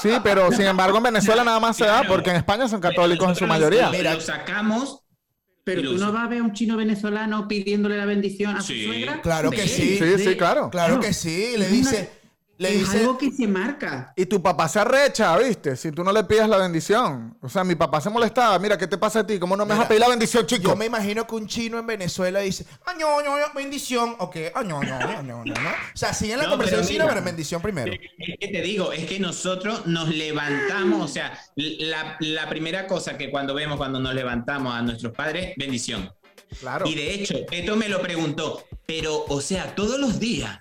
Sí, 0.00 0.12
pero 0.22 0.50
sin 0.52 0.66
embargo 0.66 0.96
en 0.96 1.02
Venezuela 1.02 1.44
nada 1.44 1.60
más 1.60 1.76
se 1.76 1.84
da 1.84 2.04
porque 2.06 2.30
en 2.30 2.36
España 2.36 2.68
son 2.68 2.80
católicos 2.80 3.28
en 3.28 3.34
su 3.34 3.46
mayoría. 3.46 3.90
Lo 3.90 4.20
sacamos. 4.20 4.99
Pero 5.76 5.92
tú 5.92 5.98
no 5.98 6.12
vas 6.12 6.24
a 6.24 6.28
ver 6.28 6.40
a 6.40 6.42
un 6.42 6.52
chino 6.52 6.76
venezolano 6.76 7.46
pidiéndole 7.48 7.96
la 7.96 8.04
bendición 8.06 8.56
a 8.56 8.60
Sí, 8.62 8.80
su 8.84 8.88
suegra. 8.92 9.20
claro 9.22 9.50
que 9.50 9.66
sí. 9.68 9.98
Sí, 9.98 10.18
sí, 10.24 10.36
claro. 10.36 10.70
claro 10.70 11.00
que 11.00 11.12
sí, 11.12 11.54
le 11.56 11.68
dice, 11.68 12.10
le 12.60 12.74
es 12.74 12.80
dice, 12.80 12.98
algo 12.98 13.16
que 13.16 13.30
se 13.30 13.48
marca. 13.48 14.12
Y 14.14 14.26
tu 14.26 14.42
papá 14.42 14.68
se 14.68 14.78
arrecha, 14.78 15.34
¿viste? 15.38 15.76
Si 15.76 15.90
tú 15.92 16.04
no 16.04 16.12
le 16.12 16.24
pides 16.24 16.46
la 16.46 16.58
bendición. 16.58 17.34
O 17.40 17.48
sea, 17.48 17.64
mi 17.64 17.74
papá 17.74 18.02
se 18.02 18.10
molestaba. 18.10 18.58
Mira, 18.58 18.76
¿qué 18.76 18.86
te 18.86 18.98
pasa 18.98 19.20
a 19.20 19.26
ti? 19.26 19.38
¿Cómo 19.38 19.56
no 19.56 19.64
me 19.64 19.70
vas 19.70 19.78
Mira, 19.78 19.86
a 19.86 19.88
pedir 19.88 20.00
la 20.02 20.08
bendición, 20.08 20.46
chico? 20.46 20.64
Yo 20.64 20.76
me 20.76 20.84
imagino 20.84 21.26
que 21.26 21.34
un 21.36 21.46
chino 21.46 21.78
en 21.78 21.86
Venezuela 21.86 22.40
dice, 22.40 22.66
ah, 22.84 22.92
no, 23.00 23.22
no, 23.22 23.34
bendición. 23.54 24.14
Ok, 24.18 24.36
ah, 24.54 24.62
no, 24.62 24.82
no, 24.82 25.22
no, 25.22 25.42
no. 25.42 25.52
O 25.54 25.96
sea, 25.96 26.12
sigue 26.12 26.36
la 26.36 26.42
No, 26.42 26.50
conversación 26.50 26.82
pero 26.82 26.92
china, 26.92 27.06
pero 27.08 27.24
bendición 27.24 27.62
primero. 27.62 27.94
Es 27.94 28.36
que 28.38 28.48
te 28.48 28.60
digo, 28.60 28.92
es 28.92 29.06
que 29.06 29.18
nosotros 29.18 29.86
nos 29.86 30.14
levantamos, 30.14 31.02
o 31.02 31.08
sea, 31.08 31.32
la, 31.56 32.18
la 32.20 32.46
primera 32.50 32.86
cosa 32.86 33.16
que 33.16 33.30
cuando 33.30 33.54
vemos, 33.54 33.78
cuando 33.78 34.00
nos 34.00 34.14
levantamos 34.14 34.74
a 34.74 34.82
nuestros 34.82 35.14
padres, 35.14 35.54
bendición. 35.56 36.12
Claro. 36.60 36.86
Y 36.86 36.94
de 36.94 37.14
hecho, 37.14 37.38
esto 37.50 37.76
me 37.76 37.88
lo 37.88 38.02
preguntó, 38.02 38.66
pero, 38.84 39.24
o 39.28 39.40
sea, 39.40 39.74
todos 39.74 39.98
los 39.98 40.20
días. 40.20 40.58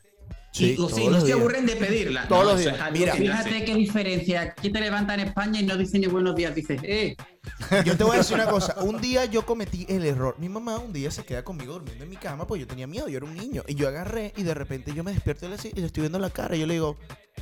Sí, 0.60 0.76
y, 0.78 0.82
o 0.82 0.90
no 0.90 1.10
los 1.12 1.24
se 1.24 1.34
aburren 1.34 1.66
de 1.66 1.76
pedirla. 1.76 2.28
Todos 2.28 2.44
No, 2.44 2.52
los 2.52 2.60
días. 2.60 2.92
Mira, 2.92 3.14
Fíjate 3.16 3.66
qué 3.66 3.76
diferencia. 3.76 4.42
Aquí 4.42 4.70
te 4.70 4.82
levantan 4.82 5.20
en 5.20 5.28
España 5.28 5.60
y 5.62 5.66
no 5.66 5.78
dicen 5.78 6.02
ni 6.02 6.08
buenos 6.08 6.36
días. 6.36 6.54
Dices, 6.54 6.82
eh. 6.84 7.16
Yo 7.86 7.96
te 7.96 8.04
voy 8.04 8.16
a 8.16 8.18
decir 8.20 8.36
una 8.36 8.48
cosa. 8.48 8.76
Un 8.82 9.00
día 9.00 9.26
yo 9.26 9.46
cometí 9.46 9.86
el 9.90 10.06
error. 10.06 10.36
Mi 10.38 10.50
mamá 10.50 10.78
un 10.78 10.92
día 10.92 11.10
se 11.12 11.24
queda 11.24 11.44
conmigo 11.44 11.74
durmiendo 11.74 12.04
en 12.04 12.10
mi 12.10 12.18
cama 12.18 12.46
porque 12.46 12.62
yo 12.62 12.68
tenía 12.68 12.88
miedo. 12.88 13.08
Yo 13.08 13.18
era 13.18 13.26
un 13.26 13.36
niño. 13.36 13.64
Y 13.68 13.76
yo 13.76 13.88
agarré 13.88 14.34
y 14.36 14.44
de 14.44 14.54
repente 14.54 14.94
yo 14.94 15.04
me 15.04 15.14
despierto 15.14 15.46
y 15.46 15.50
le, 15.50 15.56
y 15.74 15.80
le 15.80 15.86
estoy 15.88 16.02
viendo 16.02 16.20
la 16.20 16.30
cara. 16.30 16.56
Y 16.56 16.60
yo 16.60 16.68
le 16.68 16.74
digo, 16.74 16.98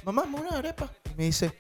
mamá, 0.06 0.26
me 0.26 0.40
una 0.40 0.58
arepa. 0.58 0.92
Y 1.12 1.18
me 1.18 1.24
dice, 1.26 1.52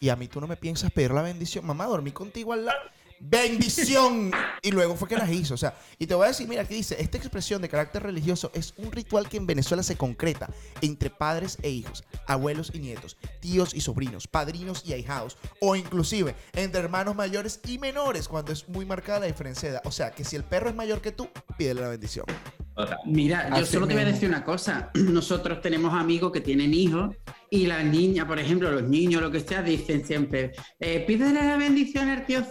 y 0.00 0.08
a 0.08 0.16
mí 0.16 0.28
tú 0.28 0.40
no 0.40 0.46
me 0.46 0.56
piensas 0.56 0.90
pedir 0.90 1.12
la 1.12 1.22
bendición. 1.22 1.66
Mamá, 1.66 1.86
dormí 1.86 2.12
contigo 2.12 2.52
al 2.52 2.64
lado. 2.64 2.80
Bendición. 3.24 4.30
Y 4.62 4.70
luego 4.70 4.96
fue 4.96 5.08
que 5.08 5.16
las 5.16 5.30
hizo. 5.30 5.54
O 5.54 5.56
sea, 5.56 5.76
y 5.98 6.06
te 6.06 6.14
voy 6.14 6.24
a 6.24 6.28
decir, 6.28 6.46
mira, 6.48 6.62
aquí 6.62 6.74
dice, 6.74 6.96
esta 7.00 7.18
expresión 7.18 7.62
de 7.62 7.68
carácter 7.68 8.02
religioso 8.02 8.50
es 8.54 8.74
un 8.76 8.92
ritual 8.92 9.28
que 9.28 9.36
en 9.36 9.46
Venezuela 9.46 9.82
se 9.82 9.96
concreta 9.96 10.50
entre 10.80 11.10
padres 11.10 11.58
e 11.62 11.70
hijos, 11.70 12.04
abuelos 12.26 12.70
y 12.74 12.78
nietos, 12.78 13.16
tíos 13.40 13.74
y 13.74 13.80
sobrinos, 13.80 14.28
padrinos 14.28 14.82
y 14.84 14.92
ahijados, 14.92 15.36
o 15.60 15.76
inclusive 15.76 16.34
entre 16.54 16.80
hermanos 16.80 17.16
mayores 17.16 17.60
y 17.66 17.78
menores, 17.78 18.28
cuando 18.28 18.52
es 18.52 18.68
muy 18.68 18.84
marcada 18.84 19.20
la 19.20 19.26
diferencia 19.26 19.68
de 19.68 19.74
edad. 19.76 19.82
O 19.84 19.92
sea, 19.92 20.10
que 20.10 20.24
si 20.24 20.36
el 20.36 20.44
perro 20.44 20.68
es 20.68 20.74
mayor 20.74 21.00
que 21.00 21.12
tú, 21.12 21.28
pídele 21.56 21.80
la 21.80 21.88
bendición. 21.88 22.26
Total. 22.74 22.98
Mira, 23.06 23.48
yo 23.50 23.54
Así 23.56 23.72
solo 23.72 23.86
te 23.86 23.94
voy 23.94 24.02
a 24.02 24.06
decir 24.06 24.28
una 24.28 24.42
cosa. 24.44 24.90
Nosotros 24.94 25.60
tenemos 25.60 25.94
amigos 25.94 26.32
que 26.32 26.40
tienen 26.40 26.74
hijos 26.74 27.14
y 27.50 27.66
las 27.66 27.84
niñas, 27.84 28.26
por 28.26 28.38
ejemplo, 28.40 28.70
los 28.72 28.82
niños, 28.82 29.22
lo 29.22 29.30
que 29.30 29.38
sea, 29.38 29.62
dicen 29.62 30.04
siempre, 30.04 30.50
eh, 30.80 31.04
pídele 31.06 31.34
la 31.44 31.56
bendición 31.56 32.08
al 32.08 32.26
tío 32.26 32.42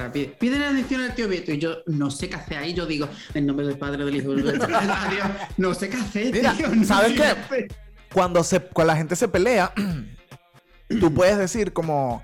la 0.00 0.10
pide, 0.12 0.28
pídele 0.40 0.60
la 0.60 0.72
bendición 0.72 1.02
al 1.02 1.14
tío 1.14 1.28
Beto. 1.28 1.52
Y 1.52 1.58
yo 1.58 1.78
no 1.86 2.10
sé 2.10 2.30
qué 2.30 2.36
hacer 2.36 2.56
ahí. 2.58 2.72
Yo 2.72 2.86
digo, 2.86 3.08
en 3.34 3.44
nombre 3.46 3.66
del 3.66 3.76
Padre, 3.76 4.06
del 4.06 4.16
Hijo, 4.16 4.30
del 4.34 4.58
no 5.58 5.74
sé 5.74 5.90
qué 5.90 5.96
hacer, 5.98 6.32
Mira, 6.32 6.54
tío, 6.54 6.68
no 6.68 6.84
¿sabes 6.84 7.12
qué? 7.12 7.24
hacer. 7.24 7.68
cuando, 8.12 8.42
se, 8.42 8.60
cuando 8.60 8.92
la 8.94 8.96
gente 8.96 9.16
se 9.16 9.28
pelea, 9.28 9.72
tú 11.00 11.12
puedes 11.12 11.36
decir 11.36 11.74
como, 11.74 12.22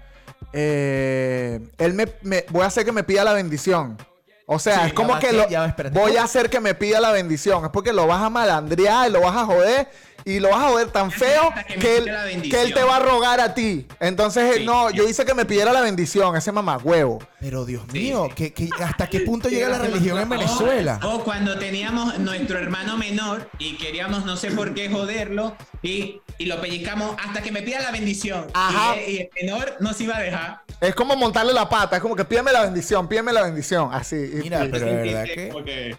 eh, 0.55 1.61
él 1.76 1.92
me, 1.92 2.07
me- 2.22 2.47
voy 2.49 2.62
a 2.62 2.66
hacer 2.66 2.86
que 2.86 2.92
me 2.92 3.05
pida 3.05 3.22
la 3.22 3.34
bendición. 3.34 3.99
O 4.47 4.59
sea, 4.59 4.80
Sí, 4.80 4.86
es 4.88 4.92
como 4.92 5.18
que 5.18 5.32
lo- 5.32 5.49
Ya 5.49 5.74
voy 5.92 6.16
a 6.16 6.24
hacer 6.24 6.51
que 6.51 6.61
me 6.61 6.74
pida 6.74 7.01
la 7.01 7.12
bendición. 7.12 7.64
Es 7.64 7.70
porque 7.70 7.92
lo 7.92 8.07
vas 8.07 8.22
a 8.22 8.28
malandrear 8.30 9.09
y 9.09 9.12
lo 9.12 9.20
vas 9.22 9.36
a 9.36 9.45
joder. 9.47 9.88
Y 10.26 10.40
lo 10.40 10.49
vas 10.51 10.64
a 10.64 10.68
joder 10.68 10.88
tan 10.88 11.11
feo 11.11 11.53
que 11.80 11.99
él, 11.99 12.11
que 12.51 12.72
te 12.72 12.82
va 12.82 12.97
a 12.97 12.99
rogar 13.01 13.40
a 13.40 13.53
ti. 13.53 13.86
Entonces, 14.01 14.57
Sí. 14.57 14.64
no, 14.64 14.90
yo 14.90 15.07
hice 15.07 15.24
que 15.26 15.34
me 15.34 15.45
pidiera 15.45 15.70
la 15.72 15.82
bendición, 15.82 16.34
ese 16.34 16.51
mamagüevo. 16.51 17.18
Pero 17.40 17.66
Dios 17.66 17.82
Sí, 17.92 17.99
mío, 17.99 18.26
sí. 18.28 18.34
¿qué- 18.34 18.53
qué- 18.55 18.70
hasta 18.82 19.07
qué 19.09 19.20
punto 19.20 19.51
llega 19.51 19.68
la 19.68 19.78
religión 19.78 20.18
en 20.18 20.28
Venezuela? 20.30 20.99
O, 21.05 21.16
o 21.16 21.24
cuando 21.24 21.59
teníamos 21.59 22.18
nuestro 22.18 22.59
hermano 22.59 22.97
menor 22.97 23.51
y 23.59 23.76
queríamos 23.76 24.24
no 24.24 24.36
sé 24.38 24.51
por 24.51 24.72
qué 24.72 24.88
joderlo 24.90 25.57
y, 25.82 26.22
y 26.38 26.47
lo 26.47 26.59
pellizcamos 26.61 27.16
hasta 27.22 27.42
que 27.42 27.53
me 27.53 27.61
pida 27.61 27.80
la 27.82 27.90
bendición. 27.90 28.47
Ajá. 28.55 28.97
Y, 28.97 29.11
y 29.11 29.18
el 29.18 29.28
menor 29.42 29.76
no 29.80 29.92
se 29.92 30.05
iba 30.05 30.16
a 30.16 30.20
dejar. 30.20 30.62
Es 30.89 30.95
como 30.95 31.16
montarle 31.16 31.53
la 31.53 31.68
pata, 31.68 31.97
es 31.97 32.03
como 32.03 32.14
que 32.16 32.24
pídeme 32.24 32.53
la 32.53 32.62
bendición, 32.62 33.09
pídeme 33.09 33.32
la 33.32 33.43
bendición. 33.43 33.91
Así. 33.93 34.16
Mira, 34.16 34.64
y- 34.64 34.68
pero 34.68 34.87
de 34.87 34.95
verdad 34.95 35.24
que 35.24 35.97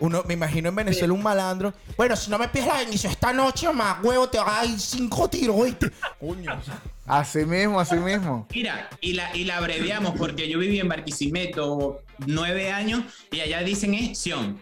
uno, 0.00 0.22
me 0.26 0.34
imagino 0.34 0.68
en 0.70 0.74
Venezuela 0.74 1.12
un 1.14 1.22
malandro. 1.22 1.72
Bueno, 1.96 2.16
si 2.16 2.28
no 2.30 2.36
me 2.38 2.48
pides 2.48 2.66
la 2.66 2.78
bendición 2.78 3.12
esta 3.12 3.32
noche, 3.32 3.72
más 3.72 4.02
huevo, 4.02 4.28
te 4.28 4.38
vas 4.38 4.60
a 4.60 4.64
ir 4.64 4.78
cinco 4.80 5.28
tiros, 5.30 5.54
¿oíste? 5.56 5.90
Coño. 6.20 6.60
así 7.06 7.44
mismo, 7.46 7.78
así 7.78 7.94
mismo. 7.96 8.46
Mira, 8.52 8.88
y 9.00 9.12
la, 9.12 9.34
y 9.36 9.44
la 9.44 9.58
abreviamos 9.58 10.14
porque 10.18 10.48
yo 10.48 10.58
viví 10.58 10.80
en 10.80 10.88
Barquisimeto 10.88 12.02
nueve 12.26 12.72
años 12.72 13.04
y 13.30 13.40
allá 13.40 13.60
dicen 13.60 13.94
es 13.94 14.18
Sion. 14.18 14.60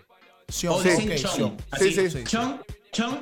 Sion, 0.48 0.74
O 0.74 0.82
dicen 0.82 1.18
Sion. 1.18 1.32
Chon. 1.36 1.56
Así, 1.70 1.92
Sí, 1.92 2.10
sí. 2.10 2.24
Chon, 2.24 2.62
Chon. 2.92 3.20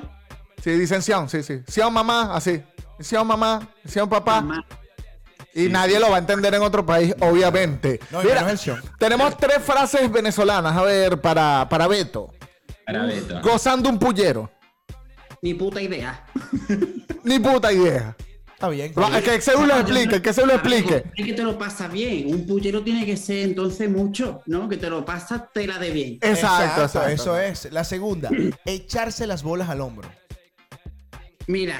Sí, 0.61 0.71
dicen 0.71 1.01
Sion, 1.01 1.29
sí, 1.29 1.41
sí. 1.43 1.61
Sion 1.67 1.93
mamá, 1.93 2.35
así. 2.35 2.61
Sion 2.99 3.25
mamá, 3.25 3.67
Sion 3.87 4.07
papá. 4.09 4.41
Mamá. 4.41 4.65
Y 5.53 5.67
nadie 5.67 5.99
lo 5.99 6.09
va 6.09 6.15
a 6.15 6.19
entender 6.19 6.53
en 6.53 6.61
otro 6.61 6.85
país, 6.85 7.13
obviamente. 7.19 7.99
No, 8.09 8.21
Mira, 8.21 8.55
tenemos 8.97 9.37
tres 9.37 9.59
frases 9.61 10.11
venezolanas, 10.11 10.75
a 10.75 10.83
ver, 10.83 11.19
para, 11.19 11.67
para 11.69 11.87
Beto. 11.87 12.33
Para 12.85 13.05
Beto. 13.05 13.41
Gozando 13.41 13.89
un 13.89 13.99
pullero. 13.99 14.49
Ni 15.41 15.53
puta 15.53 15.81
idea. 15.81 16.25
Ni 17.23 17.39
puta 17.39 17.71
idea. 17.73 18.15
Está 18.61 18.69
bien. 18.69 18.93
Va, 18.95 19.19
Que 19.21 19.41
se 19.41 19.53
lo 19.53 19.75
explique, 19.75 20.21
que 20.21 20.33
se 20.33 20.45
lo 20.45 20.53
explique. 20.53 21.03
Es 21.15 21.25
que 21.25 21.33
te 21.33 21.41
lo 21.41 21.57
pasa 21.57 21.87
bien. 21.87 22.27
Un 22.31 22.45
pullero 22.45 22.83
tiene 22.83 23.07
que 23.07 23.17
ser 23.17 23.39
entonces 23.39 23.89
mucho, 23.89 24.43
¿no? 24.45 24.69
Que 24.69 24.77
te 24.77 24.87
lo 24.87 25.03
pasa 25.03 25.49
tela 25.51 25.79
de 25.79 25.89
bien. 25.89 26.19
Exacto, 26.21 26.83
exacto. 26.83 27.09
Eso 27.09 27.39
es. 27.39 27.71
La 27.71 27.83
segunda, 27.83 28.29
echarse 28.65 29.25
las 29.25 29.41
bolas 29.41 29.67
al 29.69 29.81
hombro. 29.81 30.07
Mira, 31.47 31.79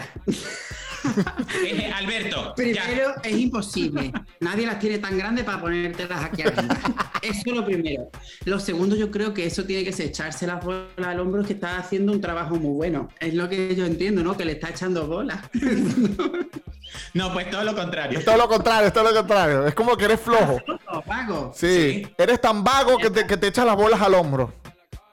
Eh, 1.66 1.92
Alberto, 1.94 2.54
ya. 2.58 2.84
primero 2.84 3.14
es 3.24 3.38
imposible. 3.38 4.12
Nadie 4.40 4.66
las 4.66 4.80
tiene 4.80 5.00
tan 5.00 5.18
grandes 5.18 5.44
para 5.44 5.60
ponértelas 5.62 6.24
aquí 6.24 6.42
arriba. 6.42 6.78
Eso 7.22 7.42
es 7.46 7.54
lo 7.54 7.66
primero. 7.66 8.10
Lo 8.46 8.60
segundo, 8.60 8.96
yo 8.96 9.12
creo 9.12 9.34
que 9.34 9.46
eso 9.46 9.64
tiene 9.66 9.84
que 9.84 9.92
ser 9.92 10.08
echarse 10.08 10.48
las 10.48 10.64
bolas 10.64 10.88
al 10.98 11.20
hombro 11.20 11.44
que 11.44 11.54
está 11.54 11.78
haciendo 11.78 12.12
un 12.12 12.22
trabajo 12.22 12.56
muy 12.56 12.74
bueno. 12.74 13.10
Es 13.20 13.34
lo 13.34 13.48
que 13.50 13.76
yo 13.76 13.86
entiendo, 13.86 14.24
¿no? 14.24 14.36
Que 14.36 14.46
le 14.46 14.54
está 14.54 14.70
echando 14.70 15.08
bolas. 15.08 15.40
No, 17.14 17.32
pues 17.32 17.50
todo 17.50 17.64
lo 17.64 17.76
contrario. 17.76 18.20
Es 18.20 18.26
todo 18.26 18.38
lo 18.38 18.48
contrario, 18.48 18.88
es 18.88 18.94
todo 18.94 19.04
lo 19.06 19.14
contrario. 19.14 19.66
Es 19.68 19.74
como 19.74 19.96
que 19.96 20.06
eres 20.06 20.20
flojo. 20.20 20.60
Vago. 21.06 21.54
Sí. 21.56 22.04
Sí. 22.06 22.14
Eres 22.18 22.42
tan 22.42 22.64
vago 22.64 22.98
que 22.98 23.10
te, 23.10 23.26
que 23.26 23.38
te 23.38 23.48
echas 23.48 23.66
las 23.66 23.76
bolas 23.76 24.02
al 24.02 24.14
hombro. 24.16 24.54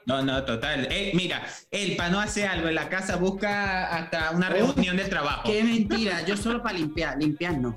No, 0.08 0.22
no, 0.22 0.42
total. 0.42 0.88
Eh, 0.90 1.12
mira, 1.14 1.46
él 1.70 1.94
para 1.94 2.08
no 2.08 2.18
hacer 2.18 2.48
algo 2.48 2.66
en 2.66 2.74
la 2.74 2.88
casa 2.88 3.16
busca 3.16 3.94
hasta 3.94 4.30
una 4.30 4.48
reunión 4.48 4.96
del 4.96 5.10
trabajo. 5.10 5.42
Qué 5.44 5.62
mentira. 5.62 6.22
Yo 6.22 6.34
solo 6.34 6.62
para 6.62 6.78
limpiar. 6.78 7.18
Limpiar 7.18 7.58
no. 7.58 7.76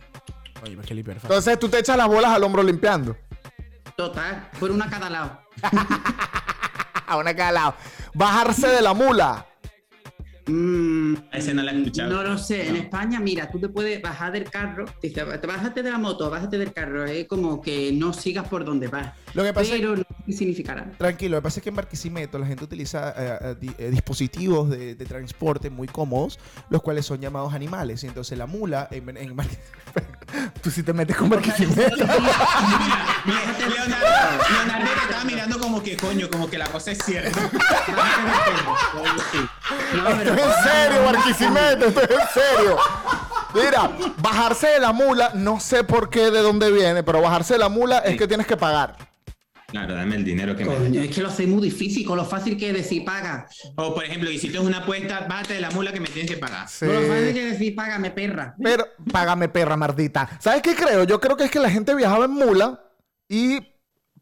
Oye, 0.64 0.76
pues 0.76 0.88
qué 0.88 0.96
limpiar. 0.96 1.18
Entonces 1.22 1.60
tú 1.60 1.68
te 1.68 1.80
echas 1.80 1.98
las 1.98 2.08
bolas 2.08 2.32
al 2.32 2.42
hombro 2.46 2.64
limpiando. 2.64 3.18
Total. 3.98 4.50
Por 4.58 4.72
una 4.72 4.86
a 4.86 4.90
cada 4.90 5.10
lado. 5.10 5.42
A 7.08 7.18
una 7.18 7.36
cada 7.36 7.52
lado. 7.52 7.76
Bajarse 8.14 8.70
de 8.70 8.82
la 8.82 8.94
mula. 8.94 9.46
Mm, 10.48 11.16
Ese 11.32 11.54
no 11.54 11.62
lo 11.64 11.70
he 11.72 11.78
escuchado. 11.78 12.12
No 12.12 12.24
lo 12.24 12.38
sé. 12.38 12.68
En 12.68 12.76
España, 12.76 13.20
mira, 13.20 13.50
tú 13.52 13.60
te 13.60 13.70
puedes 13.70 14.02
bajar 14.02 14.32
del 14.32 14.46
carro. 14.50 14.86
Dice, 15.02 15.24
bájate 15.24 15.84
de 15.84 15.92
la 15.92 15.98
moto, 15.98 16.30
bájate 16.30 16.58
del 16.58 16.74
carro. 16.74 17.06
Es 17.06 17.28
como 17.28 17.62
que 17.62 17.92
no 17.94 18.12
sigas 18.14 18.48
por 18.48 18.66
donde 18.66 18.88
vas. 18.88 19.14
Lo 19.34 19.44
que 19.44 19.54
pasa 19.54 19.74
es- 19.76 19.80
Pero 19.80 19.96
no 19.96 20.04
sé 20.04 20.16
qué 20.26 20.34
significará. 20.34 20.92
Tranquilo, 20.98 21.36
lo 21.38 21.42
que 21.42 21.44
pasa 21.44 21.60
es 21.60 21.64
que 21.64 21.70
en 21.70 21.76
Barquisimeto 21.76 22.40
la 22.40 22.46
gente 22.48 22.64
utiliza 22.64 23.14
eh, 23.18 23.38
eh, 23.42 23.56
di- 23.60 23.72
eh, 23.78 23.90
dispositivos 23.92 24.70
de, 24.70 24.96
de 24.96 25.06
transporte 25.06 25.70
muy 25.70 25.88
cómodos, 25.88 26.40
los 26.70 26.82
cuales 26.82 27.06
son 27.06 27.20
llamados 27.22 27.54
animales. 27.54 28.04
Y 28.04 28.08
entonces 28.08 28.38
la 28.38 28.48
mula 28.48 28.88
en, 28.92 29.16
en 29.18 29.36
Barqui- 29.38 29.58
Tú 30.62 30.72
si 30.72 30.84
te 30.84 30.94
metes 30.94 31.16
con 31.18 31.30
Barquisimeto. 31.30 32.06
Mira, 33.26 33.42
Leonardo, 33.60 34.08
Leonardo 34.50 34.92
te 34.94 35.02
estaba 35.02 35.24
mirando 35.24 35.60
como 35.60 35.84
que 35.84 35.98
coño, 35.98 36.30
como 36.30 36.50
que 36.50 36.58
la 36.58 36.68
cosa 36.68 36.92
es 36.92 37.00
cierta. 37.04 37.40
Esto 37.40 37.54
es 40.34 40.40
en 40.40 40.54
serio, 40.64 41.04
Barquisimeto, 41.06 41.86
esto 41.88 42.02
es 42.02 42.12
en 42.12 42.28
serio. 42.34 42.78
Mira, 43.54 43.92
bajarse 44.18 44.68
de 44.68 44.80
la 44.80 44.94
mula, 44.94 45.32
no 45.34 45.60
sé 45.60 45.84
por 45.84 46.10
qué, 46.10 46.32
de 46.32 46.42
dónde 46.42 46.72
viene, 46.72 47.04
pero 47.04 47.22
bajarse 47.22 47.56
de 47.56 47.60
la 47.60 47.70
mula 47.70 48.00
es 48.00 48.18
que 48.18 48.28
tienes 48.28 48.48
que 48.48 48.58
pagar. 48.58 49.11
Claro, 49.72 49.96
dame 49.96 50.18
el 50.18 50.24
dinero 50.24 50.56
que 50.56 50.66
me. 50.66 51.06
Es 51.06 51.16
que 51.16 51.22
lo 51.22 51.30
hace 51.30 51.48
muy 51.48 51.62
difícil, 51.64 52.06
con 52.06 52.18
lo 52.18 52.26
fácil 52.26 52.58
que 52.58 52.70
es 52.70 52.74
decir 52.76 53.04
paga. 53.06 53.48
O 53.76 53.96
por 53.96 54.04
ejemplo, 54.04 54.30
hiciste 54.30 54.60
una 54.60 54.80
apuesta, 54.80 55.26
bájate 55.28 55.56
de 55.56 55.62
la 55.62 55.72
mula 55.72 55.92
que 55.94 56.00
me 56.02 56.08
tienes 56.10 56.30
que 56.30 56.38
pagar. 56.38 56.68
Sí. 56.68 56.86
Con 56.86 56.96
lo 56.96 57.02
fácil 57.08 57.34
que 57.34 57.48
es 57.48 57.52
decir 57.54 57.74
págame, 57.76 58.12
perra. 58.12 58.54
Pero, 58.62 58.86
págame, 59.12 59.50
perra 59.50 59.78
mardita. 59.78 60.30
¿Sabes 60.40 60.62
qué 60.62 60.76
creo? 60.76 61.06
Yo 61.06 61.20
creo 61.20 61.38
que 61.38 61.46
es 61.46 61.52
que 61.52 61.60
la 61.60 61.70
gente 61.72 61.96
viajaba 61.96 62.26
en 62.26 62.32
mula 62.32 62.82
y 63.30 63.60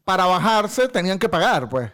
para 0.04 0.24
bajarse 0.26 0.88
tenían 0.88 1.18
que 1.18 1.28
pagar, 1.28 1.68
pues. 1.68 1.90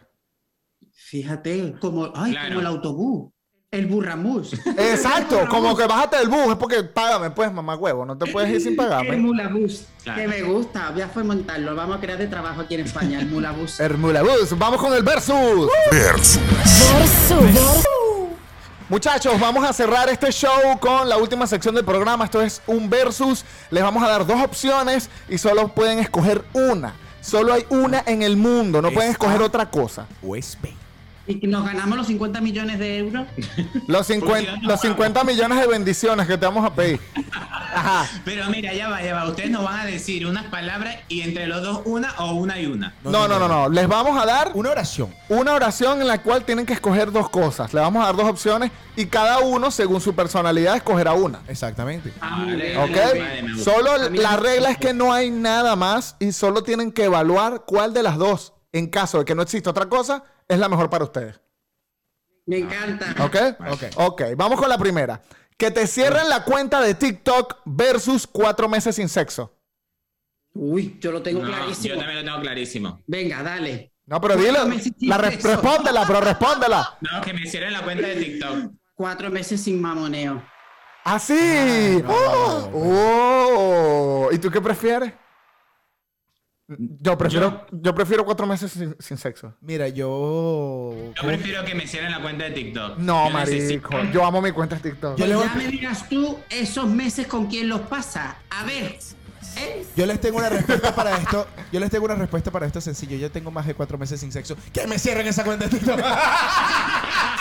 Fíjate, 0.93 1.75
como, 1.81 2.13
ay, 2.15 2.33
Claro. 2.33 2.49
como 2.49 2.61
el 2.61 2.67
autobús. 2.67 3.33
El 3.77 3.87
burramús. 3.87 4.53
Exacto, 4.79 5.47
como 5.51 5.77
que 5.77 5.87
bájate 5.87 6.17
del 6.17 6.29
bus, 6.29 6.49
es 6.49 6.55
porque 6.57 6.83
págame, 6.83 7.31
pues, 7.31 7.53
mamá 7.53 7.77
huevo, 7.77 8.07
no 8.07 8.17
te 8.17 8.31
puedes 8.33 8.51
ir 8.51 8.61
sin 8.61 8.71
El 8.71 8.77
pagarme. 8.77 9.17
mulabús. 9.17 9.85
Claro. 10.03 10.21
Que 10.21 10.29
me 10.29 10.43
gusta. 10.43 10.91
Voy 10.93 11.03
a 11.03 11.09
fomentarlo. 11.09 11.75
Vamos 11.75 11.99
a 11.99 12.01
crear 12.01 12.17
de 12.19 12.27
trabajo 12.27 12.61
aquí 12.63 12.75
en 12.75 12.81
España, 12.81 13.21
el 13.21 13.27
mulabús. 13.27 13.79
El 13.87 13.99
mulabús, 13.99 14.57
vamos 14.57 14.81
con 14.81 14.95
el 14.95 15.03
versus. 15.03 15.69
Versus. 15.91 16.41
Versus. 17.43 17.85
Muchachos, 18.89 19.39
vamos 19.41 19.69
a 19.69 19.73
cerrar 19.73 20.09
este 20.09 20.31
show 20.31 20.79
con 20.81 21.09
la 21.09 21.17
última 21.17 21.47
sección 21.47 21.75
del 21.75 21.85
programa. 21.85 22.25
Esto 22.25 22.41
es 22.41 22.63
un 22.69 22.89
versus. 22.89 23.45
Les 23.71 23.83
vamos 23.83 24.03
a 24.03 24.09
dar 24.09 24.25
dos 24.25 24.41
opciones 24.41 25.11
y 25.29 25.39
solo 25.39 25.69
pueden 25.69 25.99
escoger 25.99 26.45
una. 26.53 26.95
Solo 27.21 27.53
hay 27.53 27.67
una 27.69 28.05
en 28.07 28.23
el 28.23 28.37
mundo, 28.37 28.81
no 28.81 28.93
pueden 28.93 29.11
escoger 29.11 29.43
otra 29.43 29.69
cosa. 29.69 30.07
USB. 30.23 30.69
Y 31.29 31.47
nos 31.47 31.65
ganamos 31.65 31.97
los 31.99 32.07
50 32.07 32.41
millones 32.41 32.79
de 32.79 32.99
euros. 32.99 33.27
Los 33.89 34.07
50, 34.07 34.59
los 34.63 34.81
50 34.81 35.25
millones 35.25 35.59
de 35.61 35.67
bendiciones 35.67 36.27
que 36.27 36.39
te 36.39 36.47
vamos 36.47 36.65
a 36.65 36.75
pedir. 36.75 37.01
Ajá. 37.75 38.07
Pero 38.25 38.49
mira, 38.49 38.73
ya 38.73 38.89
va, 38.89 39.03
ya 39.03 39.15
va. 39.15 39.29
Ustedes 39.29 39.51
nos 39.51 39.65
van 39.65 39.81
a 39.81 39.85
decir 39.85 40.27
unas 40.27 40.45
palabras 40.47 40.97
y 41.09 41.21
entre 41.23 41.47
los 41.47 41.63
dos 41.63 41.83
una 41.85 42.15
o 42.19 42.33
una 42.35 42.59
y 42.61 42.67
una. 42.67 42.95
No, 43.05 43.29
no, 43.29 43.39
no, 43.39 43.49
no. 43.49 43.69
Les 43.69 43.87
vamos 43.87 44.21
a 44.21 44.25
dar 44.25 44.53
Una 44.55 44.71
oración. 44.71 45.13
una 45.29 45.53
oración 45.55 46.01
en 46.01 46.07
la 46.09 46.23
cual 46.23 46.45
tienen 46.45 46.65
que 46.65 46.73
escoger 46.73 47.13
dos 47.13 47.29
cosas. 47.29 47.75
Les 47.75 47.83
vamos 47.83 48.03
a 48.03 48.07
dar 48.07 48.17
dos 48.17 48.29
opciones 48.29 48.71
y 48.97 49.07
cada 49.07 49.41
uno, 49.41 49.71
según 49.71 50.01
su 50.01 50.15
personalidad, 50.15 50.77
escogerá 50.77 51.13
una. 51.13 51.41
Exactamente. 51.49 52.13
Ah, 52.21 52.45
Vale, 52.47 52.79
¿Ok? 52.79 52.91
Vale. 52.97 53.63
Solo 53.63 54.09
la 54.11 54.37
regla 54.37 54.71
es 54.71 54.79
que 54.79 54.95
no 54.95 55.13
hay 55.13 55.31
nada 55.31 55.77
más 55.77 56.17
y 56.19 56.33
solo 56.33 56.63
tienen 56.63 56.93
que 56.93 57.05
evaluar 57.05 57.65
cuál 57.67 57.93
de 57.93 58.03
las 58.03 58.17
dos, 58.17 58.55
en 58.73 58.87
caso 58.89 59.19
de 59.19 59.25
que 59.25 59.35
no 59.35 59.43
exista 59.43 59.71
otra 59.71 59.87
cosa, 59.89 60.25
es 60.49 60.59
la 60.59 60.69
mejor 60.69 60.89
para 60.91 61.05
ustedes. 61.05 61.41
Me 62.47 62.59
encanta. 62.59 63.15
¿Ok? 63.25 63.37
Ok. 63.73 63.83
Ok, 63.97 64.23
vamos 64.37 64.59
con 64.61 64.69
la 64.69 64.79
primera. 64.79 65.21
Que 65.59 65.71
te 65.71 65.87
cierren 65.87 66.29
la 66.29 66.45
cuenta 66.45 66.81
de 66.81 66.95
TikTok 66.95 67.59
versus 67.65 68.27
cuatro 68.27 68.69
meses 68.69 68.97
sin 68.97 69.09
sexo. 69.09 69.53
Uy, 70.55 70.99
yo 71.01 71.13
lo 71.13 71.23
tengo 71.23 71.43
No, 71.43 71.49
clarísimo. 71.49 71.95
yo 71.95 71.99
también 72.01 72.19
lo 72.19 72.25
tengo 72.25 72.41
clarísimo. 72.41 73.01
Venga, 73.07 73.43
dale. 73.43 73.93
No, 74.07 74.21
pero 74.21 74.37
dilo. 74.37 74.59
La 75.01 75.19
re- 75.19 75.33
sexo. 75.33 75.49
respóndela, 75.49 76.07
pero 76.07 76.21
respóndela. 76.21 76.97
No, 77.01 77.21
que 77.21 77.33
me 77.33 77.47
cierren 77.47 77.73
la 77.73 77.83
cuenta 77.83 78.07
de 78.07 78.17
TikTok. 78.17 78.73
Cuatro 78.95 79.31
meses 79.31 79.61
sin 79.63 79.81
mamoneo. 79.81 80.43
Así. 81.05 82.01
no, 82.03 82.09
no, 82.09 82.71
no, 82.71 82.71
Oh. 82.75 84.29
¿Y 84.33 84.39
tú 84.39 84.51
qué 84.51 84.61
prefieres? 84.61 85.13
Yo 86.69 87.17
prefiero, 87.17 87.65
yo 87.71 87.95
prefiero 87.95 88.25
cuatro 88.25 88.45
meses 88.47 88.73
sin, 88.73 88.97
sin 88.99 89.17
sexo. 89.17 89.55
Mira, 89.61 89.87
yo. 89.89 90.93
Yo 91.15 91.23
prefiero 91.23 91.65
que 91.65 91.75
me 91.77 91.87
cierren 91.87 92.11
la 92.11 92.21
cuenta 92.21 92.45
de 92.45 92.51
TikTok. 92.51 92.99
No, 92.99 93.31
Yo 93.31 93.39
necesito- 93.39 93.89
marico. 93.91 94.13
Yo 94.13 94.25
amo 94.27 94.43
mi 94.43 94.51
cuenta 94.51 94.75
de 94.77 94.83
TikTok. 94.91 95.17
Yo 95.17 95.27
le 95.27 95.37
voy 95.37 95.47
ya 95.47 95.55
me 95.55 95.69
digas 95.69 96.09
tú 96.09 96.39
esos 96.51 96.89
meses 96.89 97.29
con 97.29 97.47
quién 97.47 97.69
los 97.69 97.83
pasa. 97.83 98.39
A 98.51 98.65
ver. 98.65 98.99
¿eh? 99.59 99.87
Yo 99.97 100.07
les 100.07 100.21
tengo 100.21 100.39
una 100.39 100.49
respuesta 100.49 100.93
para 100.93 101.17
esto. 101.17 101.47
Yo 101.73 101.79
les 101.79 101.89
tengo 101.89 102.05
una 102.07 102.17
respuesta 102.17 102.51
para 102.51 102.67
esto 102.67 102.81
sencillo. 102.81 103.17
Yo 103.17 103.31
tengo 103.31 103.53
más 103.53 103.65
de 103.67 103.75
cuatro 103.75 103.97
meses 103.97 104.19
sin 104.19 104.33
sexo. 104.33 104.57
Que 104.73 104.89
me 104.89 104.99
cierren 104.99 105.27
esa 105.29 105.45
cuenta 105.45 105.69
de 105.69 105.79
TikTok. 105.79 106.01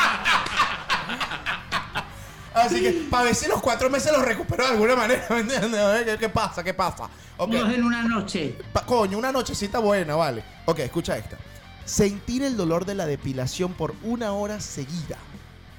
Así 2.55 2.81
que, 2.81 2.91
para 3.09 3.25
ver 3.25 3.35
si 3.35 3.47
los 3.47 3.61
cuatro 3.61 3.89
meses 3.89 4.11
los 4.13 4.23
recupero 4.23 4.63
de 4.65 4.71
alguna 4.71 4.95
manera. 4.95 5.25
¿Me 5.29 5.39
entiendes? 5.41 5.79
A 5.81 5.87
ver, 5.93 6.17
¿Qué, 6.19 6.29
pasa? 6.29 6.63
¿Qué 6.63 6.73
pasa? 6.73 7.09
Ok. 7.37 7.53
Todos 7.53 7.73
en 7.73 7.83
una 7.83 8.03
noche. 8.03 8.69
Pa- 8.71 8.85
coño, 8.85 9.17
una 9.17 9.31
nochecita 9.31 9.79
buena, 9.79 10.15
vale. 10.15 10.45
Ok, 10.65 10.79
escucha 10.79 11.17
esta. 11.17 11.39
sentir 11.85 12.43
el 12.43 12.57
dolor 12.57 12.85
de 12.85 12.95
la 12.95 13.05
depilación 13.05 13.73
por 13.75 13.95
una 14.01 14.33
hora 14.33 14.59
seguida. 14.59 15.27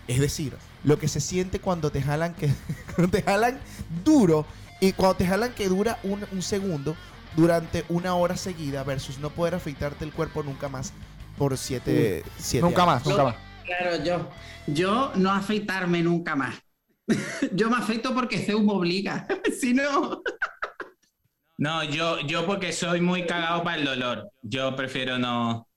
Es 0.06 0.20
decir, 0.20 0.60
lo 0.82 0.98
que 0.98 1.08
se 1.08 1.20
siente 1.20 1.60
cuando 1.60 1.90
te 1.92 2.02
jalan 2.02 2.34
que 2.34 2.50
cuando 2.96 3.10
te 3.18 3.22
jalan 3.24 3.60
duro 4.04 4.46
y 4.80 4.92
cuando 4.94 5.16
te 5.16 5.26
jalan 5.26 5.54
que 5.54 5.68
dura 5.68 5.98
un, 6.04 6.26
un 6.32 6.42
segundo 6.42 6.98
durante 7.32 7.84
una 7.88 8.14
hora 8.16 8.36
seguida 8.36 8.84
versus 8.84 9.18
no 9.18 9.30
poder 9.30 9.54
afeitarte 9.56 10.04
el 10.04 10.12
cuerpo 10.12 10.42
nunca 10.44 10.68
más 10.68 10.94
por 11.36 11.56
siete, 11.58 12.24
siete 12.38 12.60
Nunca 12.60 12.82
años. 12.82 12.86
más, 12.86 13.06
nunca 13.06 13.24
más. 13.24 13.36
Claro, 13.64 14.02
yo. 14.04 14.30
Yo 14.66 15.12
no 15.16 15.32
afeitarme 15.32 16.02
nunca 16.02 16.36
más. 16.36 16.56
yo 17.52 17.70
me 17.70 17.76
afeito 17.76 18.14
porque 18.14 18.38
Zeus 18.38 18.62
me 18.62 18.72
obliga. 18.72 19.26
si 19.60 19.74
no. 19.74 20.22
No, 21.58 21.84
yo, 21.84 22.20
yo 22.20 22.44
porque 22.44 22.72
soy 22.72 23.00
muy 23.00 23.26
cagado 23.26 23.62
para 23.64 23.78
el 23.78 23.84
dolor. 23.84 24.30
Yo 24.42 24.76
prefiero 24.76 25.18
no, 25.18 25.68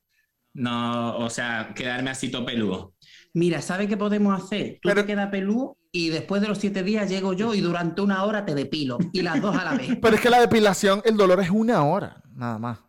no, 0.53 1.17
o 1.17 1.29
sea, 1.29 1.73
quedarme 1.75 2.09
así 2.09 2.29
todo 2.29 2.45
peludo. 2.45 2.93
Mira, 3.33 3.61
¿sabes 3.61 3.87
qué 3.87 3.95
podemos 3.95 4.41
hacer? 4.41 4.79
Tú 4.81 4.89
Pero- 4.89 5.01
te 5.01 5.07
quedas 5.07 5.29
pelú 5.29 5.77
y 5.91 6.09
después 6.09 6.41
de 6.41 6.47
los 6.47 6.57
siete 6.57 6.83
días 6.83 7.09
llego 7.09 7.33
yo 7.33 7.53
y 7.53 7.61
durante 7.61 8.01
una 8.01 8.23
hora 8.25 8.45
te 8.45 8.55
depilo. 8.55 8.97
Y 9.13 9.21
las 9.21 9.41
dos 9.41 9.55
a 9.55 9.63
la 9.63 9.75
vez. 9.75 9.97
Pero 10.01 10.15
es 10.15 10.21
que 10.21 10.29
la 10.29 10.41
depilación, 10.41 11.01
el 11.05 11.15
dolor 11.15 11.39
es 11.41 11.49
una 11.49 11.83
hora, 11.83 12.21
nada 12.33 12.57
más. 12.59 12.79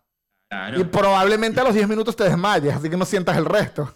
Claro. 0.49 0.81
Y 0.81 0.85
probablemente 0.85 1.61
a 1.61 1.65
los 1.65 1.75
10 1.75 1.89
minutos 1.89 2.17
te 2.17 2.25
desmayes, 2.25 2.75
así 2.75 2.91
que 2.91 2.97
no 2.97 3.05
sientas 3.05 3.37
el 3.37 3.45
resto. 3.45 3.93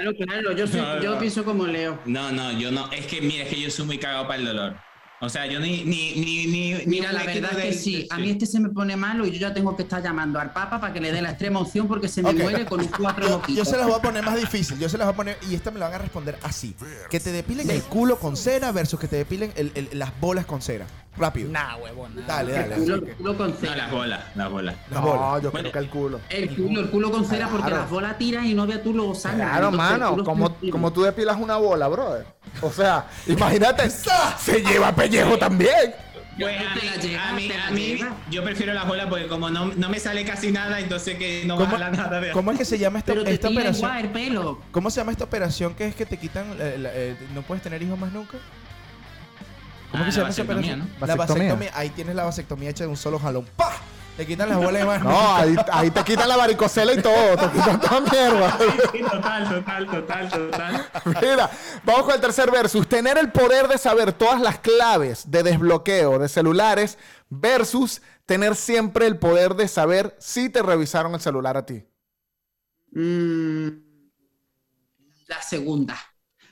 Claro, 0.00 0.16
claro. 0.16 0.52
Yo, 0.52 0.66
soy- 0.66 0.80
No, 0.80 1.02
yo 1.02 1.10
no. 1.14 1.18
pienso 1.18 1.44
como 1.44 1.66
Leo. 1.66 1.98
No, 2.06 2.30
no, 2.32 2.52
yo 2.52 2.70
no. 2.70 2.90
Es 2.92 3.06
que, 3.06 3.20
mira, 3.20 3.44
es 3.44 3.50
que 3.50 3.60
yo 3.60 3.70
soy 3.70 3.86
muy 3.86 3.98
cagado 3.98 4.26
para 4.26 4.38
el 4.38 4.46
dolor. 4.46 4.76
O 5.20 5.28
sea, 5.28 5.46
yo 5.46 5.58
ni, 5.58 5.82
ni, 5.82 6.12
ni, 6.14 6.46
ni. 6.46 6.86
Mira, 6.86 7.10
la 7.12 7.24
verdad 7.24 7.58
es 7.58 7.64
que 7.64 7.72
sí. 7.72 8.06
A 8.08 8.18
mí 8.18 8.30
este 8.30 8.46
se 8.46 8.60
me 8.60 8.68
pone 8.68 8.94
malo 8.94 9.26
y 9.26 9.32
yo 9.32 9.38
ya 9.38 9.52
tengo 9.52 9.76
que 9.76 9.82
estar 9.82 10.00
llamando 10.00 10.38
al 10.38 10.52
Papa 10.52 10.80
para 10.80 10.92
que 10.92 11.00
le 11.00 11.10
dé 11.10 11.20
la 11.20 11.30
extrema 11.30 11.58
opción 11.58 11.88
porque 11.88 12.06
se 12.06 12.22
me 12.22 12.30
Ok. 12.30 12.36
muere 12.38 12.64
con 12.66 12.78
un 12.80 12.86
cuatro 12.86 13.24
Yo, 13.24 13.30
yo 13.30 13.38
moquitos. 13.38 13.68
se 13.68 13.76
las 13.76 13.86
voy 13.88 13.96
a 13.96 14.02
poner 14.02 14.22
más 14.24 14.36
difícil. 14.36 14.78
Yo 14.78 14.88
se 14.88 14.96
las 14.96 15.08
voy 15.08 15.14
a 15.14 15.16
poner 15.16 15.38
y 15.50 15.56
esta 15.56 15.72
me 15.72 15.80
la 15.80 15.86
van 15.86 15.96
a 15.96 15.98
responder 15.98 16.38
así. 16.44 16.76
Que 17.10 17.18
te 17.18 17.32
depilen 17.32 17.68
el 17.68 17.82
culo 17.82 18.20
con 18.20 18.36
cera 18.36 18.70
versus 18.70 19.00
que 19.00 19.08
te 19.08 19.16
depilen 19.16 19.52
el- 19.56 19.72
el- 19.74 19.88
las 19.98 20.18
bolas 20.20 20.46
con 20.46 20.62
cera. 20.62 20.86
Rápido. 21.18 21.50
Nah, 21.50 21.76
huevón. 21.76 22.14
Dale, 22.26 22.52
dale. 22.52 22.74
El 22.76 23.14
culo, 23.16 23.36
con 23.36 23.50
No, 23.50 23.56
cera. 23.56 23.76
las 23.76 23.90
bolas, 23.90 24.20
las 24.34 24.50
bolas. 24.50 24.74
Las 24.90 25.00
No, 25.02 25.06
bolas. 25.06 25.42
yo 25.42 25.50
Bueno. 25.50 25.70
creo 25.70 25.72
que 25.72 25.78
el 25.78 25.90
culo. 25.90 26.20
El 26.30 26.56
culo, 26.56 26.80
el 26.80 26.90
culo 26.90 27.10
con 27.10 27.24
cera 27.24 27.48
porque 27.48 27.66
Claro. 27.66 27.82
las 27.82 27.90
bolas 27.90 28.18
tiran 28.18 28.46
y 28.46 28.54
no 28.54 28.66
veas 28.66 28.82
tú 28.82 28.94
lo 28.94 29.14
sangran. 29.14 29.48
Claro, 29.48 29.70
mano, 29.72 30.24
como, 30.24 30.56
como 30.70 30.92
tú 30.92 31.02
depilas 31.02 31.36
una 31.38 31.56
bola, 31.56 31.88
brother. 31.88 32.26
O 32.62 32.70
sea, 32.70 33.06
imagínate, 33.26 33.90
se 33.90 34.62
lleva 34.62 34.94
pellejo 34.94 35.36
también. 35.38 35.94
Pues 36.38 36.56
a 36.56 37.32
mí, 37.32 37.50
a 37.50 37.70
mí, 37.72 38.00
a 38.00 38.14
yo 38.30 38.44
prefiero 38.44 38.72
las 38.72 38.86
bolas 38.86 39.06
porque 39.08 39.26
como 39.26 39.50
no, 39.50 39.72
no 39.74 39.88
me 39.88 39.98
sale 39.98 40.24
casi 40.24 40.52
nada, 40.52 40.78
entonces 40.78 41.18
que 41.18 41.42
no 41.44 41.56
¿Cómo, 41.56 41.72
baja 41.72 41.90
nada 41.90 42.20
de 42.20 42.30
cómo 42.30 42.52
es 42.52 42.58
que 42.58 42.64
se 42.64 42.78
llama 42.78 43.00
esta, 43.00 43.12
esta 43.12 43.48
operación? 43.48 43.90
igual 43.90 44.04
el 44.04 44.10
pelo. 44.12 44.60
¿Cómo 44.70 44.88
se 44.88 45.00
llama 45.00 45.10
esta 45.10 45.24
operación 45.24 45.74
que 45.74 45.88
es 45.88 45.96
que 45.96 46.06
te 46.06 46.16
quitan, 46.16 46.46
eh, 46.60 46.76
la- 46.78 46.90
eh, 46.94 47.16
no 47.34 47.42
puedes 47.42 47.60
tener 47.64 47.82
hijos 47.82 47.98
más 47.98 48.12
nunca? 48.12 48.38
¿Cómo 49.90 50.02
Ah, 50.02 50.06
que 50.06 50.12
se 50.12 50.18
la 50.20 50.28
llama 50.28 50.30
esa 50.30 50.42
vasectomía, 50.42 50.74
operación? 50.74 50.78
¿no? 51.00 51.06
La 51.06 51.16
Vasectomía. 51.16 51.70
Ahí 51.74 51.90
tienes 51.90 52.14
la 52.14 52.24
vasectomía 52.24 52.70
hecha 52.70 52.84
de 52.84 52.90
un 52.90 52.96
solo 52.96 53.18
jalón. 53.18 53.46
¡Pah! 53.56 53.72
Te 54.16 54.26
quitan 54.26 54.48
las 54.48 54.58
bolas 54.58 54.80
de 54.82 54.84
más 54.84 55.00
No, 55.04 55.36
ahí, 55.36 55.54
ahí 55.72 55.90
te 55.92 56.02
quitan 56.02 56.28
la 56.28 56.36
varicocela 56.36 56.92
y 56.92 57.00
todo, 57.00 57.36
te 57.36 57.50
quitan 57.56 57.80
toda 57.80 58.00
mierda. 58.00 58.58
Sí, 58.92 58.98
total, 59.00 59.48
total, 59.48 59.86
total, 59.86 60.28
total. 60.28 60.86
Mira, 61.22 61.50
vamos 61.84 62.02
con 62.02 62.14
el 62.16 62.20
tercer 62.20 62.50
versus. 62.50 62.88
Tener 62.88 63.16
el 63.16 63.30
poder 63.30 63.68
de 63.68 63.78
saber 63.78 64.12
todas 64.12 64.40
las 64.40 64.58
claves 64.58 65.30
de 65.30 65.44
desbloqueo 65.44 66.18
de 66.18 66.28
celulares 66.28 66.98
versus 67.30 68.02
tener 68.26 68.56
siempre 68.56 69.06
el 69.06 69.18
poder 69.18 69.54
de 69.54 69.68
saber 69.68 70.16
si 70.18 70.50
te 70.50 70.62
revisaron 70.62 71.14
el 71.14 71.20
celular 71.20 71.56
a 71.56 71.64
ti. 71.64 71.84
Mm, 72.90 73.68
la 75.28 75.42
segunda. 75.42 75.96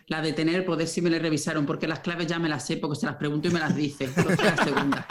La 0.09 0.23
de 0.23 0.33
tener 0.33 0.55
el 0.55 0.65
poder 0.65 0.87
si 0.87 1.03
me 1.03 1.11
le 1.11 1.19
revisaron, 1.19 1.67
porque 1.67 1.89
las 1.89 2.01
claves 2.01 2.27
ya 2.27 2.39
me 2.39 2.49
las 2.49 2.67
sé, 2.67 2.77
porque 2.77 3.01
se 3.01 3.07
las 3.07 3.17
pregunto 3.17 3.49
y 3.49 3.51
me 3.51 3.61
las 3.61 3.75
dice. 3.75 4.05
Entonces, 4.17 4.45
la 4.45 4.65
segunda. 4.65 5.07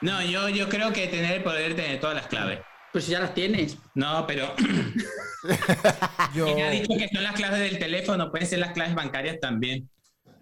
No, 0.00 0.22
yo, 0.22 0.48
yo 0.48 0.68
creo 0.68 0.92
que 0.92 1.06
tener 1.08 1.38
el 1.38 1.42
poder 1.42 1.74
de 1.74 1.82
tener 1.82 2.00
todas 2.00 2.16
las 2.16 2.26
claves. 2.26 2.60
Pues 2.92 3.04
si 3.04 3.12
ya 3.12 3.20
las 3.20 3.34
tienes. 3.34 3.76
No, 3.94 4.26
pero 4.26 4.54
Yo, 6.34 6.54
me 6.54 6.64
ha 6.64 6.70
dicho 6.70 6.94
que 6.98 7.08
son 7.08 7.22
las 7.22 7.34
claves 7.34 7.60
del 7.60 7.78
teléfono, 7.78 8.30
pueden 8.30 8.46
ser 8.46 8.58
las 8.58 8.72
claves 8.72 8.94
bancarias 8.94 9.38
también. 9.40 9.88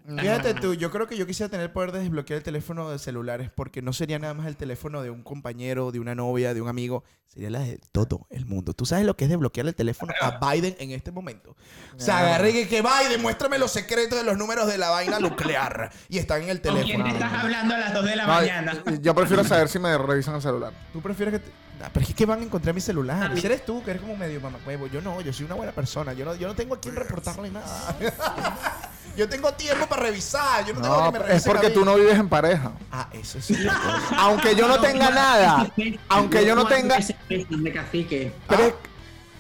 Fíjate 0.07 0.54
tú, 0.54 0.74
yo 0.74 0.90
creo 0.90 1.07
que 1.07 1.16
yo 1.16 1.26
quisiera 1.26 1.50
tener 1.50 1.66
el 1.66 1.72
poder 1.72 1.92
de 1.92 2.00
desbloquear 2.00 2.38
el 2.38 2.42
teléfono 2.44 2.90
de 2.90 2.98
celulares 2.98 3.50
porque 3.54 3.82
no 3.82 3.92
sería 3.92 4.18
nada 4.18 4.34
más 4.34 4.46
el 4.46 4.57
teléfono 4.57 5.02
de 5.02 5.11
un 5.11 5.22
compañero, 5.22 5.90
de 5.92 6.00
una 6.00 6.14
novia, 6.14 6.54
de 6.54 6.62
un 6.62 6.68
amigo, 6.68 7.02
sería 7.26 7.50
la 7.50 7.61
de 7.61 7.80
todo 7.92 8.26
el 8.30 8.46
mundo. 8.46 8.72
¿Tú 8.72 8.86
sabes 8.86 9.04
lo 9.04 9.16
que 9.16 9.24
es 9.24 9.30
desbloquear 9.30 9.66
el 9.66 9.74
teléfono 9.74 10.12
a 10.20 10.38
Biden 10.52 10.76
en 10.78 10.90
este 10.92 11.11
momento? 11.12 11.57
O 11.96 12.00
sea, 12.00 12.18
agarré 12.18 12.52
que, 12.52 12.68
que 12.68 12.82
Biden, 12.82 13.20
muéstrame 13.22 13.59
los 13.59 13.72
secretos 13.72 14.18
de 14.18 14.24
los 14.24 14.36
números 14.38 14.66
de 14.66 14.78
la 14.78 14.90
vaina 14.90 15.18
nuclear 15.18 15.90
y 16.09 16.18
están 16.18 16.42
en 16.42 16.50
el 16.50 16.61
¿Con 16.61 16.74
quién 16.74 16.84
teléfono. 16.86 17.04
te 17.04 17.11
estás 17.24 17.32
hablando 17.44 17.74
a 17.74 17.78
las 17.78 17.94
2 17.94 18.04
de 18.04 18.16
la 18.16 18.26
No, 18.26 18.32
mañana? 18.34 18.82
yo 19.00 19.14
prefiero 19.14 19.44
saber 19.44 19.68
si 19.68 19.78
me 19.78 19.96
revisan 19.98 20.36
el 20.36 20.42
celular. 20.42 20.72
¿Tú 20.92 21.00
prefieres 21.00 21.34
que 21.34 21.40
te... 21.40 21.66
Ah, 21.83 21.91
pero 21.93 22.07
es 22.07 22.14
que 22.14 22.24
van 22.27 22.41
a 22.41 22.43
encontrar 22.43 22.74
mi 22.74 22.81
celular. 22.81 23.39
Si 23.39 23.47
eres 23.47 23.64
tú, 23.64 23.83
que 23.85 23.91
eres 23.91 24.03
como 24.03 24.16
medio 24.16 24.41
mamacuevo. 24.41 24.87
Yo 24.87 25.01
no, 25.03 25.20
yo 25.20 25.33
soy 25.33 25.45
una 25.47 25.55
buena 25.55 25.72
persona. 25.72 26.12
Yo 26.14 26.24
no, 26.24 26.35
yo 26.35 26.49
no 26.49 26.55
tengo 26.55 26.74
a 26.74 26.81
quién 26.81 26.97
reportarle 26.97 27.51
nada. 27.51 27.97
yo 29.16 29.29
tengo 29.29 29.53
tiempo 29.53 29.87
para 29.87 30.03
revisar. 30.03 30.64
Yo 30.64 30.74
no, 30.74 30.81
tengo 30.81 31.12
que 31.12 31.18
me 31.18 31.37
es 31.37 31.45
porque 31.45 31.70
tú 31.70 31.85
no 31.85 31.95
vives 31.97 32.18
en 32.18 32.29
pareja. 32.29 32.72
Ah, 32.91 33.09
eso 33.12 33.41
sí. 33.41 33.57
Aunque 34.16 34.55
yo 34.55 34.66
no 34.68 34.81
tenga 34.81 35.11
nada, 35.11 35.70
aunque 36.09 36.47
yo 36.47 36.55
no 36.55 36.66
tenga... 36.66 36.97
meses 36.97 37.16
pesan 37.29 37.62
de 37.62 37.72
cacique. 37.72 38.33
Pero 38.49 38.62
es- 38.64 38.74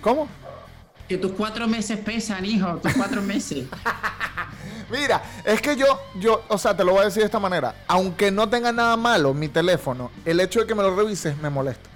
¿Cómo? 0.02 0.28
Que 1.08 1.18
tus 1.18 1.32
cuatro 1.32 1.66
meses 1.66 1.98
pesan, 1.98 2.44
hijo. 2.44 2.76
Tus 2.76 2.92
cuatro 2.92 3.22
meses. 3.22 3.66
Mira, 4.90 5.22
es 5.44 5.60
que 5.60 5.74
yo, 5.76 5.86
yo, 6.16 6.44
o 6.48 6.58
sea, 6.58 6.76
te 6.76 6.84
lo 6.84 6.92
voy 6.92 7.02
a 7.02 7.04
decir 7.06 7.20
de 7.22 7.26
esta 7.26 7.40
manera. 7.40 7.74
Aunque 7.88 8.30
no 8.30 8.48
tenga 8.48 8.70
nada 8.72 8.96
malo 8.96 9.34
mi 9.34 9.48
teléfono, 9.48 10.10
el 10.24 10.38
hecho 10.40 10.60
de 10.60 10.66
que 10.66 10.74
me 10.74 10.82
lo 10.82 10.94
revises 10.94 11.36
me 11.38 11.50
molesta. 11.50 11.88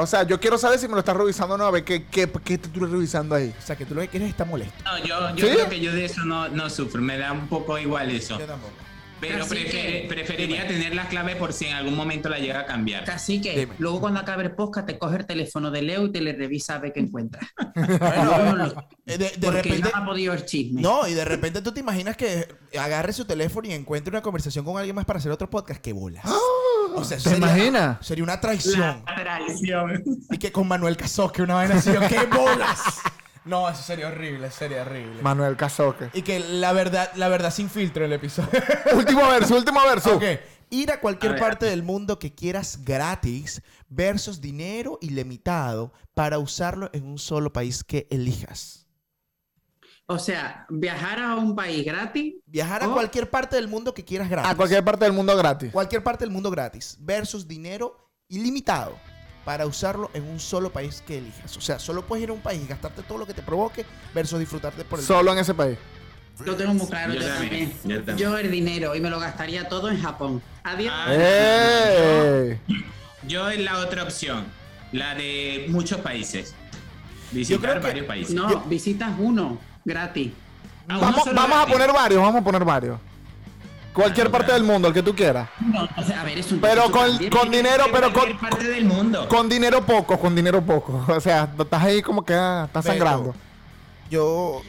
O 0.00 0.06
sea, 0.06 0.22
yo 0.24 0.40
quiero 0.40 0.58
saber 0.58 0.78
si 0.78 0.86
me 0.88 0.94
lo 0.94 1.00
estás 1.00 1.16
revisando 1.16 1.54
o 1.54 1.58
no, 1.58 1.64
a 1.64 1.70
ver 1.70 1.84
qué, 1.84 2.04
qué, 2.06 2.28
qué 2.44 2.58
te 2.58 2.66
estoy 2.68 2.86
revisando 2.88 3.34
ahí. 3.34 3.54
O 3.58 3.62
sea, 3.66 3.76
que 3.76 3.84
tú 3.86 3.94
lo 3.94 4.00
que 4.00 4.08
quieres 4.08 4.26
es 4.28 4.32
estar 4.32 4.46
molesto. 4.46 4.74
No, 4.84 4.98
yo, 4.98 5.36
yo 5.36 5.46
¿Sí? 5.46 5.52
creo 5.54 5.68
que 5.68 5.80
yo 5.80 5.92
de 5.92 6.04
eso 6.04 6.24
no, 6.24 6.48
no 6.48 6.68
sufro, 6.70 7.00
me 7.00 7.16
da 7.18 7.32
un 7.32 7.48
poco 7.48 7.78
igual 7.78 8.10
eso. 8.10 8.38
Yo 8.38 8.46
tampoco. 8.46 8.72
Pero 9.20 9.44
Así 9.44 9.54
prefer- 9.54 9.70
que- 9.70 10.06
preferiría 10.08 10.66
tener 10.66 10.94
las 10.94 11.08
claves 11.08 11.36
por 11.36 11.52
si 11.52 11.66
en 11.66 11.74
algún 11.74 11.94
momento 11.94 12.30
la 12.30 12.38
llega 12.38 12.60
a 12.60 12.64
cambiar. 12.64 13.04
Cacique, 13.04 13.50
Dime. 13.54 13.74
luego 13.78 14.00
cuando 14.00 14.18
acabe 14.18 14.44
el 14.44 14.52
podcast 14.52 14.86
te 14.86 14.98
coge 14.98 15.18
el 15.18 15.26
teléfono 15.26 15.70
de 15.70 15.82
Leo 15.82 16.06
y 16.06 16.10
te 16.12 16.22
le 16.22 16.32
revisa 16.32 16.76
a 16.76 16.78
ver 16.78 16.94
qué 16.94 17.00
encuentras. 17.00 17.44
Bueno, 17.74 18.72
eh, 19.04 19.18
de, 19.18 19.28
de 19.28 19.30
Porque 19.38 19.62
repente... 19.62 19.90
no 19.94 20.02
ha 20.02 20.06
podido 20.06 20.32
el 20.32 20.46
chisme. 20.46 20.80
No, 20.80 21.06
y 21.06 21.12
de 21.12 21.24
repente 21.26 21.60
tú 21.60 21.70
te 21.72 21.80
imaginas 21.80 22.16
que 22.16 22.48
agarre 22.78 23.12
su 23.12 23.26
teléfono 23.26 23.68
y 23.68 23.72
encuentre 23.72 24.10
una 24.10 24.22
conversación 24.22 24.64
con 24.64 24.78
alguien 24.78 24.96
más 24.96 25.04
para 25.04 25.18
hacer 25.18 25.30
otro 25.32 25.50
podcast. 25.50 25.82
¡Qué 25.82 25.92
bolas! 25.92 26.24
O 26.94 27.04
sea, 27.04 27.16
¿Te 27.18 27.22
sería- 27.24 27.38
imaginas? 27.38 28.06
Sería 28.06 28.24
una 28.24 28.40
traición. 28.40 29.02
La 29.06 29.14
traición. 29.16 30.02
Y 30.30 30.38
que 30.38 30.52
con 30.52 30.66
Manuel 30.68 30.96
Casosque, 30.96 31.42
una 31.42 31.54
vaina 31.54 31.76
así. 31.76 31.90
¡Qué 32.08 32.26
bolas! 32.26 32.80
No, 33.44 33.68
eso 33.68 33.82
sería 33.82 34.08
horrible, 34.08 34.50
sería 34.50 34.82
horrible. 34.82 35.22
Manuel 35.22 35.56
Casoque. 35.56 36.10
Y 36.12 36.22
que 36.22 36.40
la 36.40 36.72
verdad, 36.72 37.10
la 37.16 37.28
verdad 37.28 37.50
sin 37.52 37.70
filtro 37.70 38.04
el 38.04 38.12
episodio. 38.12 38.50
último 38.94 39.26
verso, 39.28 39.56
último 39.56 39.80
verso. 39.88 40.16
ok. 40.16 40.24
Ir 40.72 40.92
a 40.92 41.00
cualquier 41.00 41.32
A 41.32 41.34
ver. 41.34 41.42
parte 41.42 41.66
del 41.66 41.82
mundo 41.82 42.18
que 42.18 42.32
quieras 42.34 42.80
gratis 42.84 43.60
versus 43.88 44.40
dinero 44.40 44.98
ilimitado 45.00 45.92
para 46.14 46.38
usarlo 46.38 46.90
en 46.92 47.06
un 47.06 47.18
solo 47.18 47.52
país 47.52 47.82
que 47.82 48.06
elijas. 48.10 48.79
O 50.12 50.18
sea, 50.18 50.66
viajar 50.68 51.20
a 51.20 51.36
un 51.36 51.54
país 51.54 51.84
gratis. 51.84 52.34
Viajar 52.44 52.82
a 52.82 52.88
cualquier 52.88 53.30
parte 53.30 53.54
del 53.54 53.68
mundo 53.68 53.94
que 53.94 54.04
quieras 54.04 54.28
gratis. 54.28 54.50
A 54.50 54.56
cualquier 54.56 54.82
parte 54.84 55.04
del 55.04 55.12
mundo 55.14 55.36
gratis. 55.36 55.70
Cualquier 55.70 56.02
parte 56.02 56.24
del 56.24 56.32
mundo 56.32 56.50
gratis 56.50 56.96
versus 56.98 57.46
dinero 57.46 58.10
ilimitado 58.26 58.98
para 59.44 59.66
usarlo 59.66 60.10
en 60.12 60.24
un 60.28 60.40
solo 60.40 60.72
país 60.72 61.00
que 61.06 61.18
elijas. 61.18 61.56
O 61.56 61.60
sea, 61.60 61.78
solo 61.78 62.04
puedes 62.04 62.24
ir 62.24 62.30
a 62.30 62.32
un 62.32 62.40
país 62.40 62.60
y 62.60 62.66
gastarte 62.66 63.04
todo 63.04 63.18
lo 63.18 63.26
que 63.26 63.34
te 63.34 63.42
provoque 63.42 63.86
versus 64.12 64.40
disfrutarte 64.40 64.84
por 64.84 64.98
el 64.98 65.04
Solo 65.04 65.30
en 65.32 65.38
ese 65.38 65.54
país. 65.54 65.78
Lo 66.44 66.56
tengo 66.56 66.74
muy 66.74 66.88
claro, 66.88 67.14
Yo 67.14 67.20
yo, 67.20 67.26
también, 67.28 67.50
también. 67.70 67.72
yo 67.84 67.96
también. 68.04 68.18
Yo 68.18 68.36
el 68.38 68.50
dinero 68.50 68.96
y 68.96 69.00
me 69.00 69.10
lo 69.10 69.20
gastaría 69.20 69.68
todo 69.68 69.90
en 69.90 70.02
Japón. 70.02 70.42
Adiós. 70.64 70.92
Ah, 70.92 71.14
¡Ey! 71.14 72.60
Yo 73.28 73.48
es 73.48 73.60
la 73.60 73.78
otra 73.78 74.02
opción, 74.02 74.44
la 74.90 75.14
de 75.14 75.66
muchos 75.68 75.98
países. 76.00 76.52
Yo 77.30 77.38
Visitar 77.38 77.60
creo 77.60 77.74
que- 77.74 77.86
varios 77.86 78.06
países. 78.06 78.34
no, 78.34 78.60
visitas 78.62 79.12
uno 79.16 79.60
gratis. 79.84 80.32
Ah, 80.88 80.98
Vamos, 81.00 81.26
a 81.26 81.66
poner 81.66 81.92
varios, 81.92 82.20
vamos 82.20 82.40
a 82.40 82.44
poner 82.44 82.64
varios. 82.64 82.98
Cualquier 83.92 84.30
parte 84.30 84.46
claro. 84.46 84.62
del 84.62 84.70
mundo, 84.72 84.88
el 84.88 84.94
que 84.94 85.02
tú 85.02 85.14
quieras. 85.14 85.48
No, 85.60 85.88
o 85.96 86.02
sea, 86.02 86.20
a 86.20 86.24
ver, 86.24 86.38
es 86.38 86.50
un 86.52 86.60
Pero 86.60 86.90
con, 86.90 87.18
dinero, 87.50 87.84
pero 87.92 88.12
con, 88.12 88.22
Cualquier 88.22 88.38
parte 88.38 88.64
del 88.68 88.84
mundo. 88.84 89.28
con 89.28 89.48
dinero 89.48 89.84
poco, 89.84 90.18
con 90.18 90.34
dinero 90.34 90.62
poco. 90.62 91.04
O 91.08 91.20
sea, 91.20 91.48
estás 91.58 91.82
ahí 91.82 92.00
como 92.02 92.24
que 92.24 92.34
ah, 92.34 92.64
estás 92.66 92.84
Pero- 92.84 92.98
sangrando. 92.98 93.34
Yo. 94.10 94.60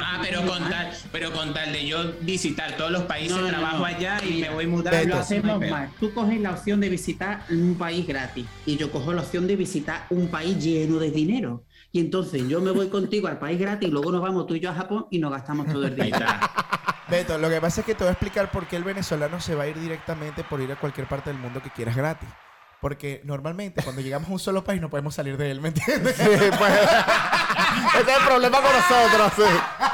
Ah, 0.00 0.18
pero 0.20 0.44
con 0.44 0.68
tal, 0.68 0.90
pero 1.12 1.30
con 1.32 1.54
tal 1.54 1.72
de 1.72 1.86
yo 1.86 1.98
visitar 2.22 2.72
todos 2.76 2.90
los 2.90 3.02
países, 3.04 3.36
No, 3.36 3.42
no, 3.42 3.48
trabajo 3.48 3.78
no. 3.78 3.84
allá 3.84 4.20
y 4.28 4.40
me 4.40 4.50
voy 4.50 4.66
mudando. 4.66 5.08
Lo 5.14 5.20
hacemos 5.20 5.60
mal. 5.60 5.88
Tú 6.00 6.12
coges 6.12 6.40
la 6.40 6.50
opción 6.50 6.80
de 6.80 6.88
visitar 6.88 7.44
un 7.48 7.76
país 7.78 8.04
gratis 8.04 8.44
y 8.66 8.76
yo 8.76 8.90
cojo 8.90 9.12
la 9.12 9.22
opción 9.22 9.46
de 9.46 9.54
visitar 9.54 10.06
un 10.10 10.26
país 10.26 10.58
lleno 10.58 10.98
de 10.98 11.12
dinero. 11.12 11.62
Y 11.90 12.00
entonces 12.00 12.46
yo 12.48 12.60
me 12.60 12.70
voy 12.70 12.88
contigo 12.88 13.28
al 13.28 13.38
país 13.38 13.58
gratis 13.58 13.88
y 13.88 13.92
luego 13.92 14.12
nos 14.12 14.20
vamos 14.20 14.46
tú 14.46 14.54
y 14.54 14.60
yo 14.60 14.70
a 14.70 14.74
Japón 14.74 15.06
y 15.10 15.18
nos 15.18 15.30
gastamos 15.30 15.66
todo 15.66 15.86
el 15.86 15.98
está. 15.98 16.50
Beto, 17.08 17.38
lo 17.38 17.48
que 17.48 17.60
pasa 17.60 17.80
es 17.80 17.86
que 17.86 17.94
te 17.94 18.04
voy 18.04 18.08
a 18.08 18.12
explicar 18.12 18.50
por 18.50 18.66
qué 18.66 18.76
el 18.76 18.84
venezolano 18.84 19.40
se 19.40 19.54
va 19.54 19.64
a 19.64 19.68
ir 19.68 19.80
directamente 19.80 20.44
por 20.44 20.60
ir 20.60 20.70
a 20.70 20.76
cualquier 20.76 21.08
parte 21.08 21.30
del 21.30 21.38
mundo 21.38 21.62
que 21.62 21.70
quieras 21.70 21.96
gratis. 21.96 22.28
Porque 22.80 23.22
normalmente 23.24 23.82
cuando 23.82 24.02
llegamos 24.02 24.28
a 24.28 24.32
un 24.32 24.38
solo 24.38 24.62
país 24.62 24.80
no 24.80 24.90
podemos 24.90 25.14
salir 25.14 25.36
de 25.36 25.50
él, 25.50 25.60
¿me 25.60 25.68
entiendes? 25.68 26.14
Sí, 26.16 26.24
pues. 26.24 26.72
Ese 28.00 28.10
es 28.10 28.18
el 28.18 28.24
problema 28.26 28.58
con 28.60 28.70
nosotros, 28.72 29.32
sí. 29.36 29.87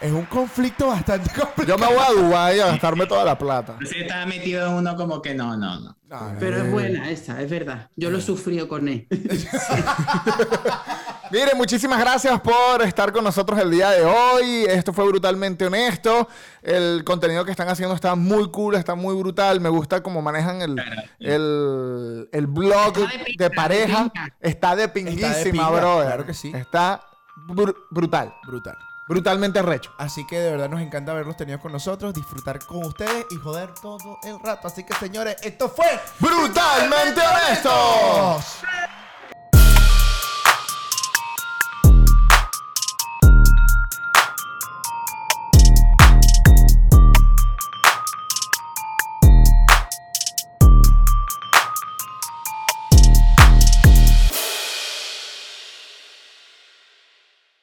Es 0.00 0.12
un 0.12 0.24
conflicto 0.24 0.86
bastante 0.88 1.28
complicado. 1.38 1.66
Yo 1.66 1.78
me 1.78 1.86
voy 1.86 2.02
a 2.02 2.10
Dubái 2.22 2.60
a 2.60 2.66
gastarme 2.68 3.06
toda 3.06 3.24
la 3.24 3.36
plata. 3.36 3.72
Entonces 3.72 3.98
está 4.02 4.24
metido 4.26 4.66
en 4.66 4.74
uno 4.74 4.96
como 4.96 5.20
que 5.20 5.34
no, 5.34 5.56
no, 5.56 5.78
no. 5.80 5.96
Pero 6.40 6.62
es 6.62 6.72
buena 6.72 7.10
esa, 7.10 7.40
es 7.40 7.48
verdad. 7.50 7.88
Yo 7.96 8.10
lo 8.10 8.20
sufrido 8.20 8.66
con 8.66 8.88
él. 8.88 9.06
Mire, 11.30 11.54
muchísimas 11.54 12.00
gracias 12.00 12.40
por 12.40 12.82
estar 12.82 13.12
con 13.12 13.22
nosotros 13.22 13.60
el 13.60 13.70
día 13.70 13.90
de 13.90 14.04
hoy. 14.04 14.64
Esto 14.68 14.92
fue 14.92 15.06
brutalmente 15.06 15.66
honesto. 15.66 16.26
El 16.62 17.04
contenido 17.04 17.44
que 17.44 17.52
están 17.52 17.68
haciendo 17.68 17.94
está 17.94 18.16
muy 18.16 18.50
cool, 18.50 18.74
está 18.74 18.94
muy 18.96 19.14
brutal. 19.14 19.60
Me 19.60 19.68
gusta 19.68 20.02
cómo 20.02 20.20
manejan 20.22 20.62
el, 20.62 20.76
el, 21.20 22.28
el 22.32 22.46
blog 22.48 22.98
Está 22.98 23.06
de 23.12 23.18
de, 23.18 23.24
pinga, 23.24 23.48
de 23.48 23.54
pareja. 23.54 24.12
Está 24.40 24.74
de 24.76 24.88
pinguísima, 24.88 25.52
pinga, 25.52 25.70
brother. 25.70 26.06
claro 26.06 26.26
que 26.26 26.34
sí. 26.34 26.50
Está 26.54 27.02
br- 27.46 27.76
brutal. 27.90 28.34
Brutal. 28.46 28.76
Brutalmente 29.10 29.60
recho. 29.60 29.90
Así 29.98 30.24
que 30.24 30.38
de 30.38 30.52
verdad 30.52 30.68
nos 30.68 30.80
encanta 30.80 31.10
haberlos 31.10 31.36
tenido 31.36 31.58
con 31.58 31.72
nosotros, 31.72 32.14
disfrutar 32.14 32.64
con 32.64 32.84
ustedes 32.84 33.26
y 33.32 33.36
joder 33.38 33.74
todo 33.74 34.20
el 34.22 34.38
rato. 34.38 34.68
Así 34.68 34.84
que 34.84 34.94
señores, 34.94 35.36
esto 35.42 35.68
fue 35.68 36.00
¡Brutalmente 36.20 37.20
honestos! 37.20 38.60